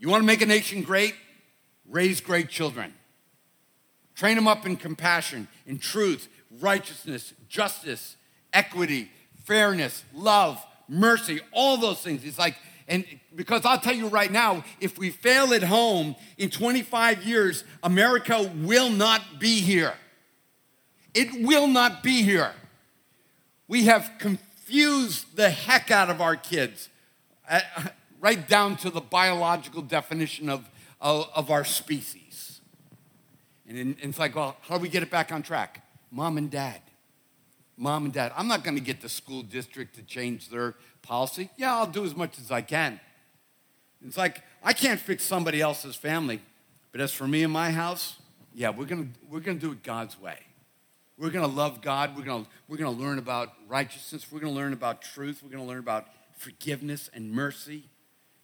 You 0.00 0.08
want 0.08 0.22
to 0.22 0.26
make 0.26 0.42
a 0.42 0.46
nation 0.46 0.82
great? 0.82 1.14
Raise 1.88 2.20
great 2.20 2.48
children. 2.48 2.92
Train 4.16 4.34
them 4.34 4.48
up 4.48 4.66
in 4.66 4.76
compassion, 4.76 5.46
in 5.64 5.78
truth, 5.78 6.28
righteousness, 6.60 7.34
justice, 7.48 8.16
equity, 8.52 9.12
fairness, 9.44 10.02
love, 10.12 10.60
mercy, 10.88 11.38
all 11.52 11.76
those 11.76 12.00
things. 12.00 12.22
He's 12.22 12.38
like, 12.38 12.56
and 12.88 13.04
because 13.36 13.66
I'll 13.66 13.78
tell 13.78 13.94
you 13.94 14.08
right 14.08 14.32
now, 14.32 14.64
if 14.80 14.98
we 14.98 15.10
fail 15.10 15.52
at 15.52 15.62
home 15.62 16.16
in 16.38 16.48
25 16.48 17.22
years, 17.22 17.64
America 17.82 18.50
will 18.56 18.88
not 18.90 19.38
be 19.38 19.60
here. 19.60 19.92
It 21.14 21.46
will 21.46 21.66
not 21.66 22.02
be 22.02 22.22
here. 22.22 22.52
We 23.68 23.84
have 23.84 24.12
confused 24.18 25.36
the 25.36 25.50
heck 25.50 25.90
out 25.90 26.08
of 26.08 26.22
our 26.22 26.34
kids, 26.34 26.88
uh, 27.48 27.60
right 28.20 28.48
down 28.48 28.76
to 28.78 28.90
the 28.90 29.02
biological 29.02 29.82
definition 29.82 30.48
of, 30.48 30.68
of, 31.00 31.28
of 31.34 31.50
our 31.50 31.64
species. 31.64 32.60
And, 33.68 33.76
and 33.78 33.96
it's 34.02 34.18
like, 34.18 34.34
well, 34.34 34.56
how 34.62 34.78
do 34.78 34.82
we 34.82 34.88
get 34.88 35.02
it 35.02 35.10
back 35.10 35.30
on 35.30 35.42
track? 35.42 35.84
Mom 36.10 36.38
and 36.38 36.50
dad. 36.50 36.80
Mom 37.78 38.04
and 38.04 38.12
dad. 38.12 38.32
I'm 38.36 38.48
not 38.48 38.64
going 38.64 38.76
to 38.76 38.82
get 38.82 39.00
the 39.00 39.08
school 39.08 39.42
district 39.42 39.94
to 39.96 40.02
change 40.02 40.48
their 40.50 40.74
policy. 41.02 41.48
Yeah, 41.56 41.76
I'll 41.76 41.86
do 41.86 42.04
as 42.04 42.14
much 42.14 42.38
as 42.38 42.50
I 42.50 42.60
can. 42.60 43.00
It's 44.04 44.16
like, 44.16 44.42
I 44.62 44.72
can't 44.72 45.00
fix 45.00 45.24
somebody 45.24 45.60
else's 45.60 45.96
family. 45.96 46.40
But 46.92 47.00
as 47.00 47.12
for 47.12 47.26
me 47.26 47.42
and 47.44 47.52
my 47.52 47.70
house, 47.70 48.16
yeah, 48.54 48.70
we're 48.70 48.86
going 48.86 49.04
to 49.04 49.18
we're 49.30 49.40
going 49.40 49.58
to 49.58 49.66
do 49.66 49.72
it 49.72 49.82
God's 49.82 50.20
way. 50.20 50.38
We're 51.16 51.30
going 51.30 51.48
to 51.48 51.54
love 51.54 51.80
God. 51.80 52.16
We're 52.16 52.24
going 52.24 52.44
to 52.44 52.50
we're 52.68 52.76
going 52.76 52.94
to 52.94 53.02
learn 53.02 53.18
about 53.18 53.52
righteousness. 53.68 54.26
We're 54.30 54.40
going 54.40 54.52
to 54.52 54.58
learn 54.58 54.72
about 54.72 55.02
truth. 55.02 55.40
We're 55.42 55.50
going 55.50 55.62
to 55.62 55.68
learn 55.68 55.78
about 55.78 56.06
forgiveness 56.36 57.10
and 57.12 57.30
mercy. 57.30 57.84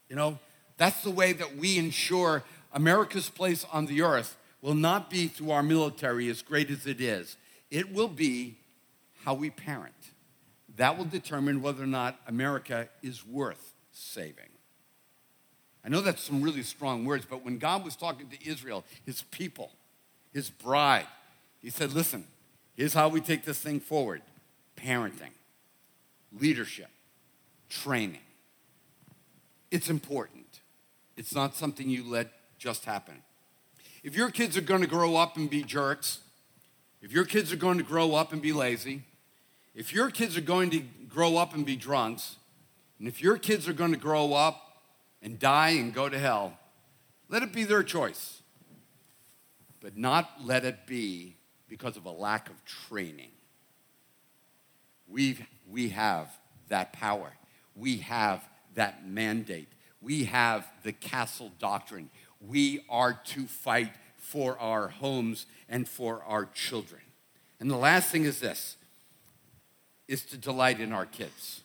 You 0.08 0.16
know, 0.16 0.38
that's 0.76 1.02
the 1.02 1.10
way 1.10 1.32
that 1.32 1.56
we 1.56 1.78
ensure 1.78 2.44
America's 2.72 3.30
place 3.30 3.64
on 3.72 3.86
the 3.86 4.02
earth 4.02 4.36
will 4.60 4.74
not 4.74 5.10
be 5.10 5.28
through 5.28 5.50
our 5.50 5.62
military 5.62 6.28
as 6.28 6.42
great 6.42 6.70
as 6.70 6.86
it 6.86 7.00
is. 7.00 7.36
It 7.70 7.92
will 7.92 8.08
be 8.08 8.58
how 9.24 9.34
we 9.34 9.50
parent. 9.50 9.94
That 10.76 10.98
will 10.98 11.04
determine 11.04 11.62
whether 11.62 11.82
or 11.82 11.88
not 11.88 12.20
America 12.26 12.88
is 13.02 13.26
worth 13.26 13.74
saving. 13.92 14.50
I 15.84 15.88
know 15.88 16.00
that's 16.00 16.22
some 16.22 16.42
really 16.42 16.62
strong 16.62 17.04
words, 17.04 17.26
but 17.28 17.44
when 17.44 17.58
God 17.58 17.84
was 17.84 17.94
talking 17.94 18.28
to 18.28 18.48
Israel, 18.48 18.84
his 19.04 19.22
people, 19.22 19.70
his 20.32 20.50
bride, 20.50 21.06
he 21.60 21.70
said, 21.70 21.92
Listen, 21.92 22.24
here's 22.76 22.94
how 22.94 23.08
we 23.08 23.20
take 23.20 23.44
this 23.44 23.60
thing 23.60 23.80
forward 23.80 24.22
parenting, 24.76 25.32
leadership, 26.32 26.88
training. 27.68 28.18
It's 29.70 29.90
important. 29.90 30.60
It's 31.16 31.34
not 31.34 31.54
something 31.54 31.88
you 31.88 32.04
let 32.04 32.28
just 32.58 32.84
happen. 32.84 33.22
If 34.02 34.16
your 34.16 34.30
kids 34.30 34.56
are 34.56 34.62
going 34.62 34.80
to 34.80 34.86
grow 34.86 35.16
up 35.16 35.36
and 35.36 35.48
be 35.48 35.62
jerks, 35.62 36.20
if 37.00 37.12
your 37.12 37.24
kids 37.24 37.52
are 37.52 37.56
going 37.56 37.78
to 37.78 37.84
grow 37.84 38.14
up 38.14 38.32
and 38.32 38.40
be 38.40 38.52
lazy, 38.52 39.02
if 39.74 39.92
your 39.92 40.10
kids 40.10 40.36
are 40.36 40.42
going 40.42 40.70
to 40.70 40.80
grow 41.08 41.36
up 41.36 41.54
and 41.54 41.66
be 41.66 41.76
drunks, 41.76 42.36
and 42.98 43.08
if 43.08 43.20
your 43.20 43.36
kids 43.36 43.68
are 43.68 43.72
going 43.72 43.92
to 43.92 43.98
grow 43.98 44.32
up 44.32 44.82
and 45.20 45.38
die 45.38 45.70
and 45.70 45.92
go 45.92 46.08
to 46.08 46.18
hell, 46.18 46.58
let 47.28 47.42
it 47.42 47.52
be 47.52 47.64
their 47.64 47.82
choice. 47.82 48.42
But 49.80 49.96
not 49.96 50.30
let 50.42 50.64
it 50.64 50.86
be 50.86 51.36
because 51.68 51.96
of 51.96 52.04
a 52.04 52.10
lack 52.10 52.48
of 52.48 52.64
training. 52.64 53.32
we 55.08 55.38
we 55.68 55.90
have 55.90 56.28
that 56.68 56.92
power. 56.92 57.32
We 57.74 57.98
have 57.98 58.48
that 58.74 59.06
mandate. 59.06 59.68
We 60.00 60.24
have 60.24 60.66
the 60.82 60.92
castle 60.92 61.52
doctrine. 61.58 62.10
We 62.40 62.84
are 62.88 63.14
to 63.24 63.46
fight 63.46 63.92
for 64.16 64.58
our 64.58 64.88
homes 64.88 65.46
and 65.68 65.88
for 65.88 66.22
our 66.24 66.46
children. 66.46 67.00
And 67.60 67.70
the 67.70 67.76
last 67.76 68.10
thing 68.10 68.24
is 68.24 68.40
this 68.40 68.76
is 70.08 70.24
to 70.26 70.36
delight 70.36 70.80
in 70.80 70.92
our 70.92 71.06
kids. 71.06 71.62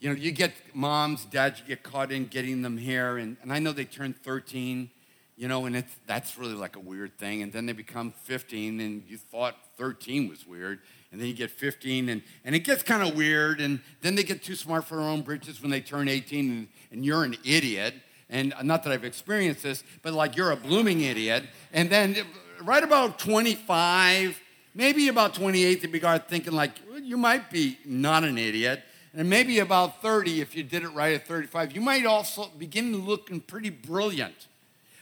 You 0.00 0.10
know, 0.10 0.16
you 0.16 0.32
get 0.32 0.52
moms, 0.74 1.24
dads, 1.24 1.60
you 1.60 1.66
get 1.66 1.82
caught 1.82 2.12
in 2.12 2.26
getting 2.26 2.62
them 2.62 2.76
here, 2.76 3.16
and, 3.16 3.36
and 3.42 3.52
I 3.52 3.58
know 3.58 3.72
they 3.72 3.84
turn 3.84 4.12
13, 4.12 4.90
you 5.36 5.48
know, 5.48 5.66
and 5.66 5.74
it's, 5.74 5.94
that's 6.06 6.38
really 6.38 6.54
like 6.54 6.76
a 6.76 6.80
weird 6.80 7.16
thing. 7.18 7.42
And 7.42 7.52
then 7.52 7.66
they 7.66 7.72
become 7.72 8.12
15, 8.24 8.80
and 8.80 9.02
you 9.08 9.16
thought 9.16 9.56
13 9.78 10.28
was 10.28 10.46
weird. 10.46 10.80
And 11.10 11.20
then 11.20 11.28
you 11.28 11.34
get 11.34 11.50
15, 11.50 12.08
and, 12.08 12.22
and 12.44 12.54
it 12.54 12.60
gets 12.60 12.82
kind 12.82 13.06
of 13.06 13.16
weird. 13.16 13.60
And 13.60 13.80
then 14.02 14.14
they 14.14 14.24
get 14.24 14.42
too 14.42 14.56
smart 14.56 14.84
for 14.84 14.96
their 14.96 15.04
own 15.04 15.22
britches 15.22 15.62
when 15.62 15.70
they 15.70 15.80
turn 15.80 16.08
18, 16.08 16.50
and, 16.50 16.68
and 16.92 17.04
you're 17.04 17.24
an 17.24 17.36
idiot. 17.44 17.94
And 18.28 18.52
uh, 18.54 18.62
not 18.62 18.82
that 18.84 18.92
I've 18.92 19.04
experienced 19.04 19.62
this, 19.62 19.84
but 20.02 20.12
like 20.12 20.36
you're 20.36 20.50
a 20.50 20.56
blooming 20.56 21.00
idiot. 21.00 21.44
And 21.72 21.88
then 21.88 22.16
uh, 22.18 22.64
right 22.64 22.82
about 22.82 23.18
25, 23.18 24.40
maybe 24.74 25.08
about 25.08 25.34
28, 25.34 25.90
they 25.92 25.98
start 25.98 26.28
thinking 26.28 26.52
like, 26.52 26.72
you 27.04 27.16
might 27.16 27.50
be 27.50 27.78
not 27.84 28.24
an 28.24 28.38
idiot. 28.38 28.82
And 29.16 29.30
maybe 29.30 29.60
about 29.60 30.02
30, 30.02 30.40
if 30.40 30.56
you 30.56 30.64
did 30.64 30.82
it 30.82 30.88
right 30.88 31.14
at 31.14 31.26
35, 31.26 31.72
you 31.72 31.80
might 31.80 32.04
also 32.04 32.50
begin 32.58 33.04
looking 33.04 33.40
pretty 33.40 33.70
brilliant. 33.70 34.48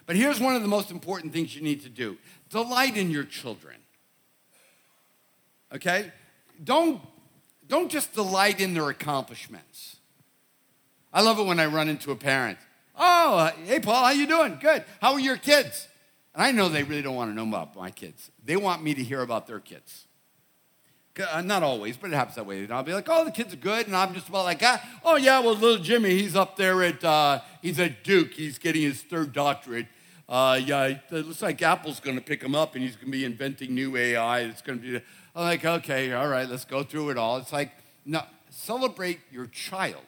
But 0.05 0.17
here's 0.17 0.39
one 0.39 0.55
of 0.55 0.63
the 0.63 0.69
most 0.69 0.91
important 0.91 1.33
things 1.33 1.55
you 1.55 1.63
need 1.63 1.83
to 1.83 1.89
do 1.89 2.19
delight 2.51 2.97
in 2.97 3.11
your 3.11 3.25
children. 3.25 3.77
Okay? 5.75 6.13
Don't, 6.63 7.01
don't 7.67 7.91
just 7.91 8.13
delight 8.13 8.61
in 8.61 8.75
their 8.75 8.91
accomplishments. 8.91 9.97
I 11.13 11.23
love 11.23 11.39
it 11.39 11.47
when 11.47 11.59
I 11.59 11.67
run 11.67 11.89
into 11.89 12.11
a 12.11 12.17
parent. 12.17 12.59
Oh, 12.97 13.51
hey, 13.65 13.81
Paul, 13.81 14.05
how 14.05 14.11
you 14.11 14.27
doing? 14.27 14.59
Good. 14.61 14.85
How 15.01 15.15
are 15.15 15.21
your 15.21 15.39
kids? 15.39 15.89
And 16.35 16.43
I 16.43 16.53
know 16.53 16.69
they 16.69 16.83
really 16.83 17.03
don't 17.03 17.17
want 17.17 17.31
to 17.31 17.35
know 17.35 17.49
about 17.49 17.75
my 17.75 17.91
kids. 17.91 18.31
They 18.45 18.57
want 18.57 18.83
me 18.83 18.93
to 18.95 19.03
hear 19.03 19.23
about 19.23 19.47
their 19.47 19.61
kids. 19.61 20.07
Uh, 21.21 21.43
not 21.43 21.63
always, 21.63 21.97
but 21.97 22.11
it 22.11 22.15
happens 22.15 22.37
that 22.37 22.47
way. 22.47 22.65
And 22.65 22.73
I'll 22.73 22.83
be 22.83 22.95
like, 22.95 23.09
oh, 23.11 23.25
the 23.25 23.31
kids 23.31 23.53
are 23.53 23.59
good. 23.59 23.87
And 23.87 23.95
I'm 23.95 24.15
just 24.15 24.29
about 24.29 24.45
like, 24.45 24.63
ah, 24.63 24.83
oh, 25.05 25.17
yeah, 25.17 25.41
well, 25.41 25.55
little 25.55 25.83
Jimmy, 25.83 26.11
he's 26.11 26.35
up 26.35 26.57
there 26.57 26.83
at, 26.83 27.05
uh, 27.05 27.41
he's 27.61 27.79
at 27.79 28.03
Duke. 28.03 28.33
He's 28.33 28.59
getting 28.59 28.83
his 28.83 29.03
third 29.03 29.33
doctorate. 29.33 29.89
Uh, 30.29 30.59
yeah, 30.65 30.85
it 30.85 31.11
looks 31.11 31.43
like 31.43 31.61
Apple's 31.61 32.01
going 32.01 32.17
to 32.17 32.23
pick 32.23 32.43
him 32.43 32.55
up 32.55 32.75
and 32.75 32.83
he's 32.83 32.97
going 32.97 33.07
to 33.07 33.13
be 33.13 33.27
inventing 33.27 33.75
new 33.75 33.95
AI. 33.97 34.41
It's 34.41 34.63
going 34.63 34.81
to 34.81 34.93
be, 34.93 35.05
I'm 35.35 35.45
like, 35.45 35.65
okay, 35.65 36.13
all 36.15 36.29
right, 36.29 36.49
let's 36.49 36.65
go 36.65 36.83
through 36.83 37.11
it 37.11 37.19
all. 37.19 37.37
It's 37.37 37.53
like, 37.53 37.73
no, 38.07 38.23
celebrate 38.49 39.21
your 39.31 39.47
child, 39.47 40.03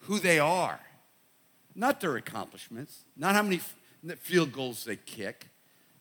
who 0.00 0.18
they 0.18 0.40
are, 0.40 0.80
not 1.76 2.00
their 2.00 2.16
accomplishments, 2.16 3.04
not 3.16 3.36
how 3.36 3.42
many 3.42 3.60
field 4.18 4.52
goals 4.52 4.84
they 4.84 4.96
kick, 4.96 5.46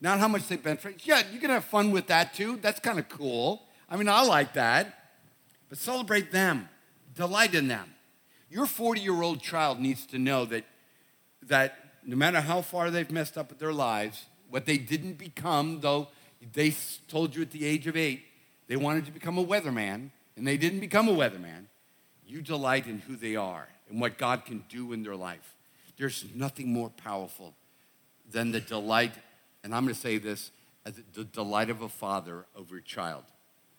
not 0.01 0.19
how 0.19 0.27
much 0.27 0.47
they 0.47 0.57
press. 0.57 0.83
Yeah, 1.03 1.21
you 1.31 1.39
can 1.39 1.51
have 1.51 1.65
fun 1.65 1.91
with 1.91 2.07
that 2.07 2.33
too. 2.33 2.57
That's 2.59 2.79
kind 2.79 2.97
of 2.97 3.07
cool. 3.09 3.66
I 3.89 3.97
mean, 3.97 4.09
I 4.09 4.23
like 4.23 4.53
that. 4.53 4.93
But 5.69 5.77
celebrate 5.77 6.31
them, 6.31 6.69
delight 7.15 7.53
in 7.53 7.67
them. 7.67 7.93
Your 8.49 8.65
40 8.65 9.01
year 9.01 9.21
old 9.21 9.41
child 9.41 9.79
needs 9.79 10.05
to 10.07 10.17
know 10.17 10.45
that, 10.45 10.65
that 11.43 11.77
no 12.05 12.15
matter 12.15 12.39
how 12.39 12.61
far 12.61 12.89
they've 12.89 13.11
messed 13.11 13.37
up 13.37 13.49
with 13.49 13.59
their 13.59 13.73
lives, 13.73 14.25
what 14.49 14.65
they 14.65 14.77
didn't 14.77 15.17
become, 15.17 15.81
though 15.81 16.07
they 16.53 16.73
told 17.09 17.35
you 17.35 17.41
at 17.41 17.51
the 17.51 17.65
age 17.65 17.87
of 17.87 17.97
eight 17.97 18.23
they 18.67 18.75
wanted 18.75 19.05
to 19.05 19.11
become 19.11 19.37
a 19.37 19.45
weatherman, 19.45 20.09
and 20.35 20.45
they 20.45 20.57
didn't 20.57 20.81
become 20.81 21.07
a 21.07 21.13
weatherman, 21.13 21.65
you 22.25 22.41
delight 22.41 22.85
in 22.85 22.99
who 22.99 23.15
they 23.15 23.35
are 23.35 23.67
and 23.89 24.01
what 24.01 24.17
God 24.17 24.45
can 24.45 24.65
do 24.69 24.91
in 24.91 25.03
their 25.03 25.15
life. 25.15 25.55
There's 25.97 26.25
nothing 26.35 26.71
more 26.71 26.89
powerful 26.89 27.53
than 28.29 28.51
the 28.51 28.59
delight, 28.59 29.13
and 29.63 29.73
I'm 29.73 29.83
going 29.83 29.95
to 29.95 29.99
say 29.99 30.17
this, 30.17 30.51
the 31.13 31.23
delight 31.23 31.69
of 31.69 31.81
a 31.81 31.89
father 31.89 32.45
over 32.55 32.77
a 32.77 32.81
child. 32.81 33.23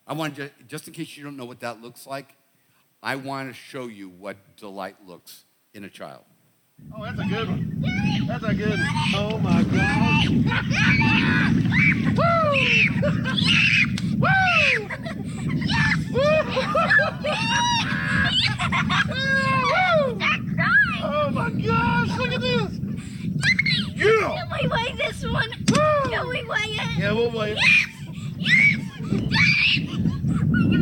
I 0.09 0.15
want 0.15 0.37
to, 0.37 0.51
just 0.67 0.89
in 0.89 0.95
case 0.95 1.19
you 1.19 1.25
don't 1.25 1.37
know 1.37 1.45
what 1.45 1.61
that 1.61 1.83
looks 1.83 2.07
like, 2.07 2.35
I 3.03 3.17
want 3.17 3.51
to 3.51 3.55
show 3.55 3.89
you 3.89 4.09
what 4.09 4.39
delight 4.57 4.97
looks 5.07 5.45
in 5.75 5.85
a 5.85 5.91
child. 5.91 6.25
Oh, 6.97 7.05
that's 7.05 7.21
a 7.21 7.25
good 7.25 7.47
one. 7.47 7.85
That's 8.27 8.45
a 8.45 8.55
good 8.55 8.71
one. 8.71 8.89
Oh 9.15 9.39
my 9.39 9.63
gosh. 9.65 10.29
Oh 21.05 21.31
my 21.31 21.51
gosh, 21.51 22.19
look 22.19 22.33
at 22.33 22.41
this. 22.41 22.81
Yeah. 23.95 24.39
Can 24.39 24.49
we 24.63 24.69
weigh 24.69 24.93
this 24.97 25.23
one? 25.27 25.51
Can 25.67 26.29
we 26.29 26.43
weigh 26.45 26.79
it? 26.79 26.99
Yeah, 26.99 27.13
we'll 27.13 27.31
wait. 27.31 27.59
Thank 30.51 30.73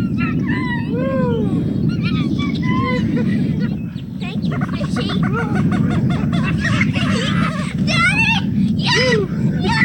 you. 4.45 4.59
Daddy! 7.87 8.31
Yeah! 8.77 9.11
Yeah! 9.61 9.83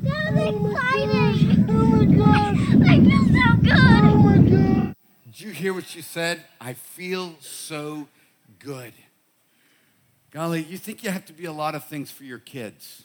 that 0.00 0.22
was 0.32 0.38
exciting! 0.40 1.66
Oh 1.68 1.84
my 1.84 2.04
god! 2.16 2.54
I 2.82 2.96
feel 3.04 3.24
so 3.28 3.44
good! 3.60 3.72
Oh 3.74 4.16
my 4.16 4.38
god. 4.38 4.94
Did 5.26 5.36
you 5.40 5.50
hear 5.50 5.74
what 5.74 5.84
she 5.84 6.00
said? 6.00 6.44
I 6.60 6.72
feel 6.72 7.34
so 7.40 8.08
good. 8.58 8.94
Golly, 10.30 10.62
you 10.62 10.78
think 10.78 11.04
you 11.04 11.10
have 11.10 11.26
to 11.26 11.34
be 11.34 11.44
a 11.44 11.52
lot 11.52 11.74
of 11.74 11.84
things 11.84 12.10
for 12.10 12.24
your 12.24 12.38
kids. 12.38 13.04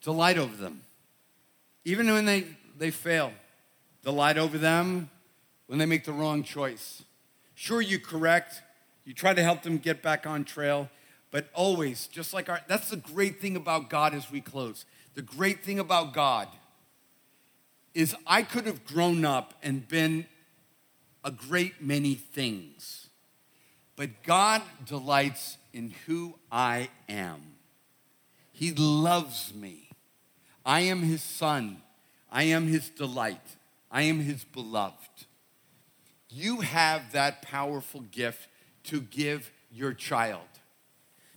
Delight 0.00 0.38
over 0.38 0.54
them. 0.56 0.85
Even 1.86 2.12
when 2.12 2.24
they, 2.24 2.44
they 2.76 2.90
fail, 2.90 3.32
delight 4.02 4.36
over 4.36 4.58
them 4.58 5.08
when 5.68 5.78
they 5.78 5.86
make 5.86 6.04
the 6.04 6.12
wrong 6.12 6.42
choice. 6.42 7.04
Sure, 7.54 7.80
you 7.80 8.00
correct, 8.00 8.60
you 9.04 9.14
try 9.14 9.32
to 9.32 9.42
help 9.42 9.62
them 9.62 9.78
get 9.78 10.02
back 10.02 10.26
on 10.26 10.42
trail, 10.44 10.90
but 11.30 11.48
always, 11.54 12.08
just 12.08 12.34
like 12.34 12.48
our, 12.48 12.60
that's 12.66 12.90
the 12.90 12.96
great 12.96 13.40
thing 13.40 13.54
about 13.54 13.88
God 13.88 14.14
as 14.14 14.32
we 14.32 14.40
close. 14.40 14.84
The 15.14 15.22
great 15.22 15.62
thing 15.62 15.78
about 15.78 16.12
God 16.12 16.48
is 17.94 18.16
I 18.26 18.42
could 18.42 18.66
have 18.66 18.84
grown 18.84 19.24
up 19.24 19.54
and 19.62 19.86
been 19.86 20.26
a 21.24 21.30
great 21.30 21.80
many 21.80 22.16
things. 22.16 23.10
But 23.94 24.24
God 24.24 24.60
delights 24.84 25.56
in 25.72 25.94
who 26.06 26.34
I 26.50 26.88
am. 27.08 27.40
He 28.50 28.72
loves 28.72 29.54
me. 29.54 29.85
I 30.66 30.80
am 30.80 31.02
his 31.02 31.22
son. 31.22 31.80
I 32.30 32.42
am 32.42 32.66
his 32.66 32.90
delight. 32.90 33.56
I 33.90 34.02
am 34.02 34.18
his 34.18 34.44
beloved. 34.44 35.26
You 36.28 36.60
have 36.60 37.12
that 37.12 37.40
powerful 37.40 38.00
gift 38.10 38.48
to 38.84 39.00
give 39.00 39.52
your 39.70 39.92
child. 39.92 40.42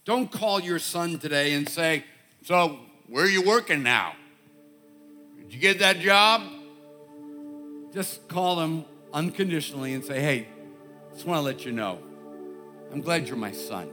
Don't 0.03 0.31
call 0.31 0.59
your 0.59 0.79
son 0.79 1.19
today 1.19 1.53
and 1.53 1.69
say, 1.69 2.03
So, 2.43 2.79
where 3.07 3.23
are 3.23 3.29
you 3.29 3.43
working 3.43 3.83
now? 3.83 4.13
Did 5.37 5.53
you 5.53 5.59
get 5.59 5.79
that 5.79 5.99
job? 5.99 6.41
Just 7.93 8.27
call 8.27 8.59
him 8.59 8.85
unconditionally 9.13 9.93
and 9.93 10.03
say, 10.03 10.19
Hey, 10.19 10.47
just 11.13 11.27
want 11.27 11.37
to 11.37 11.43
let 11.43 11.65
you 11.65 11.71
know, 11.71 11.99
I'm 12.91 13.01
glad 13.01 13.27
you're 13.27 13.37
my 13.37 13.51
son. 13.51 13.89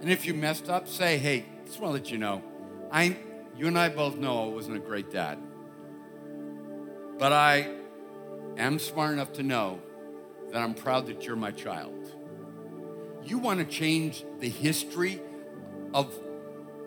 And 0.00 0.10
if 0.10 0.24
you 0.26 0.32
messed 0.32 0.70
up, 0.70 0.88
say, 0.88 1.18
Hey, 1.18 1.44
just 1.66 1.78
want 1.78 1.94
to 1.94 2.02
let 2.02 2.10
you 2.10 2.16
know, 2.16 2.42
I, 2.90 3.16
you 3.58 3.66
and 3.66 3.76
I 3.76 3.88
both 3.88 4.16
know 4.16 4.44
I 4.44 4.54
wasn't 4.54 4.76
a 4.76 4.80
great 4.80 5.10
dad. 5.10 5.36
But 7.18 7.32
I 7.32 7.68
am 8.56 8.78
smart 8.78 9.12
enough 9.12 9.32
to 9.34 9.42
know 9.42 9.80
that 10.52 10.62
I'm 10.62 10.74
proud 10.74 11.06
that 11.06 11.26
you're 11.26 11.34
my 11.34 11.50
child. 11.50 12.12
You 13.24 13.38
want 13.38 13.58
to 13.58 13.64
change 13.64 14.24
the 14.38 14.48
history 14.48 15.20
of 15.92 16.16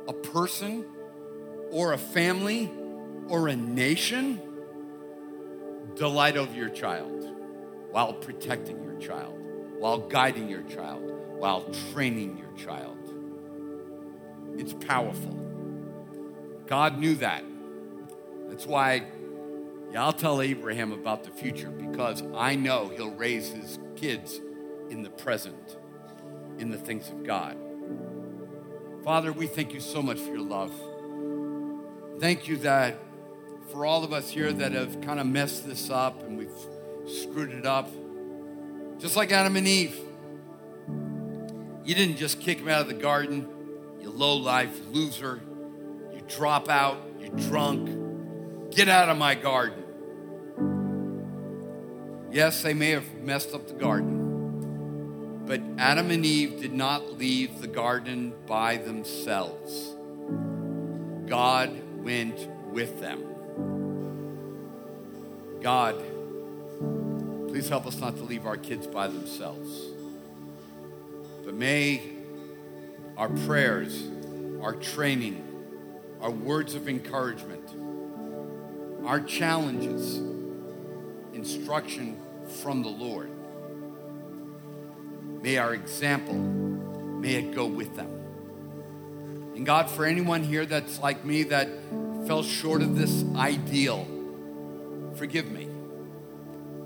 a 0.08 0.14
person 0.14 0.86
or 1.72 1.92
a 1.92 1.98
family 1.98 2.72
or 3.28 3.50
a 3.50 3.56
nation? 3.56 4.40
Delight 5.96 6.38
over 6.38 6.56
your 6.56 6.70
child 6.70 7.36
while 7.92 8.14
protecting 8.14 8.82
your 8.82 8.96
child, 8.96 9.38
while 9.78 9.98
guiding 9.98 10.48
your 10.48 10.64
child, 10.64 11.04
while 11.38 11.66
training 11.92 12.38
your 12.38 12.66
child. 12.66 12.98
It's 14.58 14.74
powerful. 14.86 15.41
God 16.68 16.98
knew 17.00 17.16
that. 17.16 17.44
That's 18.50 18.66
why 18.66 19.06
yeah, 19.92 20.06
I'll 20.06 20.14
tell 20.14 20.42
Abraham 20.42 20.94
about 20.94 21.26
the 21.26 21.32
future 21.32 21.70
because 21.70 22.24
I 22.34 22.56
know 22.56 22.90
he'll 22.96 23.12
raise 23.12 23.50
his 23.50 23.78
kids 23.98 24.40
in 24.90 25.04
the 25.04 25.10
present, 25.10 25.78
in 26.58 26.72
the 26.72 26.78
things 26.78 27.10
of 27.10 27.24
God. 27.24 27.58
Father, 29.04 29.34
we 29.34 29.48
thank 29.48 29.74
you 29.74 29.82
so 29.82 30.02
much 30.02 30.18
for 30.18 30.30
your 30.30 30.40
love. 30.40 30.72
Thank 32.20 32.48
you 32.48 32.56
that 32.58 33.00
for 33.70 33.86
all 33.86 34.04
of 34.04 34.14
us 34.14 34.30
here 34.30 34.54
that 34.54 34.72
have 34.72 35.02
kind 35.02 35.20
of 35.20 35.26
messed 35.26 35.68
this 35.68 35.90
up 35.90 36.24
and 36.24 36.38
we've 36.38 36.50
screwed 37.06 37.52
it 37.52 37.66
up, 37.66 37.90
just 39.00 39.18
like 39.18 39.32
Adam 39.32 39.58
and 39.58 39.68
Eve, 39.68 39.98
you 41.84 41.96
didn't 41.96 42.18
just 42.18 42.40
kick 42.40 42.60
him 42.60 42.70
out 42.70 42.82
of 42.82 42.88
the 42.88 42.94
garden, 42.94 43.48
you 44.00 44.10
low 44.10 44.38
life 44.38 44.80
loser, 44.92 45.42
drop 46.36 46.70
out, 46.70 46.98
you 47.20 47.30
drunk, 47.50 48.72
get 48.72 48.88
out 48.88 49.10
of 49.10 49.18
my 49.18 49.36
garden. 49.36 49.84
Yes, 52.32 52.64
they 52.64 52.74
may 52.74 52.92
have 52.92 53.14
messed 53.16 53.54
up 53.54 53.68
the 53.68 53.74
garden, 53.74 55.44
but 55.46 55.62
Adam 55.78 56.12
and 56.12 56.26
Eve 56.26 56.62
did 56.62 56.74
not 56.74 57.18
leave 57.18 57.60
the 57.60 57.68
garden 57.68 58.34
by 58.48 58.78
themselves. 58.78 59.96
God 61.28 61.78
went 61.98 62.48
with 62.72 63.02
them. 63.02 63.28
God, 65.62 66.02
please 67.50 67.68
help 67.68 67.86
us 67.86 68.00
not 68.00 68.16
to 68.18 68.24
leave 68.24 68.46
our 68.46 68.58
kids 68.58 68.88
by 68.88 69.08
themselves. 69.08 69.88
But 71.44 71.54
may 71.54 72.02
our 73.18 73.30
prayers, 73.30 74.10
our 74.62 74.74
training, 74.74 75.51
our 76.22 76.32
words 76.32 76.76
of 76.76 76.88
encouragement, 76.88 77.68
our 79.06 79.20
challenges, 79.20 80.18
instruction 81.34 82.20
from 82.62 82.84
the 82.84 82.90
Lord. 82.90 83.32
May 85.42 85.58
our 85.58 85.74
example, 85.74 86.36
may 86.36 87.36
it 87.36 87.56
go 87.56 87.66
with 87.66 87.96
them. 87.96 88.10
And 89.56 89.66
God, 89.66 89.90
for 89.90 90.06
anyone 90.06 90.44
here 90.44 90.66
that's 90.66 91.00
like 91.00 91.26
me 91.26 91.44
that 91.44 91.68
fell 92.28 92.44
short 92.44 92.82
of 92.82 92.96
this 92.96 93.24
ideal, 93.36 94.08
forgive 95.16 95.52
me 95.52 95.64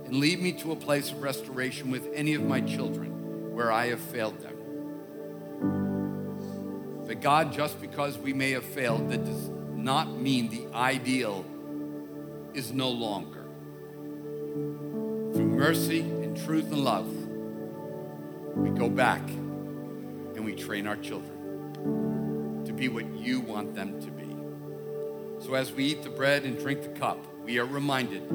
and 0.06 0.16
lead 0.16 0.42
me 0.42 0.54
to 0.54 0.72
a 0.72 0.76
place 0.76 1.12
of 1.12 1.22
restoration 1.22 1.92
with 1.92 2.08
any 2.14 2.36
of 2.36 2.44
my 2.44 2.62
children 2.62 3.54
where 3.54 3.72
I 3.72 3.88
have 3.88 4.00
failed 4.00 4.40
them. 4.40 4.55
But 7.06 7.22
God, 7.22 7.53
just 7.53 7.80
because 7.80 8.18
we 8.18 8.34
may 8.34 8.51
have 8.51 8.64
failed, 8.64 9.10
that 9.10 9.24
does 9.26 9.49
not 9.74 10.12
mean 10.12 10.49
the 10.49 10.68
ideal 10.76 11.45
is 12.53 12.72
no 12.72 12.89
longer. 12.89 13.43
Through 15.34 15.47
mercy 15.47 15.99
and 15.99 16.36
truth 16.45 16.72
and 16.72 16.84
love, 16.84 17.14
we 18.56 18.70
go 18.70 18.89
back 18.89 19.22
and 19.30 20.45
we 20.45 20.56
train 20.56 20.88
our 20.88 20.95
children 20.95 22.64
to 22.66 22.74
be 22.74 22.89
what 22.89 23.06
you 23.14 23.41
want 23.41 23.76
them 23.76 24.01
to 24.01 24.12
be. 24.12 25.45
So 25.45 25.53
as 25.53 25.72
we 25.72 25.86
eat 25.86 26.03
the 26.03 26.10
bread 26.10 26.43
and 26.43 26.58
drink 26.58 26.82
the 26.82 26.89
cup, 26.89 27.20
we 27.43 27.60
are 27.60 27.66
reminded 27.66 28.28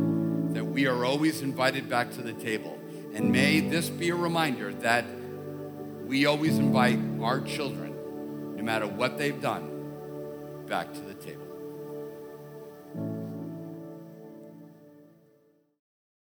that 0.55 0.65
we 0.65 0.87
are 0.87 1.05
always 1.05 1.43
invited 1.43 1.89
back 1.89 2.13
to 2.13 2.23
the 2.23 2.33
table. 2.35 2.79
And 3.15 3.33
may 3.33 3.61
this 3.61 3.89
be 3.89 4.11
a 4.11 4.15
reminder 4.15 4.73
that 4.75 5.05
we 6.05 6.27
always 6.27 6.59
invite 6.59 6.99
our 7.21 7.41
children, 7.41 7.90
no 8.61 8.67
matter 8.67 8.87
what 8.87 9.17
they've 9.17 9.41
done, 9.41 10.67
back 10.69 10.93
to 10.93 11.01
the 11.01 11.15
table. 11.15 11.40